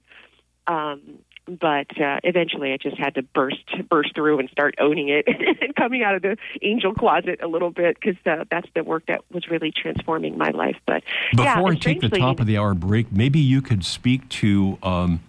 [0.67, 5.28] Um, but uh, eventually I just had to burst burst through and start owning it
[5.62, 9.06] and coming out of the angel closet a little bit because uh, that's the work
[9.08, 10.78] that was really transforming my life.
[10.86, 14.28] But before yeah, I take the top of the hour break, maybe you could speak
[14.30, 14.78] to.
[14.84, 15.22] Um,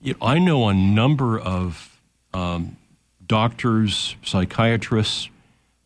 [0.00, 2.00] you know, I know a number of
[2.34, 2.76] um,
[3.26, 5.28] doctors, psychiatrists,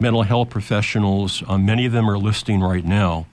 [0.01, 1.43] mental health professionals.
[1.47, 3.27] Uh, many of them are listening right now,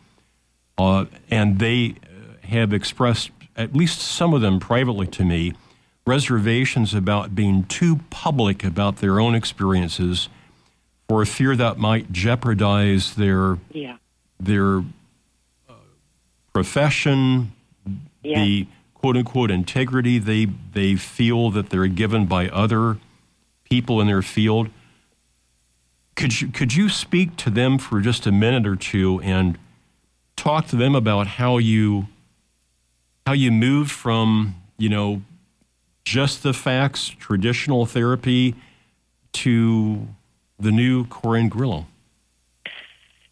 [0.77, 1.95] uh, and they
[2.43, 5.53] have expressed at least some of them privately to me
[6.05, 10.29] reservations about being too public about their own experiences
[11.07, 13.97] for a fear that might jeopardize their yeah.
[14.39, 14.79] their
[15.69, 15.73] uh,
[16.53, 17.51] profession,
[18.23, 18.43] yeah.
[18.43, 22.97] the quote unquote integrity they they feel that they're given by other
[23.63, 24.69] people in their field.
[26.15, 29.57] Could you could you speak to them for just a minute or two and
[30.35, 32.07] talk to them about how you
[33.25, 35.21] how you moved from you know
[36.05, 38.55] just the facts, traditional therapy,
[39.33, 40.07] to
[40.59, 41.87] the new Corin Grillo?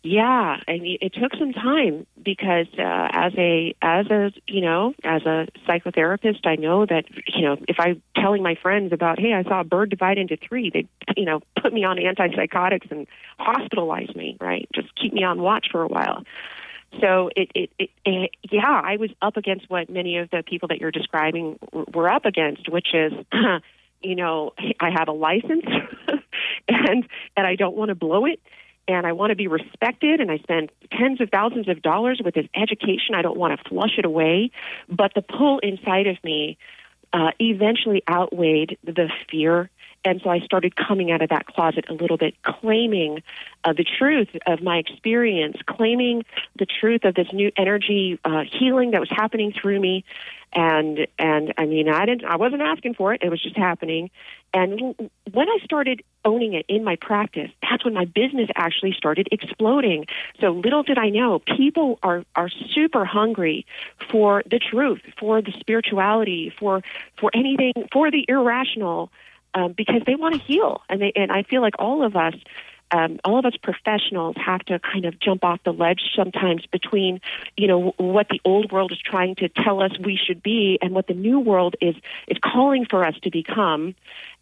[0.04, 5.22] Yeah, mean, it took some time because uh, as a as a you know as
[5.28, 9.44] a psychotherapist, I know that you know if I'm telling my friends about hey I
[9.44, 13.06] saw a bird divide into three, they you know put me on antipsychotics and
[13.40, 14.68] hospitalize me, right?
[14.74, 16.24] Just keep me on watch for a while.
[17.00, 20.68] So it, it, it, it, yeah, I was up against what many of the people
[20.68, 23.14] that you're describing were up against, which is,
[24.02, 25.66] you know, I have a license
[26.68, 28.42] and and I don't want to blow it
[28.88, 32.34] and I want to be respected and I spend tens of thousands of dollars with
[32.34, 33.16] this education.
[33.16, 34.52] I don't want to flush it away,
[34.90, 36.58] but the pull inside of me
[37.14, 39.70] uh, eventually outweighed the fear.
[40.04, 43.22] And so I started coming out of that closet a little bit, claiming
[43.64, 46.26] uh, the truth of my experience, claiming
[46.58, 50.04] the truth of this new energy uh, healing that was happening through me,
[50.54, 54.10] and and I mean I didn't I wasn't asking for it; it was just happening.
[54.54, 54.96] And
[55.32, 60.06] when I started owning it in my practice, that's when my business actually started exploding.
[60.40, 63.66] So little did I know, people are are super hungry
[64.12, 66.82] for the truth, for the spirituality, for
[67.18, 69.10] for anything, for the irrational,
[69.54, 72.36] um, because they want to heal, and they and I feel like all of us
[72.92, 77.22] um, all of us professionals have to kind of jump off the ledge sometimes between,
[77.56, 80.94] you know, what the old world is trying to tell us we should be and
[80.94, 81.96] what the new world is
[82.28, 83.96] is calling for us to become.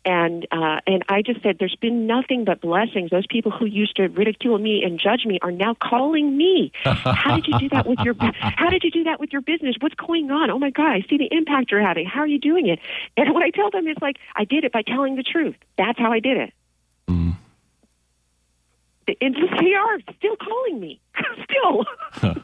[0.05, 3.11] And uh, and I just said, there's been nothing but blessings.
[3.11, 6.71] Those people who used to ridicule me and judge me are now calling me.
[6.83, 9.75] How did you do that with your How did you do that with your business?
[9.79, 10.49] What's going on?
[10.49, 12.05] Oh my God, I see the impact you're having.
[12.07, 12.79] How are you doing it?
[13.17, 15.55] And what I tell them is like, I did it by telling the truth.
[15.77, 16.53] That's how I did it.
[17.09, 17.35] Mm
[19.21, 20.99] and they are still calling me.
[21.43, 21.85] still.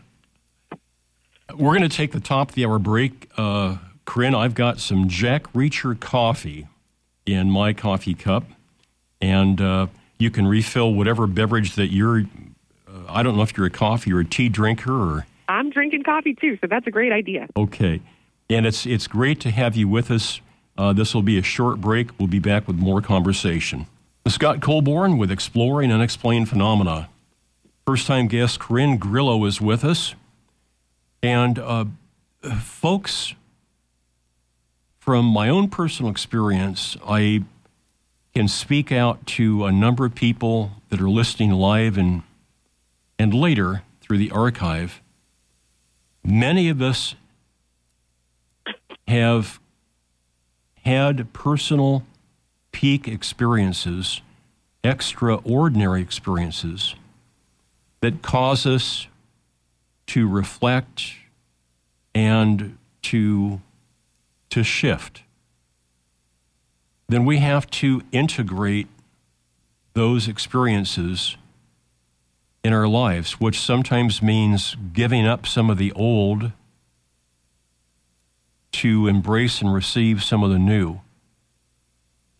[1.55, 3.29] We're going to take the top of the hour break.
[3.37, 6.67] Uh, Corin, I've got some Jack Reacher coffee
[7.25, 8.45] in my coffee cup,
[9.21, 9.87] and uh,
[10.17, 12.23] you can refill whatever beverage that you're.
[12.87, 15.25] Uh, I don't know if you're a coffee or a tea drinker or.
[15.47, 17.47] I'm drinking coffee too, so that's a great idea.
[17.55, 18.01] Okay,
[18.49, 20.41] and it's it's great to have you with us.
[20.77, 22.09] Uh, this will be a short break.
[22.19, 23.85] We'll be back with more conversation.
[24.27, 27.09] Scott Colborn with Exploring Unexplained Phenomena.
[27.85, 30.15] First time guest Corin Grillo is with us.
[31.21, 31.85] And uh,
[32.59, 33.35] folks,
[34.97, 37.43] from my own personal experience, I
[38.33, 42.23] can speak out to a number of people that are listening live and,
[43.19, 45.01] and later through the archive.
[46.23, 47.13] Many of us
[49.07, 49.59] have
[50.83, 52.03] had personal
[52.75, 54.19] peak experiences,
[54.83, 56.93] extraordinary experiences
[58.01, 59.07] that cause us
[60.07, 61.13] to reflect
[62.13, 63.61] and to,
[64.49, 65.23] to shift,
[67.07, 68.89] then we have to integrate
[69.93, 71.37] those experiences
[72.61, 76.51] in our lives, which sometimes means giving up some of the old
[78.73, 80.99] to embrace and receive some of the new.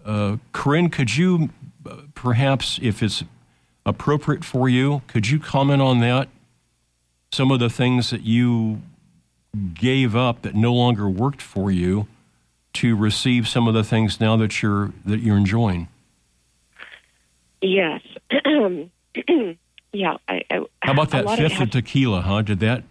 [0.06, 1.50] Uh, Corin, could you
[1.86, 3.24] uh, perhaps, if it's
[3.86, 6.30] appropriate for you, could you comment on that?
[7.32, 8.82] Some of the things that you
[9.74, 12.08] gave up that no longer worked for you
[12.74, 15.88] to receive some of the things now that you're that you're enjoying.
[17.62, 18.02] Yes.
[19.94, 20.18] yeah.
[20.28, 22.22] I, I, How about that fifth of tequila?
[22.22, 22.42] Huh?
[22.42, 22.84] Did that?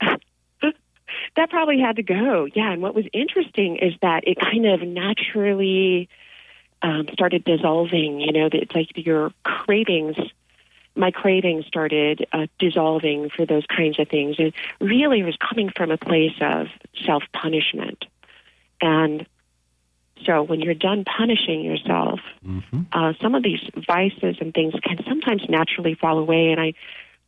[0.00, 2.46] that probably had to go.
[2.54, 2.72] Yeah.
[2.72, 6.08] And what was interesting is that it kind of naturally
[6.82, 8.20] um, started dissolving.
[8.20, 10.16] You know, it's like your cravings.
[10.94, 15.90] My cravings started uh, dissolving for those kinds of things, and really was coming from
[15.90, 16.68] a place of
[17.04, 18.04] self punishment.
[18.80, 19.26] And
[20.24, 22.82] so, when you're done punishing yourself, mm-hmm.
[22.92, 26.50] uh, some of these vices and things can sometimes naturally fall away.
[26.50, 26.74] And I,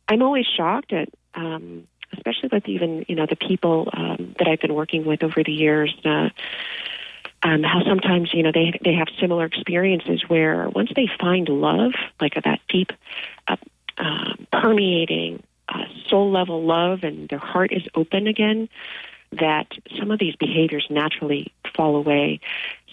[0.07, 4.59] I'm always shocked at, um, especially with even you know the people um, that I've
[4.59, 5.95] been working with over the years.
[6.03, 6.29] Uh,
[7.43, 11.93] um, how sometimes you know they they have similar experiences where once they find love,
[12.19, 12.91] like that deep,
[13.47, 13.55] uh,
[13.97, 18.69] uh, permeating uh, soul level love, and their heart is open again,
[19.31, 19.67] that
[19.97, 22.39] some of these behaviors naturally fall away.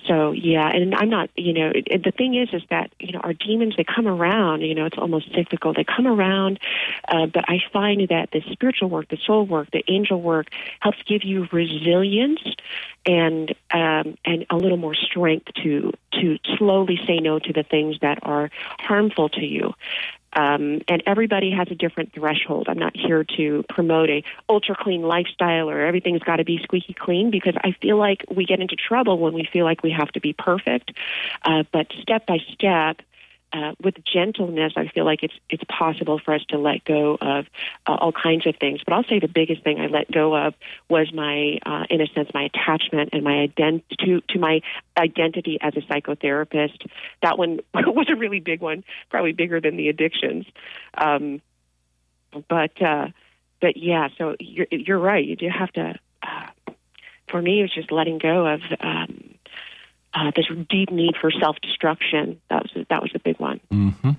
[0.07, 3.33] So yeah, and I'm not, you know, the thing is, is that you know our
[3.33, 4.63] demons they come around.
[4.63, 5.75] You know, it's almost cyclical.
[5.75, 6.61] They come around,
[7.09, 10.49] uh, but I find that the spiritual work, the soul work, the angel work
[10.81, 12.41] helps give you resilience
[13.07, 17.97] and um, and a little more strength to to slowly say no to the things
[18.01, 19.75] that are harmful to you.
[20.33, 22.67] Um, and everybody has a different threshold.
[22.69, 26.95] I'm not here to promote a ultra clean lifestyle or everything's got to be squeaky
[26.95, 30.09] clean because I feel like we get into trouble when we feel like we have
[30.13, 30.93] to be perfect.
[31.43, 33.01] Uh, but step by step,
[33.53, 37.47] uh, with gentleness, I feel like it's it's possible for us to let go of
[37.87, 38.81] uh, all kinds of things.
[38.85, 40.55] But I'll say the biggest thing I let go of
[40.89, 44.61] was my, uh, in a sense, my attachment and my ident- to to my
[44.97, 46.87] identity as a psychotherapist.
[47.23, 50.45] That one was a really big one, probably bigger than the addictions.
[50.97, 51.41] Um,
[52.49, 53.09] but uh,
[53.61, 55.25] but yeah, so you're you're right.
[55.25, 55.95] You do have to.
[56.23, 56.47] Uh,
[57.29, 58.61] for me, it was just letting go of.
[58.81, 59.38] Um,
[60.15, 62.41] uh, this deep need for self destruction.
[62.51, 63.61] That was that was a big one.
[63.73, 64.11] Mm-hmm.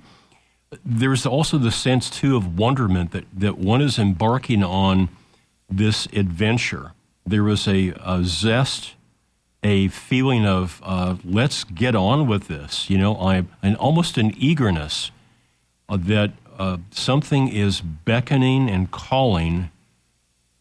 [0.85, 5.09] There's also the sense too of wonderment that that one is embarking on
[5.69, 6.93] this adventure.
[7.25, 8.95] There was a, a zest,
[9.63, 12.89] a feeling of uh, let's get on with this.
[12.89, 15.11] You know, I and almost an eagerness.
[15.89, 19.71] uh, that uh, something is beckoning and calling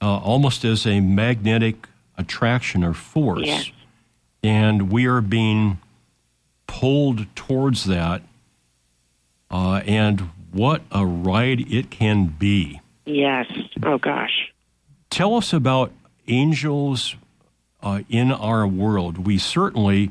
[0.00, 3.70] uh, almost as a magnetic attraction or force.
[4.42, 5.78] And we are being
[6.66, 8.22] pulled towards that.
[9.50, 12.80] Uh, and what a ride it can be.
[13.04, 13.46] Yes.
[13.82, 14.52] Oh, gosh.
[15.10, 15.90] Tell us about
[16.28, 17.16] angels
[17.82, 19.26] uh, in our world.
[19.26, 20.10] We certainly,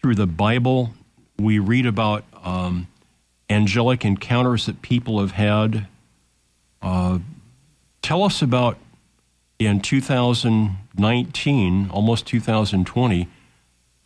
[0.00, 0.90] through the Bible,
[1.38, 2.88] we read about um,
[3.48, 5.86] angelic encounters that people have had.
[6.82, 7.20] Uh,
[8.02, 8.76] tell us about
[9.58, 13.28] in 2019, almost 2020.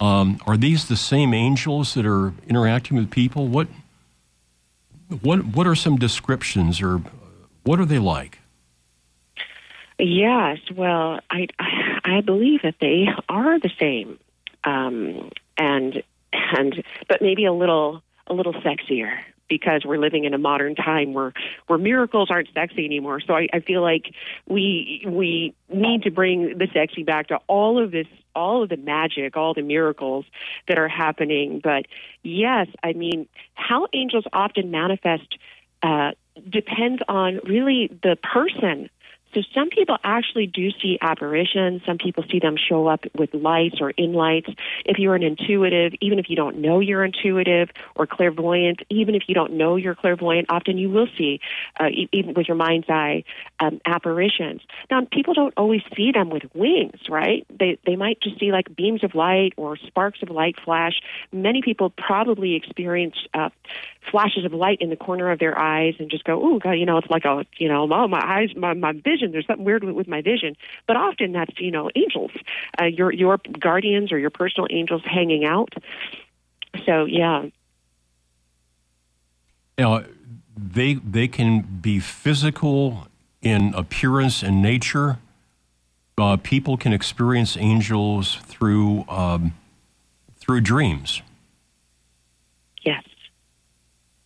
[0.01, 3.49] Um, are these the same angels that are interacting with people?
[3.49, 3.69] What
[5.23, 7.03] what what are some descriptions, or
[7.65, 8.39] what are they like?
[9.99, 11.49] Yes, well, I
[12.05, 14.19] I believe that they are the same,
[14.65, 19.19] um, and and but maybe a little a little sexier
[19.49, 21.33] because we're living in a modern time where
[21.67, 23.21] where miracles aren't sexy anymore.
[23.21, 24.13] So I, I feel like
[24.47, 28.77] we we need to bring the sexy back to all of this all of the
[28.77, 30.25] magic, all the miracles
[30.69, 31.61] that are happening.
[31.63, 31.87] But
[32.23, 35.39] yes, I mean how angels often manifest
[35.83, 36.13] uh,
[36.49, 38.91] depends on really the person
[39.35, 41.83] so some people actually do see apparitions.
[41.85, 44.51] Some people see them show up with lights or in lights.
[44.85, 49.25] If you're an intuitive, even if you don't know you're intuitive or clairvoyant, even if
[49.29, 51.41] you don't know you're clairvoyant, often you will see,
[51.79, 53.25] uh, even with your mind's eye,
[53.61, 54.63] um, apparitions.
[54.91, 57.47] Now, people don't always see them with wings, right?
[57.51, 61.01] They they might just see like beams of light or sparks of light flash.
[61.33, 63.51] Many people probably experience uh,
[64.11, 66.87] flashes of light in the corner of their eyes and just go, "Oh God, you
[66.87, 69.33] know, it's like a, you know, oh my eyes, my my vision.
[69.33, 70.57] There's something weird with my vision."
[70.87, 72.31] But often that's you know angels,
[72.81, 75.73] uh, your your guardians or your personal angels hanging out.
[76.87, 77.47] So yeah.
[79.77, 80.03] Now,
[80.57, 83.07] they they can be physical
[83.43, 85.19] in appearance and nature.
[86.17, 89.55] Uh, people can experience angels through um,
[90.37, 91.23] through dreams.
[92.83, 93.05] Yes.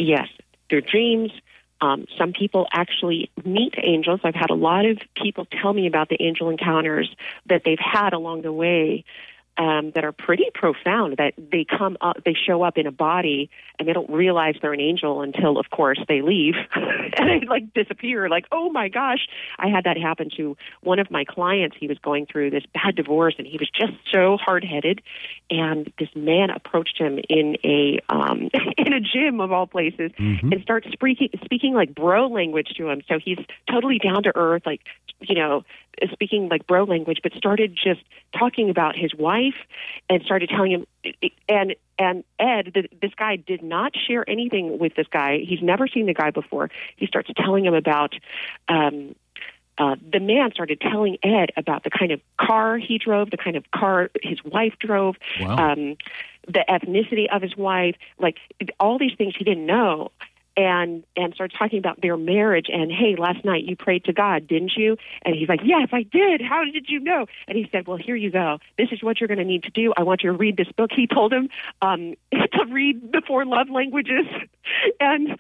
[0.03, 0.29] Yes,
[0.69, 1.31] their dreams.
[1.81, 4.21] Um, some people actually meet angels.
[4.25, 7.09] I've had a lot of people tell me about the angel encounters
[7.47, 9.05] that they've had along the way
[9.59, 11.17] um, that are pretty profound.
[11.19, 14.73] That they come up, they show up in a body, and they don't realize they're
[14.73, 18.29] an angel until, of course, they leave and they like disappear.
[18.29, 19.29] Like, oh my gosh,
[19.59, 21.77] I had that happen to one of my clients.
[21.79, 25.03] He was going through this bad divorce, and he was just so hard headed.
[25.51, 28.49] And this man approached him in a um,
[28.79, 30.53] in a gym of all places, Mhm.
[30.53, 33.03] and starts speaking speaking like bro language to him.
[33.09, 33.39] So he's
[33.71, 34.81] totally down to earth, like
[35.21, 35.65] you know,
[36.13, 38.01] speaking like bro language, but started just
[38.39, 39.55] talking about his wife
[40.09, 40.87] and started telling him
[41.49, 45.39] and and Ed, this guy did not share anything with this guy.
[45.39, 46.71] He's never seen the guy before.
[46.97, 48.15] He starts telling him about
[48.69, 49.15] um
[49.79, 53.57] uh, the man started telling Ed about the kind of car he drove, the kind
[53.57, 55.73] of car his wife drove, Wow.
[55.73, 55.97] um,
[56.47, 58.37] the ethnicity of his wife, like
[58.79, 60.13] all these things he didn't know.
[60.55, 64.47] And and started talking about their marriage and hey, last night you prayed to God,
[64.47, 64.99] didn't you?
[65.23, 66.43] And he's like, Yes, I did.
[66.43, 67.27] How did you know?
[67.49, 68.59] And he said, Well, here you go.
[68.77, 69.95] This is what you're going to need to do.
[69.97, 70.91] I want you to read this book.
[70.95, 71.49] He told him
[71.81, 74.27] um, to read the four love languages,
[75.01, 75.39] and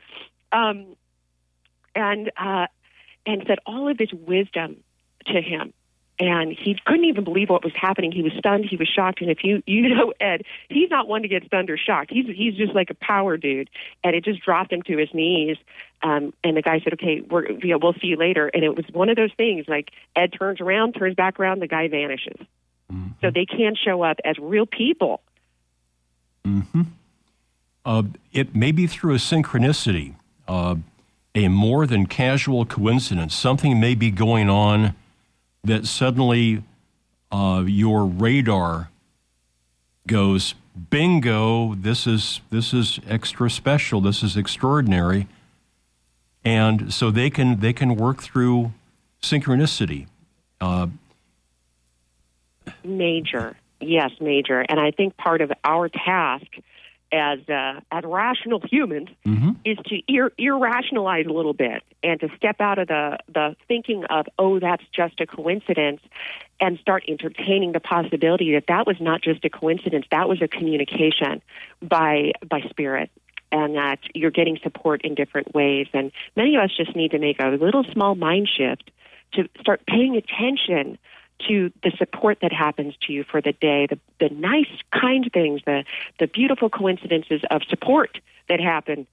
[0.50, 0.96] um,
[1.94, 2.66] and uh,
[3.26, 4.76] and said all of this wisdom
[5.26, 5.72] to him.
[6.22, 8.12] And he couldn't even believe what was happening.
[8.12, 8.64] He was stunned.
[8.64, 9.20] He was shocked.
[9.20, 12.12] And if you you know Ed, he's not one to get stunned or shocked.
[12.12, 13.68] He's he's just like a power dude.
[14.04, 15.56] And it just dropped him to his knees.
[16.04, 18.76] Um, and the guy said, "Okay, we're you know, we'll see you later." And it
[18.76, 19.66] was one of those things.
[19.66, 22.38] Like Ed turns around, turns back around, the guy vanishes.
[23.20, 25.22] So they can show up as real people.
[27.84, 28.02] Uh,
[28.32, 30.14] it may be through a synchronicity,
[30.46, 30.76] uh,
[31.34, 33.34] a more than casual coincidence.
[33.34, 34.94] Something may be going on
[35.64, 36.62] that suddenly
[37.30, 38.90] uh, your radar
[40.06, 40.54] goes,
[40.90, 41.74] "Bingo!
[41.74, 44.00] This is this is extra special.
[44.00, 45.28] This is extraordinary."
[46.44, 48.72] And so they can they can work through
[49.22, 50.06] synchronicity.
[50.60, 50.88] Uh,
[52.84, 54.60] Major, yes, major.
[54.68, 56.46] And I think part of our task
[57.12, 59.56] as uh, as rational humans mhm.
[59.64, 64.04] is to ir- irrationalize a little bit and to step out of the the thinking
[64.06, 66.00] of oh that's just a coincidence
[66.60, 70.48] and start entertaining the possibility that that was not just a coincidence that was a
[70.48, 71.42] communication
[71.82, 73.10] by by spirit
[73.50, 77.18] and that you're getting support in different ways and many of us just need to
[77.18, 78.90] make a little small mind shift
[79.32, 80.98] to start paying attention
[81.48, 85.60] to the support that happens to you for the day, the, the nice, kind things,
[85.64, 85.84] the,
[86.18, 88.18] the beautiful coincidences of support
[88.48, 89.06] that happen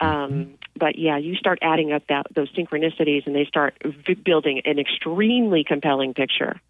[0.00, 4.60] Um, but yeah, you start adding up that those synchronicities, and they start v- building
[4.64, 6.60] an extremely compelling picture.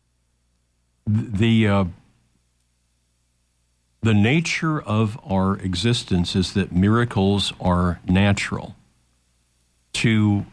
[1.07, 1.85] The uh,
[4.03, 8.77] the nature of our existence is that miracles are natural.
[9.95, 10.45] To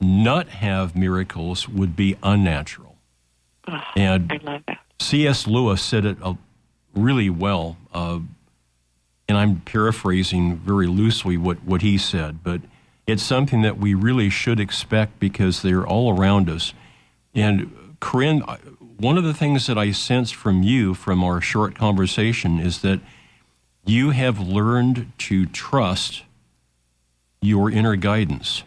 [0.00, 2.87] not have miracles would be unnatural.
[3.68, 4.78] Oh, and I love that.
[5.00, 5.46] C.S.
[5.46, 6.34] Lewis said it uh,
[6.94, 8.18] really well, uh,
[9.28, 12.62] and I'm paraphrasing very loosely what, what he said, but
[13.06, 16.74] it's something that we really should expect because they're all around us.
[17.34, 18.40] And Corin,
[18.98, 23.00] one of the things that I sense from you from our short conversation is that
[23.84, 26.24] you have learned to trust
[27.40, 28.64] your inner guidance.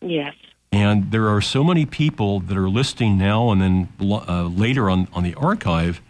[0.00, 0.34] Yes.
[0.74, 5.06] And there are so many people that are listening now and then uh, later on,
[5.12, 6.00] on the archive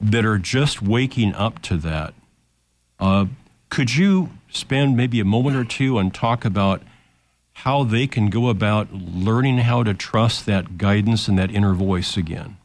[0.00, 2.12] that are just waking up to that.
[2.98, 3.26] Uh,
[3.68, 6.82] could you spend maybe a moment or two and talk about
[7.52, 12.16] how they can go about learning how to trust that guidance and that inner voice
[12.16, 12.56] again?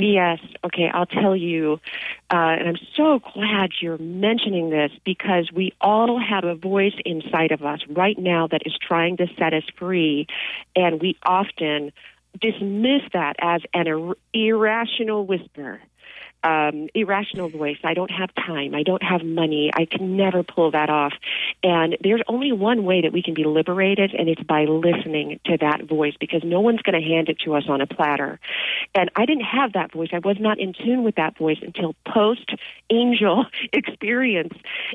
[0.00, 0.38] Yes.
[0.64, 0.90] Okay.
[0.92, 1.80] I'll tell you.
[2.30, 7.52] Uh, and I'm so glad you're mentioning this because we all have a voice inside
[7.52, 10.26] of us right now that is trying to set us free.
[10.76, 11.92] And we often
[12.40, 15.80] dismiss that as an ir- irrational whisper
[16.44, 17.78] um, irrational voice.
[17.82, 18.74] I don't have time.
[18.74, 19.70] I don't have money.
[19.74, 21.12] I can never pull that off.
[21.62, 25.56] And there's only one way that we can be liberated, and it's by listening to
[25.58, 28.38] that voice because no one's going to hand it to us on a platter.
[28.94, 30.10] And I didn't have that voice.
[30.12, 32.50] I was not in tune with that voice until post
[32.90, 34.54] angel experience.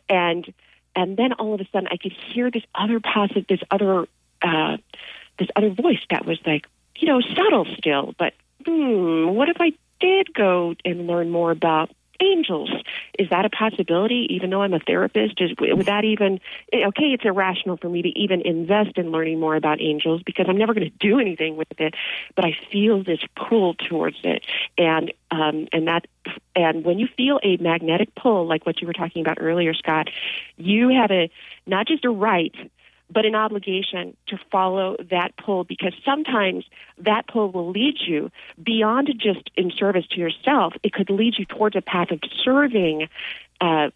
[0.10, 0.52] And
[0.96, 4.06] and then all of a sudden I could hear this other positive, this other,
[4.42, 4.78] uh,
[5.40, 6.68] this other voice that was like,
[6.98, 8.34] you know, subtle still, but
[8.66, 9.74] hmm, what if I
[10.04, 11.90] did go and learn more about
[12.20, 12.70] angels.
[13.18, 14.28] Is that a possibility?
[14.30, 16.40] Even though I'm a therapist, is would that even
[16.74, 17.06] okay?
[17.06, 20.74] It's irrational for me to even invest in learning more about angels because I'm never
[20.74, 21.96] going to do anything with it.
[22.36, 24.46] But I feel this pull towards it,
[24.78, 26.06] and um, and that
[26.56, 30.10] and when you feel a magnetic pull, like what you were talking about earlier, Scott,
[30.58, 31.30] you have a
[31.66, 32.54] not just a right
[33.10, 36.66] but an obligation to follow that pull because sometimes
[36.98, 38.32] that pull will lead you
[38.62, 40.74] beyond just in service to yourself.
[40.84, 43.08] It could lead you towards a path of serving
[43.62, 43.92] uh,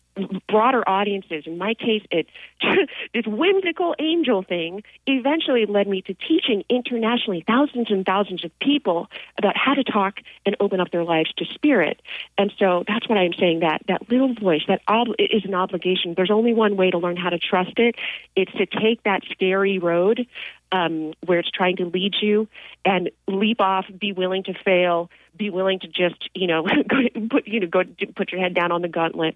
[0.48, 1.44] broader audiences.
[1.46, 2.28] In my case, it
[3.14, 9.08] this whimsical angel thing eventually led me to teaching internationally thousands and thousands of people
[9.38, 12.02] about how to talk and open up their lives to spirit.
[12.38, 13.60] And so that's what I'm saying.
[13.60, 16.14] That that little voice that ob- is an obligation.
[16.16, 17.96] There's only one way to learn how to trust it.
[18.36, 20.28] It's to take that scary road
[20.72, 22.48] um, where it's trying to lead you
[22.84, 26.64] and leap off, be willing to fail, be willing to just you know
[27.30, 27.84] put you know go
[28.16, 29.36] put your head down on the gauntlet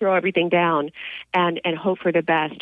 [0.00, 0.90] throw everything down
[1.32, 2.60] and and hope for the best.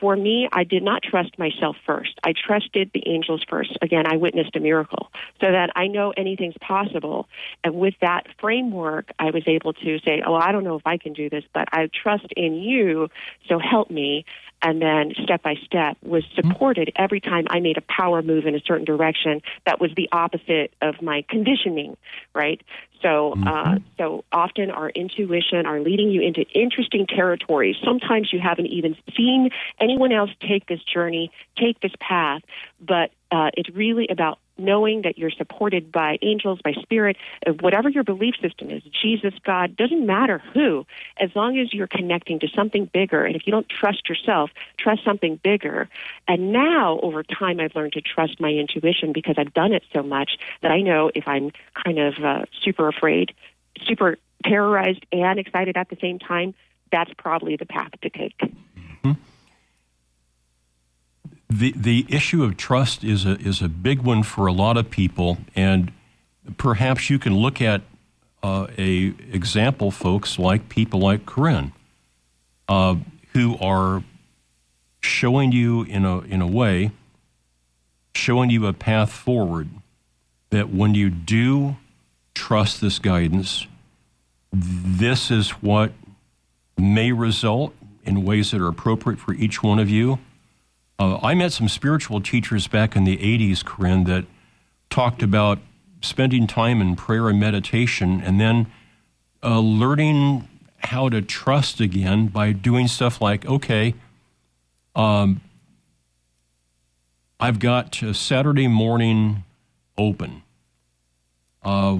[0.00, 2.18] For me, I did not trust myself first.
[2.24, 3.76] I trusted the angels first.
[3.80, 5.10] Again, I witnessed a miracle
[5.40, 7.28] so that I know anything's possible.
[7.62, 10.98] And with that framework, I was able to say, "Oh, I don't know if I
[10.98, 13.08] can do this, but I trust in you,
[13.48, 14.24] so help me."
[14.64, 18.54] And then step by step was supported every time I made a power move in
[18.54, 21.98] a certain direction that was the opposite of my conditioning,
[22.34, 22.62] right?
[23.02, 23.46] So, uh, mm-hmm.
[23.46, 27.76] uh, so often our intuition are leading you into interesting territories.
[27.84, 32.40] Sometimes you haven't even seen anyone else take this journey, take this path,
[32.80, 37.16] but uh, it's really about knowing that you're supported by angels, by spirit,
[37.60, 40.86] whatever your belief system is, Jesus, God, doesn't matter who,
[41.18, 43.24] as long as you're connecting to something bigger.
[43.24, 45.88] And if you don't trust yourself, trust something bigger.
[46.28, 50.02] And now, over time, I've learned to trust my intuition because I've done it so
[50.02, 51.50] much that I know if I'm
[51.84, 53.34] kind of uh, super afraid,
[53.82, 56.54] super terrorized, and excited at the same time,
[56.92, 58.38] that's probably the path to take.
[58.38, 59.12] Mm-hmm
[61.48, 64.90] the the issue of trust is a is a big one for a lot of
[64.90, 65.92] people, and
[66.56, 67.82] perhaps you can look at
[68.42, 71.72] uh, a example, folks like people like Corin,
[72.68, 72.96] uh,
[73.32, 74.02] who are
[75.00, 76.92] showing you in a in a way,
[78.14, 79.68] showing you a path forward.
[80.50, 81.76] That when you do
[82.32, 83.66] trust this guidance,
[84.52, 85.92] this is what
[86.78, 87.74] may result
[88.04, 90.18] in ways that are appropriate for each one of you
[90.98, 94.24] uh, I met some spiritual teachers back in the 80s, Corin, that
[94.90, 95.58] talked about
[96.02, 98.66] spending time in prayer and meditation and then
[99.42, 103.94] uh, learning how to trust again by doing stuff like, okay,
[104.94, 105.40] um,
[107.40, 109.44] I've got Saturday morning
[109.98, 110.42] open.
[111.62, 111.98] Uh,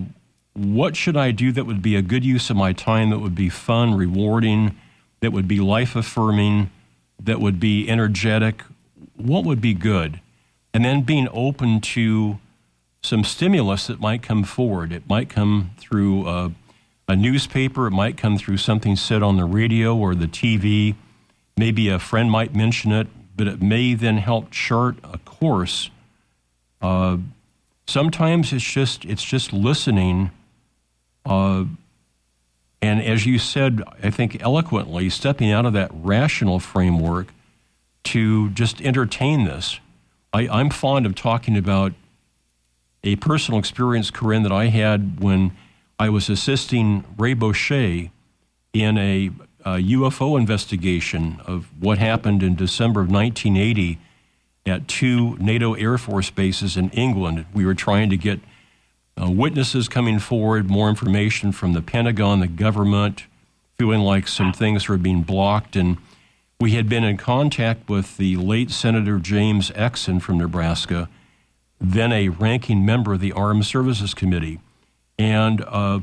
[0.53, 3.35] what should I do that would be a good use of my time, that would
[3.35, 4.79] be fun, rewarding,
[5.21, 6.71] that would be life affirming?
[7.25, 8.63] that would be energetic,
[9.17, 10.21] what would be good?
[10.73, 12.39] And then being open to
[13.03, 14.93] some stimulus that might come forward.
[14.93, 16.53] It might come through a,
[17.07, 20.95] a newspaper, it might come through something said on the radio or the TV.
[21.57, 23.07] Maybe a friend might mention it,
[23.37, 25.91] but it may then help chart a course.
[26.81, 27.19] Uh,
[27.87, 30.31] sometimes it's just it's just listening.
[31.27, 31.65] Uh,
[32.81, 37.34] and as you said, I think eloquently, stepping out of that rational framework
[38.05, 39.81] to just entertain this.
[40.33, 41.93] I, I'm fond of talking about
[43.03, 45.57] a personal experience, Corin, that I had when
[45.99, 48.11] I was assisting Ray Boeche
[48.73, 49.31] in a,
[49.65, 53.99] a, UFO investigation of what happened in December of 1980
[54.67, 57.47] at two NATO Air Force bases in England.
[57.55, 58.41] We were trying to get
[59.21, 63.25] uh, witnesses coming forward, more information from the Pentagon, the government,
[63.79, 65.77] feeling like some things were being blocked.
[65.77, 65.99] And
[66.65, 71.11] we had been in contact with the late Senator James Exon from Nebraska
[71.79, 74.61] then a ranking member of the Armed Services Committee.
[75.19, 76.01] And uh,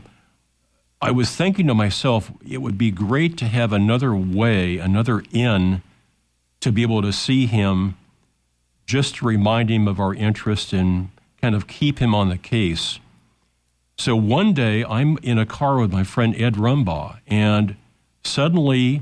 [1.02, 5.82] I was thinking to myself, it would be great to have another way, another in,
[6.60, 7.98] to be able to see him,
[8.86, 11.10] just to remind him of our interest and
[11.42, 13.00] kind of keep him on the case.
[13.98, 17.78] So one day I'm in a car with my friend Ed Rumbaugh, and
[18.24, 19.02] suddenly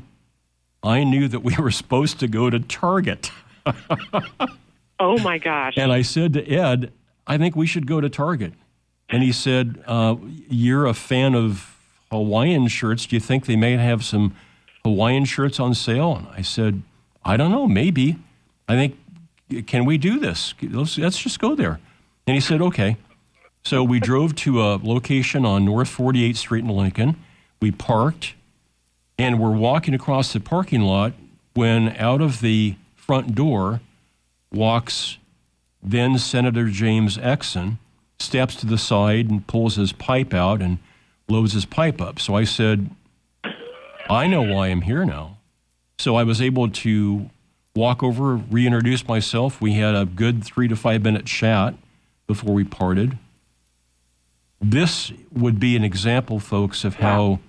[0.83, 3.31] I knew that we were supposed to go to Target.
[4.99, 5.75] Oh my gosh.
[5.77, 6.91] And I said to Ed,
[7.25, 8.53] I think we should go to Target.
[9.09, 10.17] And he said, uh,
[10.49, 11.77] You're a fan of
[12.11, 13.05] Hawaiian shirts.
[13.05, 14.35] Do you think they may have some
[14.83, 16.15] Hawaiian shirts on sale?
[16.17, 16.81] And I said,
[17.23, 18.17] I don't know, maybe.
[18.67, 20.53] I think, can we do this?
[20.61, 21.79] Let's, let's just go there.
[22.27, 22.97] And he said, Okay.
[23.63, 27.17] So we drove to a location on North 48th Street in Lincoln.
[27.61, 28.33] We parked,
[29.19, 31.13] and we're walking across the parking lot
[31.53, 33.81] when out of the front door,
[34.51, 35.17] walks
[35.83, 37.77] then Senator James Exon,
[38.19, 40.79] steps to the side and pulls his pipe out and
[41.27, 42.19] loads his pipe up.
[42.19, 42.89] So I said,
[44.09, 45.37] I know why I'm here now.
[45.99, 47.29] So I was able to
[47.75, 49.61] walk over, reintroduce myself.
[49.61, 51.75] We had a good three to five minute chat
[52.25, 53.17] before we parted.
[54.61, 57.39] This would be an example, folks, of how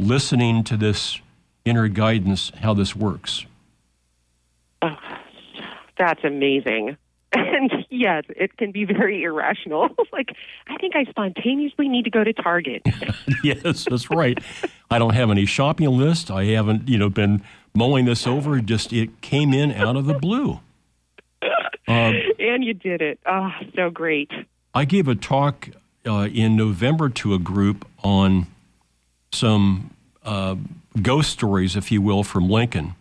[0.00, 1.20] listening to this
[1.64, 3.46] inner guidance, how this works.
[4.82, 4.96] Oh,
[5.98, 6.96] that's amazing.
[7.32, 9.88] And yes, it can be very irrational.
[10.12, 10.34] like,
[10.68, 12.82] I think I spontaneously need to go to Target.
[13.44, 14.36] yes, that's right.
[14.90, 16.30] I don't have any shopping list.
[16.30, 17.42] I haven't, you know, been
[17.74, 18.60] mulling this over.
[18.60, 20.60] Just it came in out of the blue.
[21.86, 23.20] Um, and you did it.
[23.26, 24.30] Oh, so great.
[24.74, 25.68] I gave a talk
[26.06, 28.46] uh, in November to a group on
[29.32, 29.90] some
[30.24, 30.56] uh,
[31.00, 32.94] ghost stories, if you will, from Lincoln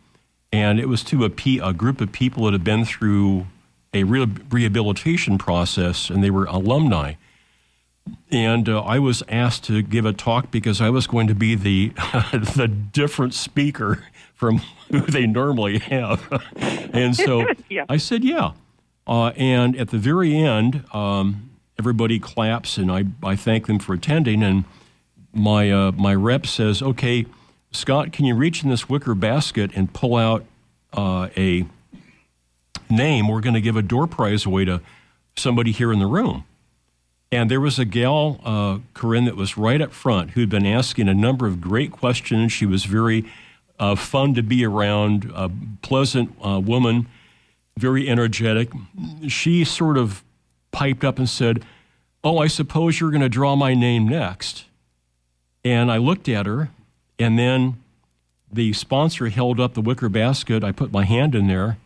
[0.52, 3.46] and it was to a, pe- a group of people that had been through
[3.94, 7.14] a re- rehabilitation process, and they were alumni.
[8.32, 11.54] And uh, I was asked to give a talk because I was going to be
[11.56, 11.90] the
[12.56, 14.58] the different speaker from
[14.92, 16.28] who they normally have.
[16.56, 17.86] and so yeah.
[17.88, 18.52] I said, yeah.
[19.06, 23.94] Uh, and at the very end, um, everybody claps, and I, I thank them for
[23.94, 24.44] attending.
[24.44, 24.66] And
[25.34, 27.26] my uh, my rep says, okay
[27.72, 30.44] Scott, can you reach in this wicker basket and pull out
[30.94, 31.66] uh, a
[32.90, 33.28] name?
[33.28, 34.82] We're going to give a door prize away to
[35.38, 36.46] somebody here in the room.
[37.32, 41.08] And there was a gal, uh, Corin, that was right up front who'd been asking
[41.08, 42.52] a number of great questions.
[42.52, 43.32] She was very
[43.78, 45.52] uh, fun to be around, a
[45.84, 47.08] pleasant uh, woman,
[47.78, 48.70] very energetic.
[49.28, 50.24] She sort of
[50.72, 51.64] piped up and said,
[52.24, 54.66] Oh, I suppose you're going to draw my name next.
[55.64, 56.70] And I looked at her
[57.18, 57.78] and then
[58.52, 60.64] the sponsor held up the wicker basket.
[60.64, 61.78] I put my hand in there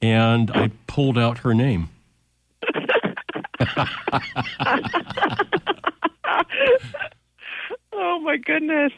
[0.00, 1.90] and I pulled out her name.
[7.92, 8.92] oh my goodness.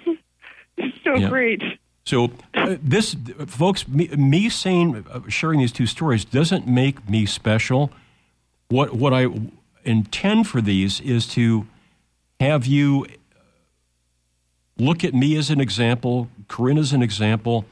[1.04, 1.28] So yeah.
[1.28, 1.62] great.
[2.06, 3.16] So, uh, this,
[3.46, 7.90] folks, me, me saying, uh, sharing these two stories doesn't make me special.
[8.68, 9.28] What, what I
[9.84, 11.66] intend for these is to
[12.40, 13.06] have you
[14.78, 17.64] look at me as an example, Corin as an example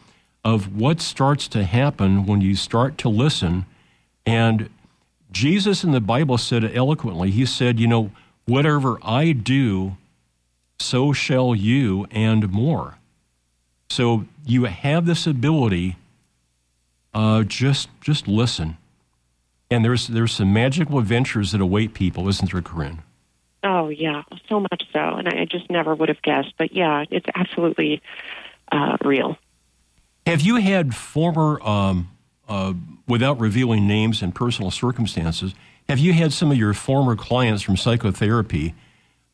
[0.44, 3.64] of what starts to happen when you start to listen.
[4.26, 4.70] And
[5.30, 7.30] Jesus in the Bible said it eloquently.
[7.30, 8.10] He said, You know,
[8.46, 9.96] whatever I do,
[10.78, 12.98] so shall you and more.
[13.88, 15.96] So you have this ability.
[17.14, 18.78] Uh, just just listen,
[19.70, 23.02] and there's there's some magical adventures that await people, isn't there, Corin?
[23.64, 26.54] Oh yeah, so much so, and I just never would have guessed.
[26.58, 28.02] But yeah, it's absolutely
[28.70, 29.36] uh, real.
[30.26, 32.10] Have you had former, um,
[32.48, 32.74] uh,
[33.06, 35.54] without revealing names and personal circumstances,
[35.88, 38.74] have you had some of your former clients from psychotherapy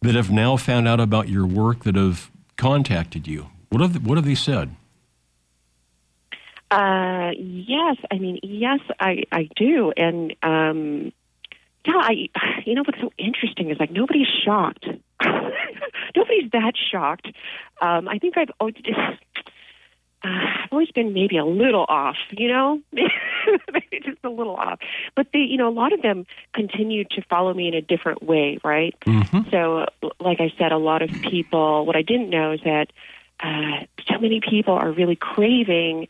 [0.03, 3.49] that have now found out about your work that have contacted you?
[3.71, 4.75] What have, what have they said?
[6.71, 9.93] Uh, yes, I mean, yes, I, I do.
[9.97, 11.13] And, um,
[11.87, 12.29] yeah, I,
[12.65, 14.87] you know, what's so interesting is like nobody's shocked.
[16.17, 17.27] nobody's that shocked.
[17.81, 18.99] Um, I think I've, oh, just,
[20.25, 24.81] uh, I've always been maybe a little off, you know, maybe just a little off.
[25.15, 28.23] But they, you know, a lot of them continue to follow me in a different
[28.23, 28.95] way, right?
[29.07, 29.51] Mm-hmm.
[29.51, 29.87] So,
[30.21, 31.87] like I said, a lot of people.
[31.87, 32.93] What I didn't know is that
[33.41, 36.09] uh, so many people are really craving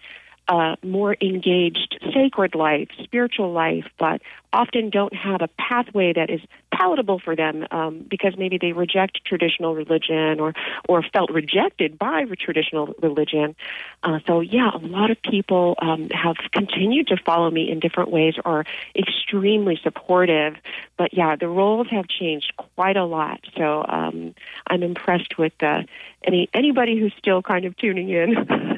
[0.48, 4.22] uh, more engaged sacred life, spiritual life, but
[4.52, 6.40] often don't have a pathway that is
[6.72, 10.54] palatable for them um, because maybe they reject traditional religion or
[10.88, 13.54] or felt rejected by traditional religion.
[14.02, 18.10] Uh, so yeah, a lot of people um, have continued to follow me in different
[18.10, 18.64] ways or
[18.96, 20.54] extremely supportive.
[20.96, 23.40] But yeah, the roles have changed quite a lot.
[23.56, 24.34] So um,
[24.66, 25.82] I'm impressed with uh,
[26.24, 28.77] any anybody who's still kind of tuning in.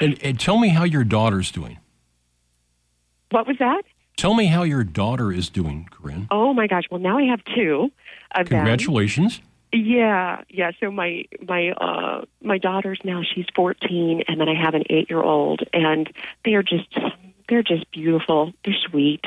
[0.00, 1.78] And, and tell me how your daughter's doing.
[3.30, 3.82] What was that?
[4.16, 6.26] Tell me how your daughter is doing, Corin.
[6.30, 6.84] Oh my gosh!
[6.90, 7.90] Well, now I have two
[8.32, 8.58] of them.
[8.58, 9.40] Congratulations.
[9.72, 10.72] Yeah, yeah.
[10.80, 15.08] So my my uh my daughter's now she's 14, and then I have an eight
[15.08, 16.12] year old, and
[16.44, 16.88] they are just
[17.48, 18.52] they're just beautiful.
[18.64, 19.24] They're sweet,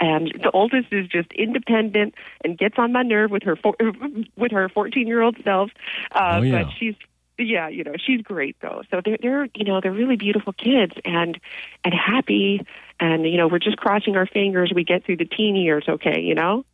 [0.00, 2.14] and the oldest is just independent
[2.44, 3.76] and gets on my nerve with her four,
[4.36, 5.70] with her 14 year old self.
[6.12, 6.62] Uh, Oh, yeah.
[6.62, 6.94] But she's
[7.38, 8.82] yeah, you know, she's great though.
[8.90, 11.38] So they're they're you know they're really beautiful kids and
[11.84, 12.66] and happy,
[13.00, 15.84] and you know we're just crossing our fingers we get through the teen years.
[15.88, 16.64] Okay, you know.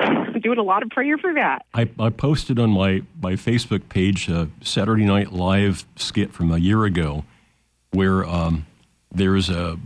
[0.40, 1.66] Doing a lot of prayer for that.
[1.74, 6.58] I, I posted on my, my Facebook page a Saturday Night Live skit from a
[6.58, 7.24] year ago
[7.90, 8.64] where um,
[9.10, 9.76] there's a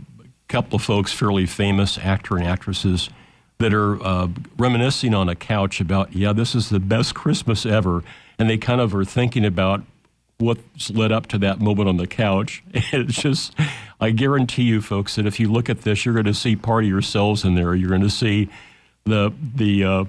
[0.49, 3.09] couple of folks, fairly famous actor and actresses,
[3.57, 8.03] that are uh, reminiscing on a couch about, yeah, this is the best Christmas ever.
[8.37, 9.83] And they kind of are thinking about
[10.43, 12.63] what's led up to that moment on the couch.
[12.73, 13.53] It's just,
[13.99, 16.83] I guarantee you, folks, that if you look at this, you're going to see part
[16.83, 17.73] of yourselves in there.
[17.73, 18.49] You're going to see
[19.05, 20.05] the the uh,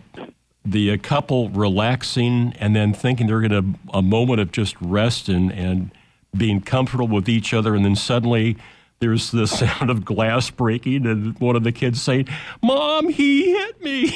[0.65, 5.28] the uh, couple relaxing and then thinking they're going to a moment of just rest
[5.28, 5.90] and and
[6.36, 8.56] being comfortable with each other, and then suddenly.
[9.01, 12.28] There's the sound of glass breaking, and one of the kids saying,
[12.62, 14.15] "Mom, he hit me."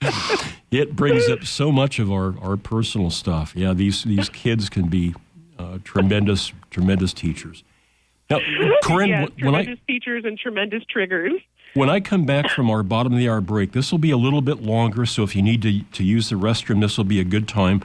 [0.74, 3.54] it brings up so much of our, our personal stuff.
[3.54, 5.14] Yeah, these these kids can be
[5.58, 7.62] uh, tremendous tremendous teachers.
[8.30, 8.40] Now,
[8.82, 11.32] Corin, yes, wh- when I tremendous features and tremendous triggers.
[11.74, 14.16] when I come back from our bottom of the hour break, this will be a
[14.16, 15.06] little bit longer.
[15.06, 17.82] So if you need to to use the restroom, this will be a good time.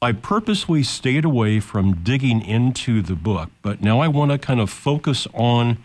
[0.00, 4.60] I purposely stayed away from digging into the book, but now I want to kind
[4.60, 5.78] of focus on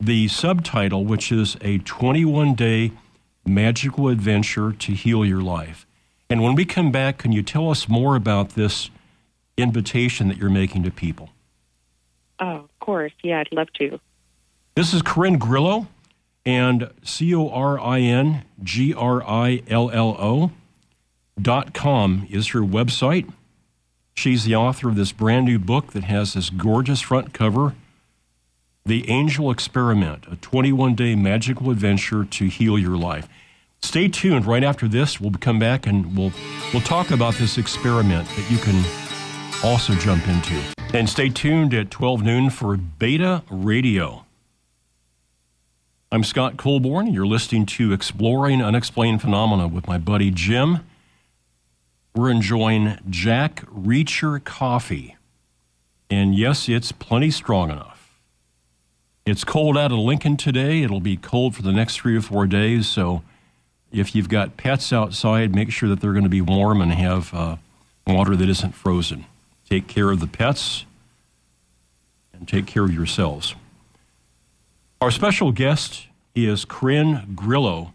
[0.00, 2.92] the subtitle, which is a 21 day
[3.48, 5.86] magical adventure to heal your life.
[6.30, 8.90] And when we come back, can you tell us more about this
[9.56, 11.30] invitation that you're making to people?
[12.38, 13.12] Oh, of course.
[13.22, 13.98] Yeah, I'd love to.
[14.74, 15.88] This is Corin Grillo,
[16.46, 20.50] and C O R I N G R I L L O
[21.40, 23.30] dot com is her website.
[24.14, 27.74] She's the author of this brand new book that has this gorgeous front cover
[28.88, 33.28] The Angel Experiment, a 21 day magical adventure to heal your life.
[33.82, 34.46] Stay tuned.
[34.46, 36.32] Right after this, we'll come back and we'll,
[36.72, 38.82] we'll talk about this experiment that you can
[39.62, 40.58] also jump into.
[40.94, 44.24] And stay tuned at 12 noon for Beta Radio.
[46.10, 47.08] I'm Scott Colborn.
[47.08, 50.78] and You're listening to Exploring Unexplained Phenomena with my buddy Jim.
[52.14, 55.16] We're enjoying Jack Reacher coffee.
[56.08, 57.97] And yes, it's plenty strong enough.
[59.28, 60.82] It's cold out of Lincoln today.
[60.82, 62.88] It'll be cold for the next three or four days.
[62.88, 63.22] So
[63.92, 67.34] if you've got pets outside, make sure that they're going to be warm and have
[67.34, 67.56] uh,
[68.06, 69.26] water that isn't frozen.
[69.68, 70.86] Take care of the pets
[72.32, 73.54] and take care of yourselves.
[75.02, 77.92] Our special guest is Corin Grillo.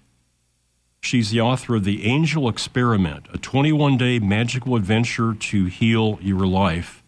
[1.02, 6.46] She's the author of The Angel Experiment, a 21 day magical adventure to heal your
[6.46, 7.02] life.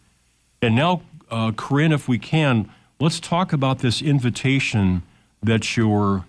[0.60, 5.02] And now, uh, Corin, if we can, let's talk about this invitation
[5.42, 6.24] that you're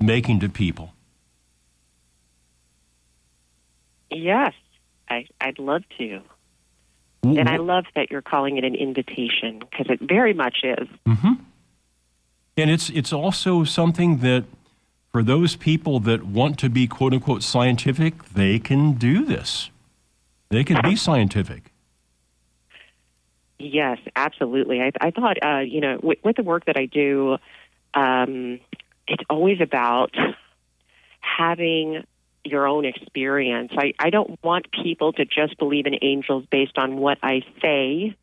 [0.00, 0.94] making to people.
[4.10, 4.54] Yes,
[5.08, 6.20] I, I'd love to.
[7.22, 10.88] And I love that you're calling it an invitation because it very much is.
[11.06, 11.32] Mm-hmm.
[12.56, 14.44] And it's it's also something that
[15.12, 19.70] for those people that want to be quote unquote scientific, they can do this.
[20.48, 21.69] They can be scientific.
[23.60, 24.80] Yes, absolutely.
[24.80, 27.36] I, I thought, uh, you know, with, with the work that I do,
[27.92, 28.58] um,
[29.06, 30.14] it's always about
[31.20, 32.04] having
[32.42, 33.72] your own experience.
[33.76, 38.16] I, I don't want people to just believe in angels based on what I say.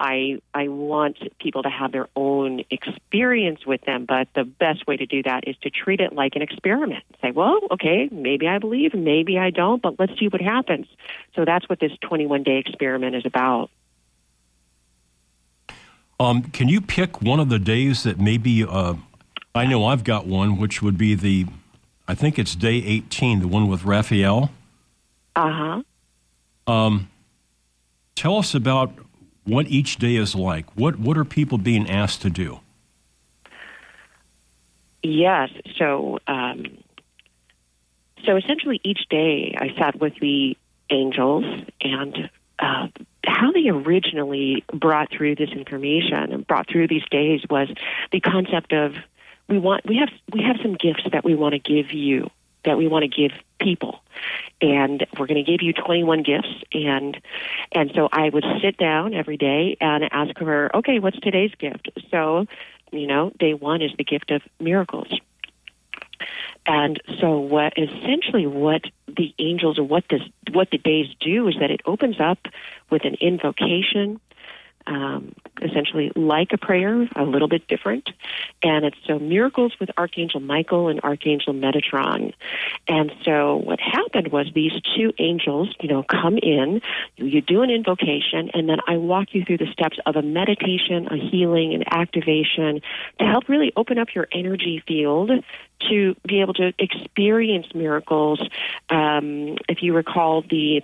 [0.00, 4.96] I I want people to have their own experience with them, but the best way
[4.96, 7.02] to do that is to treat it like an experiment.
[7.20, 10.86] Say, well, okay, maybe I believe, maybe I don't, but let's see what happens.
[11.34, 13.70] So that's what this 21 day experiment is about.
[16.20, 18.94] Um, can you pick one of the days that maybe uh,
[19.54, 21.46] I know I've got one, which would be the,
[22.08, 24.50] I think it's day 18, the one with Raphael.
[25.36, 25.82] Uh
[26.66, 26.72] huh.
[26.72, 27.08] Um,
[28.16, 28.92] tell us about
[29.44, 30.66] what each day is like.
[30.76, 32.60] What what are people being asked to do?
[35.02, 35.50] Yes.
[35.76, 36.78] So um,
[38.26, 40.56] so essentially, each day I sat with the
[40.90, 41.44] angels
[41.80, 42.30] and.
[42.58, 42.88] Uh,
[43.24, 47.68] how they originally brought through this information and brought through these days was
[48.12, 48.94] the concept of
[49.48, 52.30] we want we have we have some gifts that we want to give you
[52.64, 54.00] that we want to give people.
[54.60, 56.48] And we're going to give you 21 gifts.
[56.72, 57.20] And
[57.72, 61.90] and so I would sit down every day and ask her okay what's today's gift?
[62.10, 62.46] So
[62.92, 65.08] you know day 1 is the gift of miracles
[66.68, 70.20] and so what essentially what the angels or what this
[70.52, 72.38] what the days do is that it opens up
[72.90, 74.20] with an invocation
[74.86, 78.10] um, essentially like a prayer, a little bit different.
[78.62, 82.32] And it's so miracles with Archangel Michael and Archangel Metatron.
[82.86, 86.80] And so what happened was these two angels, you know, come in,
[87.16, 91.08] you do an invocation, and then I walk you through the steps of a meditation,
[91.10, 92.80] a healing, an activation
[93.18, 95.30] to help really open up your energy field
[95.88, 98.40] to be able to experience miracles.
[98.90, 100.82] Um, if you recall the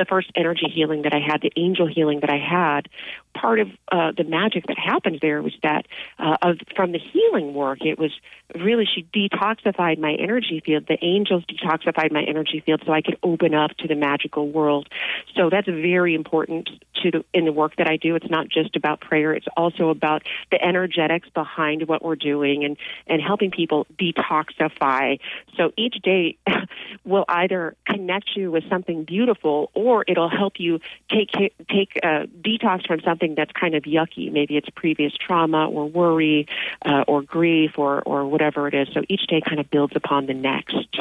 [0.00, 2.88] the first energy healing that I had, the angel healing that I had,
[3.34, 5.86] part of uh, the magic that happened there was that
[6.18, 8.10] uh, of, from the healing work, it was
[8.54, 10.86] really she detoxified my energy field.
[10.88, 14.88] The angels detoxified my energy field so I could open up to the magical world.
[15.36, 16.70] So that's very important
[17.02, 18.16] to the, in the work that I do.
[18.16, 22.76] It's not just about prayer; it's also about the energetics behind what we're doing and
[23.06, 25.18] and helping people detoxify.
[25.56, 26.36] So each day
[27.04, 30.80] will either connect you with something beautiful or or it'll help you
[31.10, 31.30] take
[31.68, 34.30] take detox from something that's kind of yucky.
[34.30, 36.46] Maybe it's previous trauma or worry
[36.84, 38.88] uh, or grief or or whatever it is.
[38.94, 40.98] So each day kind of builds upon the next.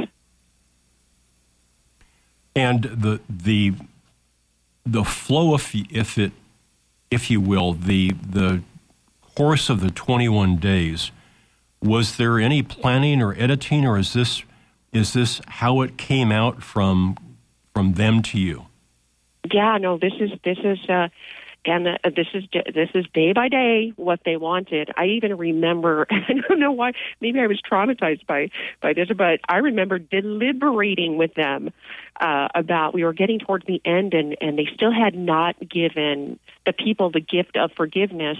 [2.56, 3.74] And the the
[4.86, 6.32] the flow, if if it
[7.11, 8.61] if you will, the the
[9.36, 11.11] course of the 21 days,
[11.82, 14.44] was there any planning or editing, or is this
[14.91, 17.18] is this how it came out from
[17.74, 18.66] from them to you?
[19.52, 21.10] Yeah, no, this is this is uh,
[21.66, 24.91] and uh, this is this is day by day what they wanted.
[24.95, 28.49] I even remember I don't know why maybe I was traumatized by
[28.82, 31.72] by this, but I remember deliberating with them
[32.20, 36.40] uh, about we were getting towards the end and and they still had not given
[36.66, 38.38] the people the gift of forgiveness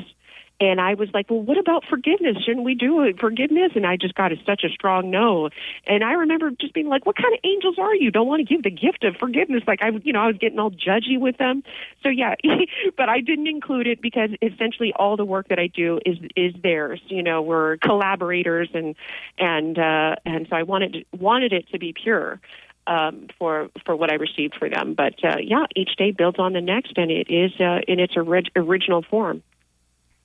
[0.62, 2.38] and I was like, well, what about forgiveness?
[2.44, 3.72] Shouldn't we do forgiveness?
[3.76, 5.50] And I just got a, such a strong no.
[5.88, 8.12] And I remember just being like, what kind of angels are you?
[8.12, 9.64] Don't want to give the gift of forgiveness.
[9.68, 11.64] Like I, you know, I was getting all judgy with them.
[12.04, 12.36] So yeah,
[12.98, 16.54] but I didn't include it because essentially all the work that I do is is
[16.62, 17.02] theirs.
[17.08, 18.96] You know, we're collaborators, and
[19.38, 22.40] and uh, and so I wanted wanted it to be pure.
[22.88, 26.54] Um, for for what I received for them, but uh, yeah, each day builds on
[26.54, 29.44] the next, and it is uh, in its orig- original form.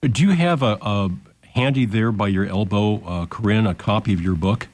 [0.09, 1.11] Do you have a, a
[1.55, 4.69] handy there by your elbow, uh, Corin, a copy of your book?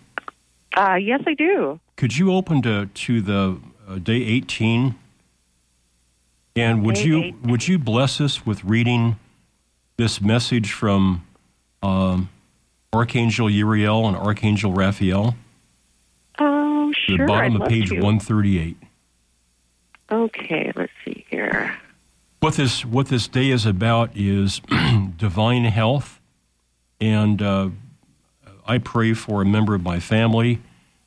[0.77, 1.79] Uh, yes, I do.
[1.97, 3.59] Could you open to to the
[3.89, 4.97] uh, day eighteen?
[6.57, 7.43] And would day you 18.
[7.45, 9.17] would you bless us with reading
[9.97, 11.25] this message from
[11.83, 12.29] um,
[12.93, 15.37] Archangel Uriel and Archangel Raphael?
[16.39, 17.19] Oh, sure.
[17.19, 18.77] The bottom I'd of page one thirty eight.
[20.11, 21.77] Okay, let's see here.
[22.41, 24.63] What this what this day is about is
[25.19, 26.21] divine health,
[26.99, 27.69] and uh,
[28.67, 30.59] I pray for a member of my family,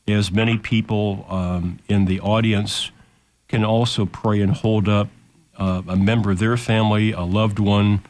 [0.07, 2.91] as many people um, in the audience
[3.47, 5.07] can also pray and hold up
[5.57, 8.03] uh, a member of their family, a loved one,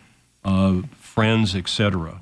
[0.44, 2.22] uh, friends, etc.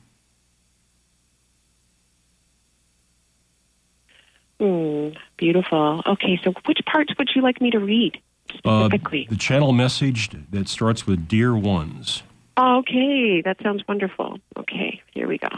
[4.59, 6.03] Mm, beautiful.
[6.05, 8.21] Okay, so which parts would you like me to read?
[8.65, 9.25] Uh, specifically?
[9.27, 12.23] Uh, the channel message that starts with Dear Ones.
[12.57, 14.37] Okay, that sounds wonderful.
[14.57, 15.49] Okay, here we go.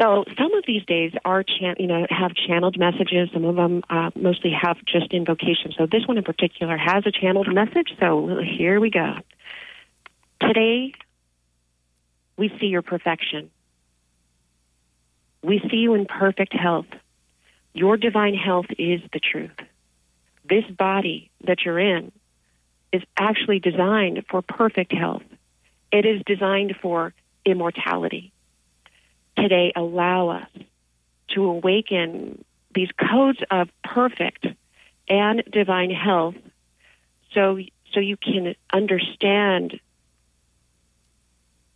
[0.00, 3.30] So some of these days are chan- you know have channeled messages.
[3.32, 5.72] Some of them uh, mostly have just invocation.
[5.76, 7.94] So this one in particular has a channeled message.
[8.00, 9.14] So here we go.
[10.40, 10.92] Today,
[12.36, 13.50] we see your perfection.
[15.42, 16.86] We see you in perfect health.
[17.72, 19.50] Your divine health is the truth.
[20.48, 22.12] This body that you're in
[22.92, 25.22] is actually designed for perfect health.
[25.90, 27.14] It is designed for
[27.44, 28.32] immortality.
[29.36, 30.48] Today, allow us
[31.34, 32.44] to awaken
[32.74, 34.46] these codes of perfect
[35.08, 36.34] and divine health
[37.32, 37.58] so
[37.92, 39.78] so you can understand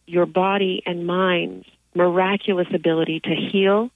[0.07, 3.91] your body and mind's miraculous ability to heal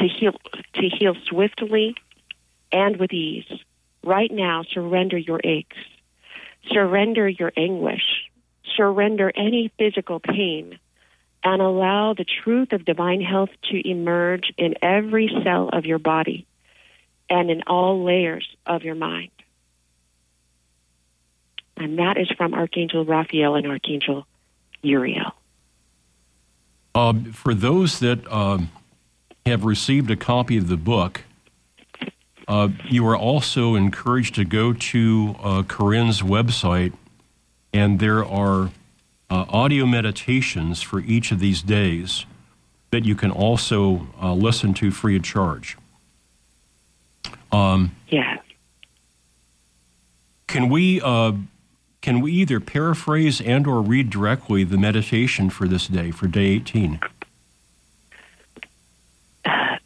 [0.00, 0.32] to heal
[0.74, 1.94] to heal swiftly
[2.72, 3.50] and with ease
[4.02, 5.76] right now surrender your aches
[6.72, 8.30] surrender your anguish
[8.76, 10.78] surrender any physical pain
[11.42, 16.46] and allow the truth of divine health to emerge in every cell of your body
[17.28, 19.30] and in all layers of your mind.
[21.76, 24.26] And that is from Archangel Raphael and Archangel
[24.82, 25.32] Uriel.
[26.94, 28.70] Um, for those that um,
[29.50, 31.22] have received a copy of the book,
[32.48, 36.92] uh, you are also encouraged to go to uh, Corin's website,
[37.72, 38.70] and there are
[39.28, 42.26] uh, audio meditations for each of these days
[42.90, 45.76] that you can also uh, listen to free of charge.
[47.52, 48.38] Um, yeah.
[50.48, 51.32] Can we uh,
[52.00, 56.46] can we either paraphrase and or read directly the meditation for this day for day
[56.46, 56.98] eighteen?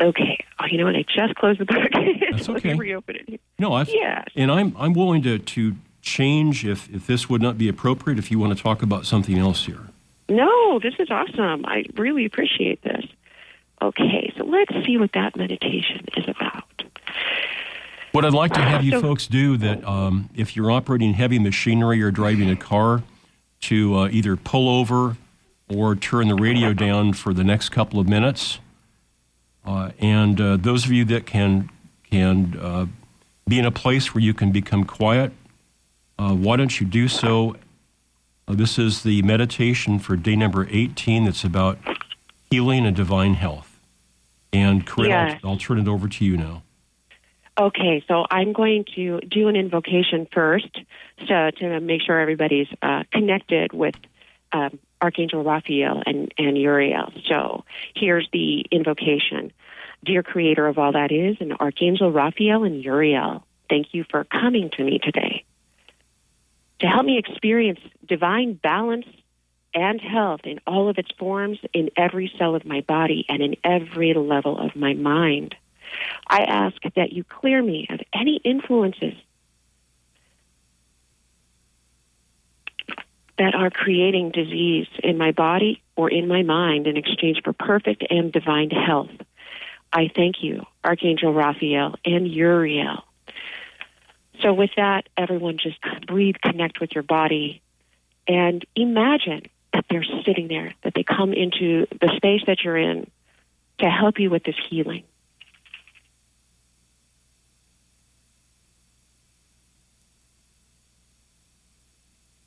[0.00, 0.44] Okay.
[0.58, 0.96] Oh, you know what?
[0.96, 1.90] I just closed the book.
[2.30, 2.52] That's okay.
[2.52, 3.40] Let me reopen it.
[3.58, 4.24] No, I've, yeah.
[4.34, 8.30] And I'm I'm willing to to change if, if this would not be appropriate, if
[8.30, 9.80] you want to talk about something else here.
[10.28, 11.64] No, this is awesome.
[11.66, 13.04] I really appreciate this.
[13.82, 16.64] Okay, so let's see what that meditation is about.
[18.12, 21.38] What I'd like to have you so, folks do that um, if you're operating heavy
[21.38, 23.02] machinery or driving a car,
[23.62, 25.16] to uh, either pull over
[25.68, 28.58] or turn the radio down for the next couple of minutes.
[29.64, 31.70] Uh, and uh, those of you that can
[32.10, 32.86] can uh,
[33.48, 35.32] be in a place where you can become quiet
[36.18, 37.56] uh, why don't you do so?
[38.46, 41.78] Uh, this is the meditation for day number 18 that's about
[42.50, 43.80] healing and divine health.
[44.52, 45.40] And Corin, yes.
[45.42, 46.62] I'll, I'll turn it over to you now.
[47.58, 50.76] Okay, so I'm going to do an invocation first
[51.28, 53.94] so to make sure everybody's uh, connected with
[54.52, 57.12] um, Archangel Raphael and, and Uriel.
[57.28, 57.64] So
[57.94, 59.52] here's the invocation.
[60.04, 64.70] Dear Creator of all that is, and Archangel Raphael and Uriel, thank you for coming
[64.70, 65.44] to me today
[66.80, 69.06] to help me experience divine balance
[69.74, 73.56] and health in all of its forms in every cell of my body and in
[73.62, 75.54] every level of my mind.
[76.28, 79.14] I ask that you clear me of any influences
[83.38, 88.04] that are creating disease in my body or in my mind in exchange for perfect
[88.10, 89.10] and divine health.
[89.92, 93.04] I thank you, Archangel Raphael and Uriel,
[94.42, 97.62] so, with that, everyone just breathe, connect with your body,
[98.26, 99.42] and imagine
[99.72, 103.10] that they're sitting there, that they come into the space that you're in
[103.78, 105.04] to help you with this healing.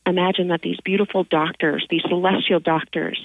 [0.07, 3.19] Imagine that these beautiful doctors, these celestial doctors,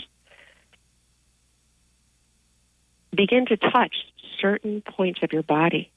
[3.14, 3.94] begin to touch
[4.40, 5.92] certain points of your body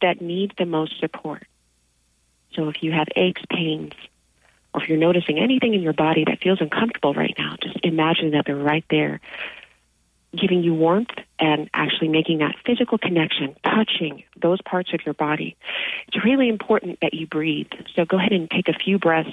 [0.00, 1.46] that need the most support.
[2.54, 3.92] So if you have aches, pains,
[4.72, 8.30] or if you're noticing anything in your body that feels uncomfortable right now, just imagine
[8.30, 9.20] that they're right there,
[10.34, 11.10] giving you warmth
[11.40, 15.56] and actually making that physical connection, touching those parts of your body.
[16.06, 17.72] It's really important that you breathe.
[17.96, 19.30] So go ahead and take a few breaths.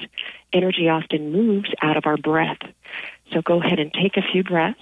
[0.54, 2.60] Energy often moves out of our breath.
[3.34, 4.80] So go ahead and take a few breaths.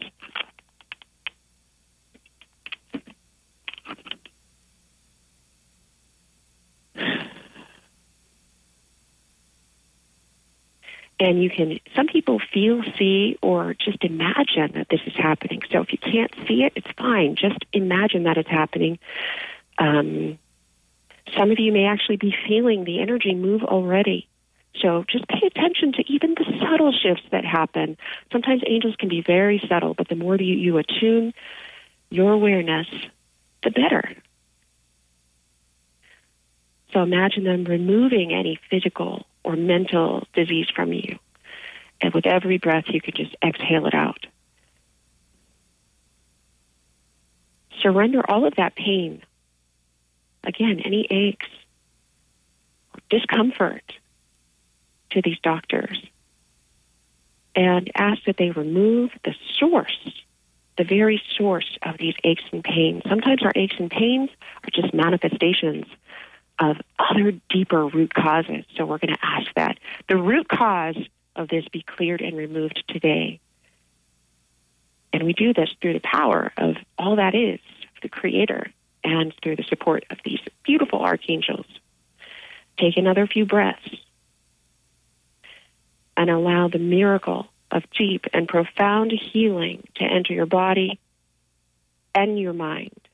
[11.20, 15.62] And you can some people feel see or just imagine that this is happening.
[15.72, 17.36] So if you can't see it it's fine.
[17.36, 19.00] Just imagine that it's happening.
[19.78, 20.38] Um,
[21.36, 24.28] some of you may actually be feeling the energy move already.
[24.82, 27.98] So just pay attention to even the subtle shifts that happen.
[28.32, 31.34] Sometimes angels can be very subtle but the more you, you attune
[32.10, 32.88] your awareness
[33.64, 34.16] the better.
[36.92, 41.18] So imagine them removing any physical or mental disease from you.
[42.02, 44.26] And with every breath, you could just exhale it out.
[47.82, 49.22] Surrender all of that pain.
[50.44, 51.48] Again, any aches,
[53.10, 53.84] discomfort,
[55.12, 55.98] to these doctors
[57.56, 60.24] and ask that they remove the source,
[60.78, 63.02] the very source of these aches and pains.
[63.08, 64.30] Sometimes our aches and pains
[64.64, 65.86] are just manifestations
[66.60, 68.66] of other deeper root causes.
[68.76, 69.78] So we're going to ask that
[70.08, 70.98] the root cause
[71.36, 73.40] of this be cleared and removed today.
[75.12, 77.60] And we do this through the power of all that is,
[78.02, 78.72] the Creator,
[79.04, 81.66] and through the support of these beautiful archangels.
[82.78, 83.96] Take another few breaths
[86.18, 91.00] and allow the miracle of deep and profound healing to enter your body
[92.14, 93.05] and your mind.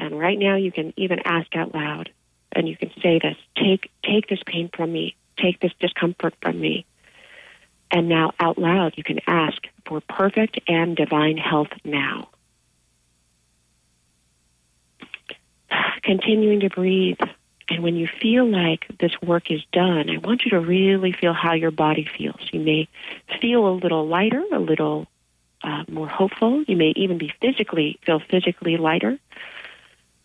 [0.00, 2.10] And right now you can even ask out loud
[2.52, 6.58] and you can say this, take take this pain from me, take this discomfort from
[6.58, 6.86] me.
[7.90, 12.30] And now out loud you can ask for perfect and divine health now.
[16.02, 17.18] Continuing to breathe
[17.68, 21.34] and when you feel like this work is done, I want you to really feel
[21.34, 22.40] how your body feels.
[22.52, 22.88] You may
[23.40, 25.06] feel a little lighter, a little
[25.62, 26.64] uh, more hopeful.
[26.64, 29.18] You may even be physically feel physically lighter.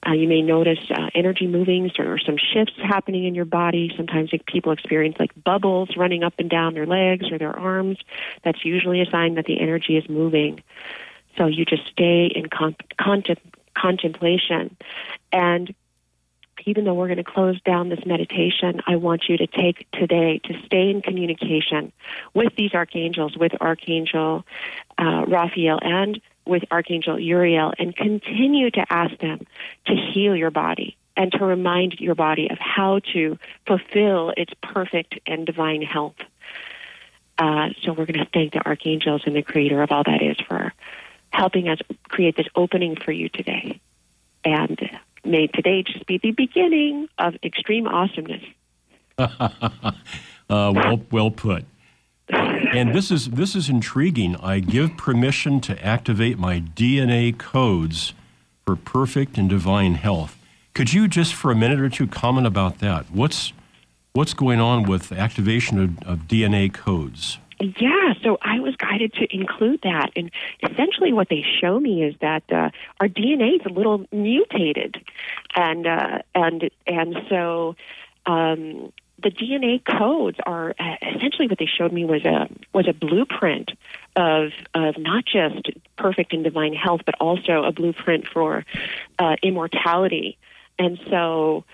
[0.06, 3.92] Uh, you may notice uh, energy moving or some shifts happening in your body.
[3.98, 7.98] Sometimes people experience like bubbles running up and down their legs or their arms.
[8.44, 10.62] That's usually a sign that the energy is moving.
[11.38, 13.38] So you just stay in con- contem-
[13.76, 14.78] contemplation.
[15.32, 15.74] And
[16.66, 20.40] even though we're going to close down this meditation, I want you to take today
[20.46, 21.92] to stay in communication
[22.34, 24.46] with these archangels, with Archangel
[24.98, 29.46] uh, Raphael and with Archangel Uriel, and continue to ask them
[29.88, 35.20] to heal your body and to remind your body of how to fulfill its perfect
[35.26, 36.16] and divine health.
[37.38, 40.38] Uh, so we're going to thank the archangels and the creator of all that is
[40.48, 40.74] for
[41.32, 43.80] helping us create this opening for you today.
[44.44, 44.80] And
[45.24, 48.44] may today just be the beginning of extreme awesomeness.
[49.18, 49.92] uh,
[50.50, 51.66] well, well put.
[52.30, 54.36] And this is this is intriguing.
[54.38, 58.14] I give permission to activate my DNA codes
[58.66, 60.38] for perfect and divine health.
[60.74, 63.12] Could you just for a minute or two comment about that?
[63.12, 63.54] What's
[64.14, 67.38] what's going on with activation of, of DNA codes?
[67.62, 70.30] Yeah, so I was guided to include that, and
[70.62, 72.70] essentially, what they show me is that uh,
[73.00, 75.02] our DNA is a little mutated,
[75.56, 77.78] and uh, and and so
[78.26, 78.92] um,
[79.26, 83.72] the DNA codes are uh, essentially what they showed me was a was a blueprint
[84.16, 88.64] of of not just perfect and divine health, but also a blueprint for
[89.18, 90.38] uh, immortality,
[90.78, 91.66] and so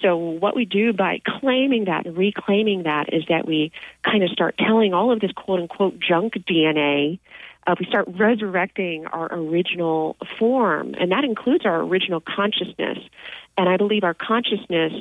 [0.00, 3.72] so what we do by claiming that and reclaiming that is that we
[4.04, 7.18] kind of start telling all of this quote unquote junk DNA.
[7.64, 12.98] Uh, we start resurrecting our original form, and that includes our original consciousness.
[13.56, 14.92] And I believe our consciousness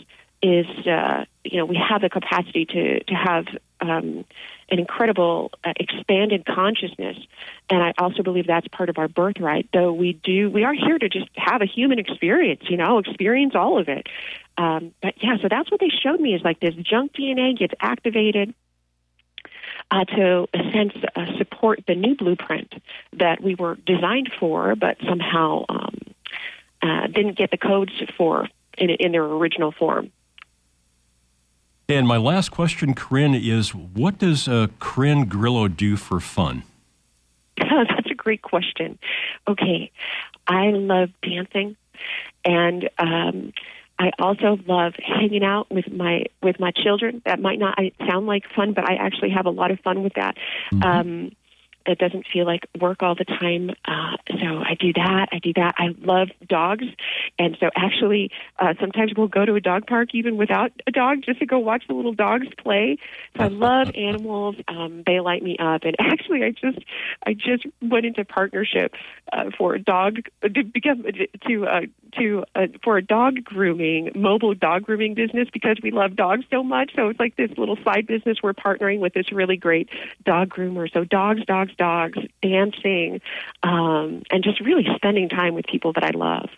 [0.41, 3.45] is, uh, you know, we have the capacity to to have
[3.80, 4.26] um,
[4.69, 7.18] an incredible uh, expanded consciousness,
[7.69, 9.69] and I also believe that's part of our birthright.
[9.73, 13.53] Though we do, we are here to just have a human experience, you know, experience
[13.55, 14.07] all of it.
[14.57, 17.73] Um, but yeah, so that's what they showed me is like this junk DNA gets
[17.80, 18.53] activated.
[19.89, 22.73] Uh, to a sense uh, support the new blueprint
[23.11, 25.97] that we were designed for, but somehow um,
[26.81, 28.47] uh, didn't get the codes for
[28.77, 30.09] in, in their original form.
[31.91, 36.63] And my last question, Corin, is what does uh, Corin Grillo do for fun?
[37.57, 38.97] That's a great question.
[39.45, 39.91] Okay,
[40.47, 41.76] I love dancing,
[42.45, 43.51] and um,
[43.99, 47.22] I also love hanging out with my with my children.
[47.26, 47.77] That might not
[48.07, 50.38] sound like fun, but I actually have a lot of fun with that.
[50.72, 50.84] Mm-hmm.
[50.84, 51.31] Um,
[51.85, 53.71] it doesn't feel like work all the time.
[53.85, 55.29] Uh, so I do that.
[55.31, 55.75] I do that.
[55.77, 56.85] I love dogs.
[57.39, 61.23] And so actually, uh, sometimes we'll go to a dog park even without a dog
[61.25, 62.97] just to go watch the little dogs play.
[63.37, 64.55] So I love animals.
[64.67, 65.83] Um, they light me up.
[65.83, 66.79] And actually, I just,
[67.25, 68.93] I just went into partnership
[69.33, 71.03] uh, for a dog to become
[71.47, 71.81] to uh,
[72.19, 76.63] to uh, for a dog grooming mobile dog grooming business because we love dogs so
[76.63, 76.91] much.
[76.95, 78.37] So it's like this little side business.
[78.43, 79.89] We're partnering with this really great
[80.25, 80.91] dog groomer.
[80.91, 83.22] So dogs, dogs, dogs, dancing,
[83.64, 86.49] um, and just really spending time with people that I love.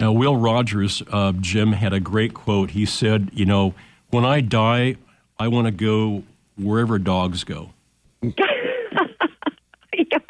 [0.00, 2.70] Now, Will Rogers, uh, Jim, had a great quote.
[2.70, 3.74] He said, You know,
[4.08, 4.96] when I die,
[5.38, 6.24] I want to go
[6.56, 7.72] wherever dogs go.
[8.22, 8.32] yeah,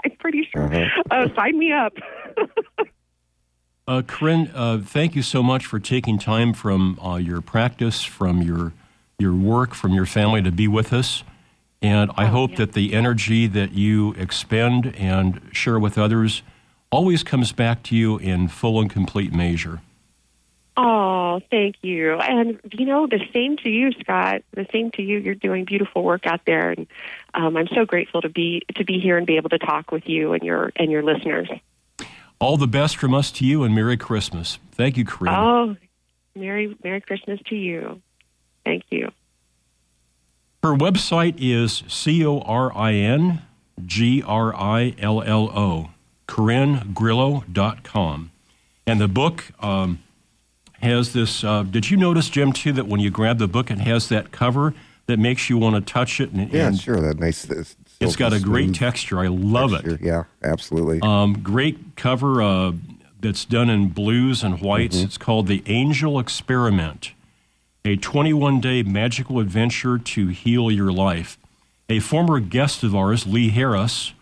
[0.05, 0.65] I'm pretty sure.
[0.65, 1.03] Uh-huh.
[1.11, 1.93] Uh, sign me up.
[3.89, 8.43] uh, Corin, uh, thank you so much for taking time from uh, your practice, from
[8.43, 8.73] your
[9.19, 11.23] your work, from your family to be with us.
[11.83, 12.57] And I oh, hope yeah.
[12.59, 16.43] that the energy that you expend and share with others
[16.91, 19.81] always comes back to you in full and complete measure.
[20.77, 22.15] Oh, thank you.
[22.15, 24.43] And, you know, the same to you, Scott.
[24.53, 25.19] The same to you.
[25.19, 26.71] You're doing beautiful work out there.
[26.71, 26.87] And
[27.35, 30.09] um, I'm so grateful to be to be here and be able to talk with
[30.09, 31.49] you and your and your listeners.
[32.39, 34.59] All the best from us to you and Merry Christmas.
[34.73, 35.35] Thank you, Corin.
[35.35, 35.77] Oh,
[36.35, 38.01] Merry Merry Christmas to you.
[38.65, 39.11] Thank you.
[40.63, 43.43] Her website is C O R I N
[43.85, 45.91] G R I L L O,
[46.29, 48.31] CorinGrillo.com.
[48.87, 50.01] And the book um,
[50.81, 51.45] has this.
[51.45, 54.33] Uh, did you notice, Jim, too, that when you grab the book, it has that
[54.33, 54.75] cover
[55.07, 56.31] that makes you want to touch it?
[56.33, 57.01] And, Yeah, and sure.
[57.01, 57.49] That nice.
[57.49, 59.19] It's, it's got a great texture.
[59.19, 59.95] I love texture.
[59.95, 60.03] it.
[60.03, 61.01] Yeah, absolutely.
[61.03, 62.73] Um, great cover uh,
[63.21, 64.97] that's done in blues and whites.
[64.97, 67.13] It's called The Angel Experiment,
[67.85, 71.39] a 21 day magical adventure to heal your life.
[71.89, 74.13] A former guest of ours, Lee Harris,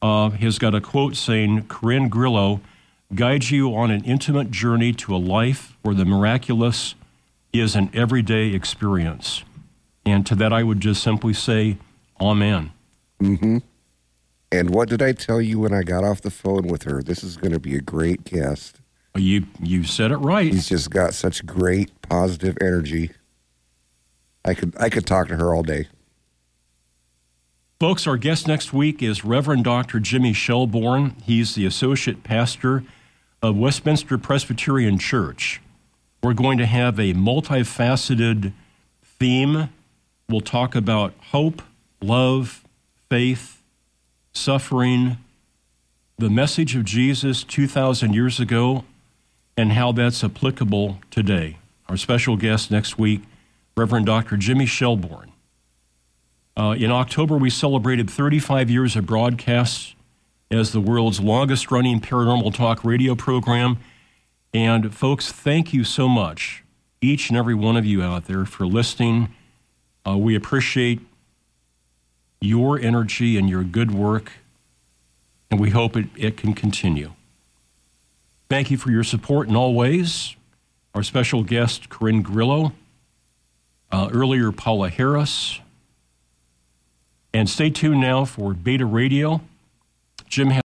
[0.00, 2.60] uh, has got a quote saying, Corin Grillo
[3.14, 6.94] guides you on an intimate journey to a life where the miraculous
[7.52, 9.42] is an everyday experience.
[10.04, 11.78] And to that, I would just simply say,
[12.20, 12.72] Amen.
[13.20, 13.58] Mm-hmm.
[14.52, 17.02] and what did I tell you when I got off the phone with her?
[17.02, 18.80] This is going to be a great guest.
[19.16, 20.52] You, you said it right.
[20.52, 23.10] He's just got such great positive energy.
[24.44, 25.88] I could I could talk to her all day.
[27.78, 30.00] Folks, our guest next week is Reverend Dr.
[30.00, 31.14] Jimmy Shelbourne.
[31.24, 32.84] He's the associate pastor
[33.42, 35.60] of Westminster Presbyterian Church.
[36.22, 38.52] We're going to have a multifaceted
[39.02, 39.68] theme.
[40.28, 41.60] We'll talk about hope,
[42.00, 42.64] love,
[43.10, 43.62] faith,
[44.32, 45.18] suffering,
[46.18, 48.84] the message of Jesus 2,000 years ago,
[49.56, 51.58] and how that's applicable today.
[51.88, 53.22] Our special guest next week,
[53.76, 54.36] Reverend Dr.
[54.36, 55.32] Jimmy Shelbourne.
[56.56, 59.94] Uh, in October, we celebrated 35 years of broadcasts
[60.50, 63.78] as the world's longest running paranormal talk radio program.
[64.54, 66.64] And folks, thank you so much,
[67.00, 69.34] each and every one of you out there, for listening.
[70.06, 71.00] Uh, we appreciate
[72.40, 74.32] your energy and your good work,
[75.50, 77.12] and we hope it, it can continue.
[78.48, 80.36] Thank you for your support in all ways.
[80.94, 82.72] Our special guest, Corin Grillo,
[83.90, 85.60] uh, earlier, Paola Harris.
[87.34, 89.40] And stay tuned now for Beta Radio.
[90.28, 90.54] Jim has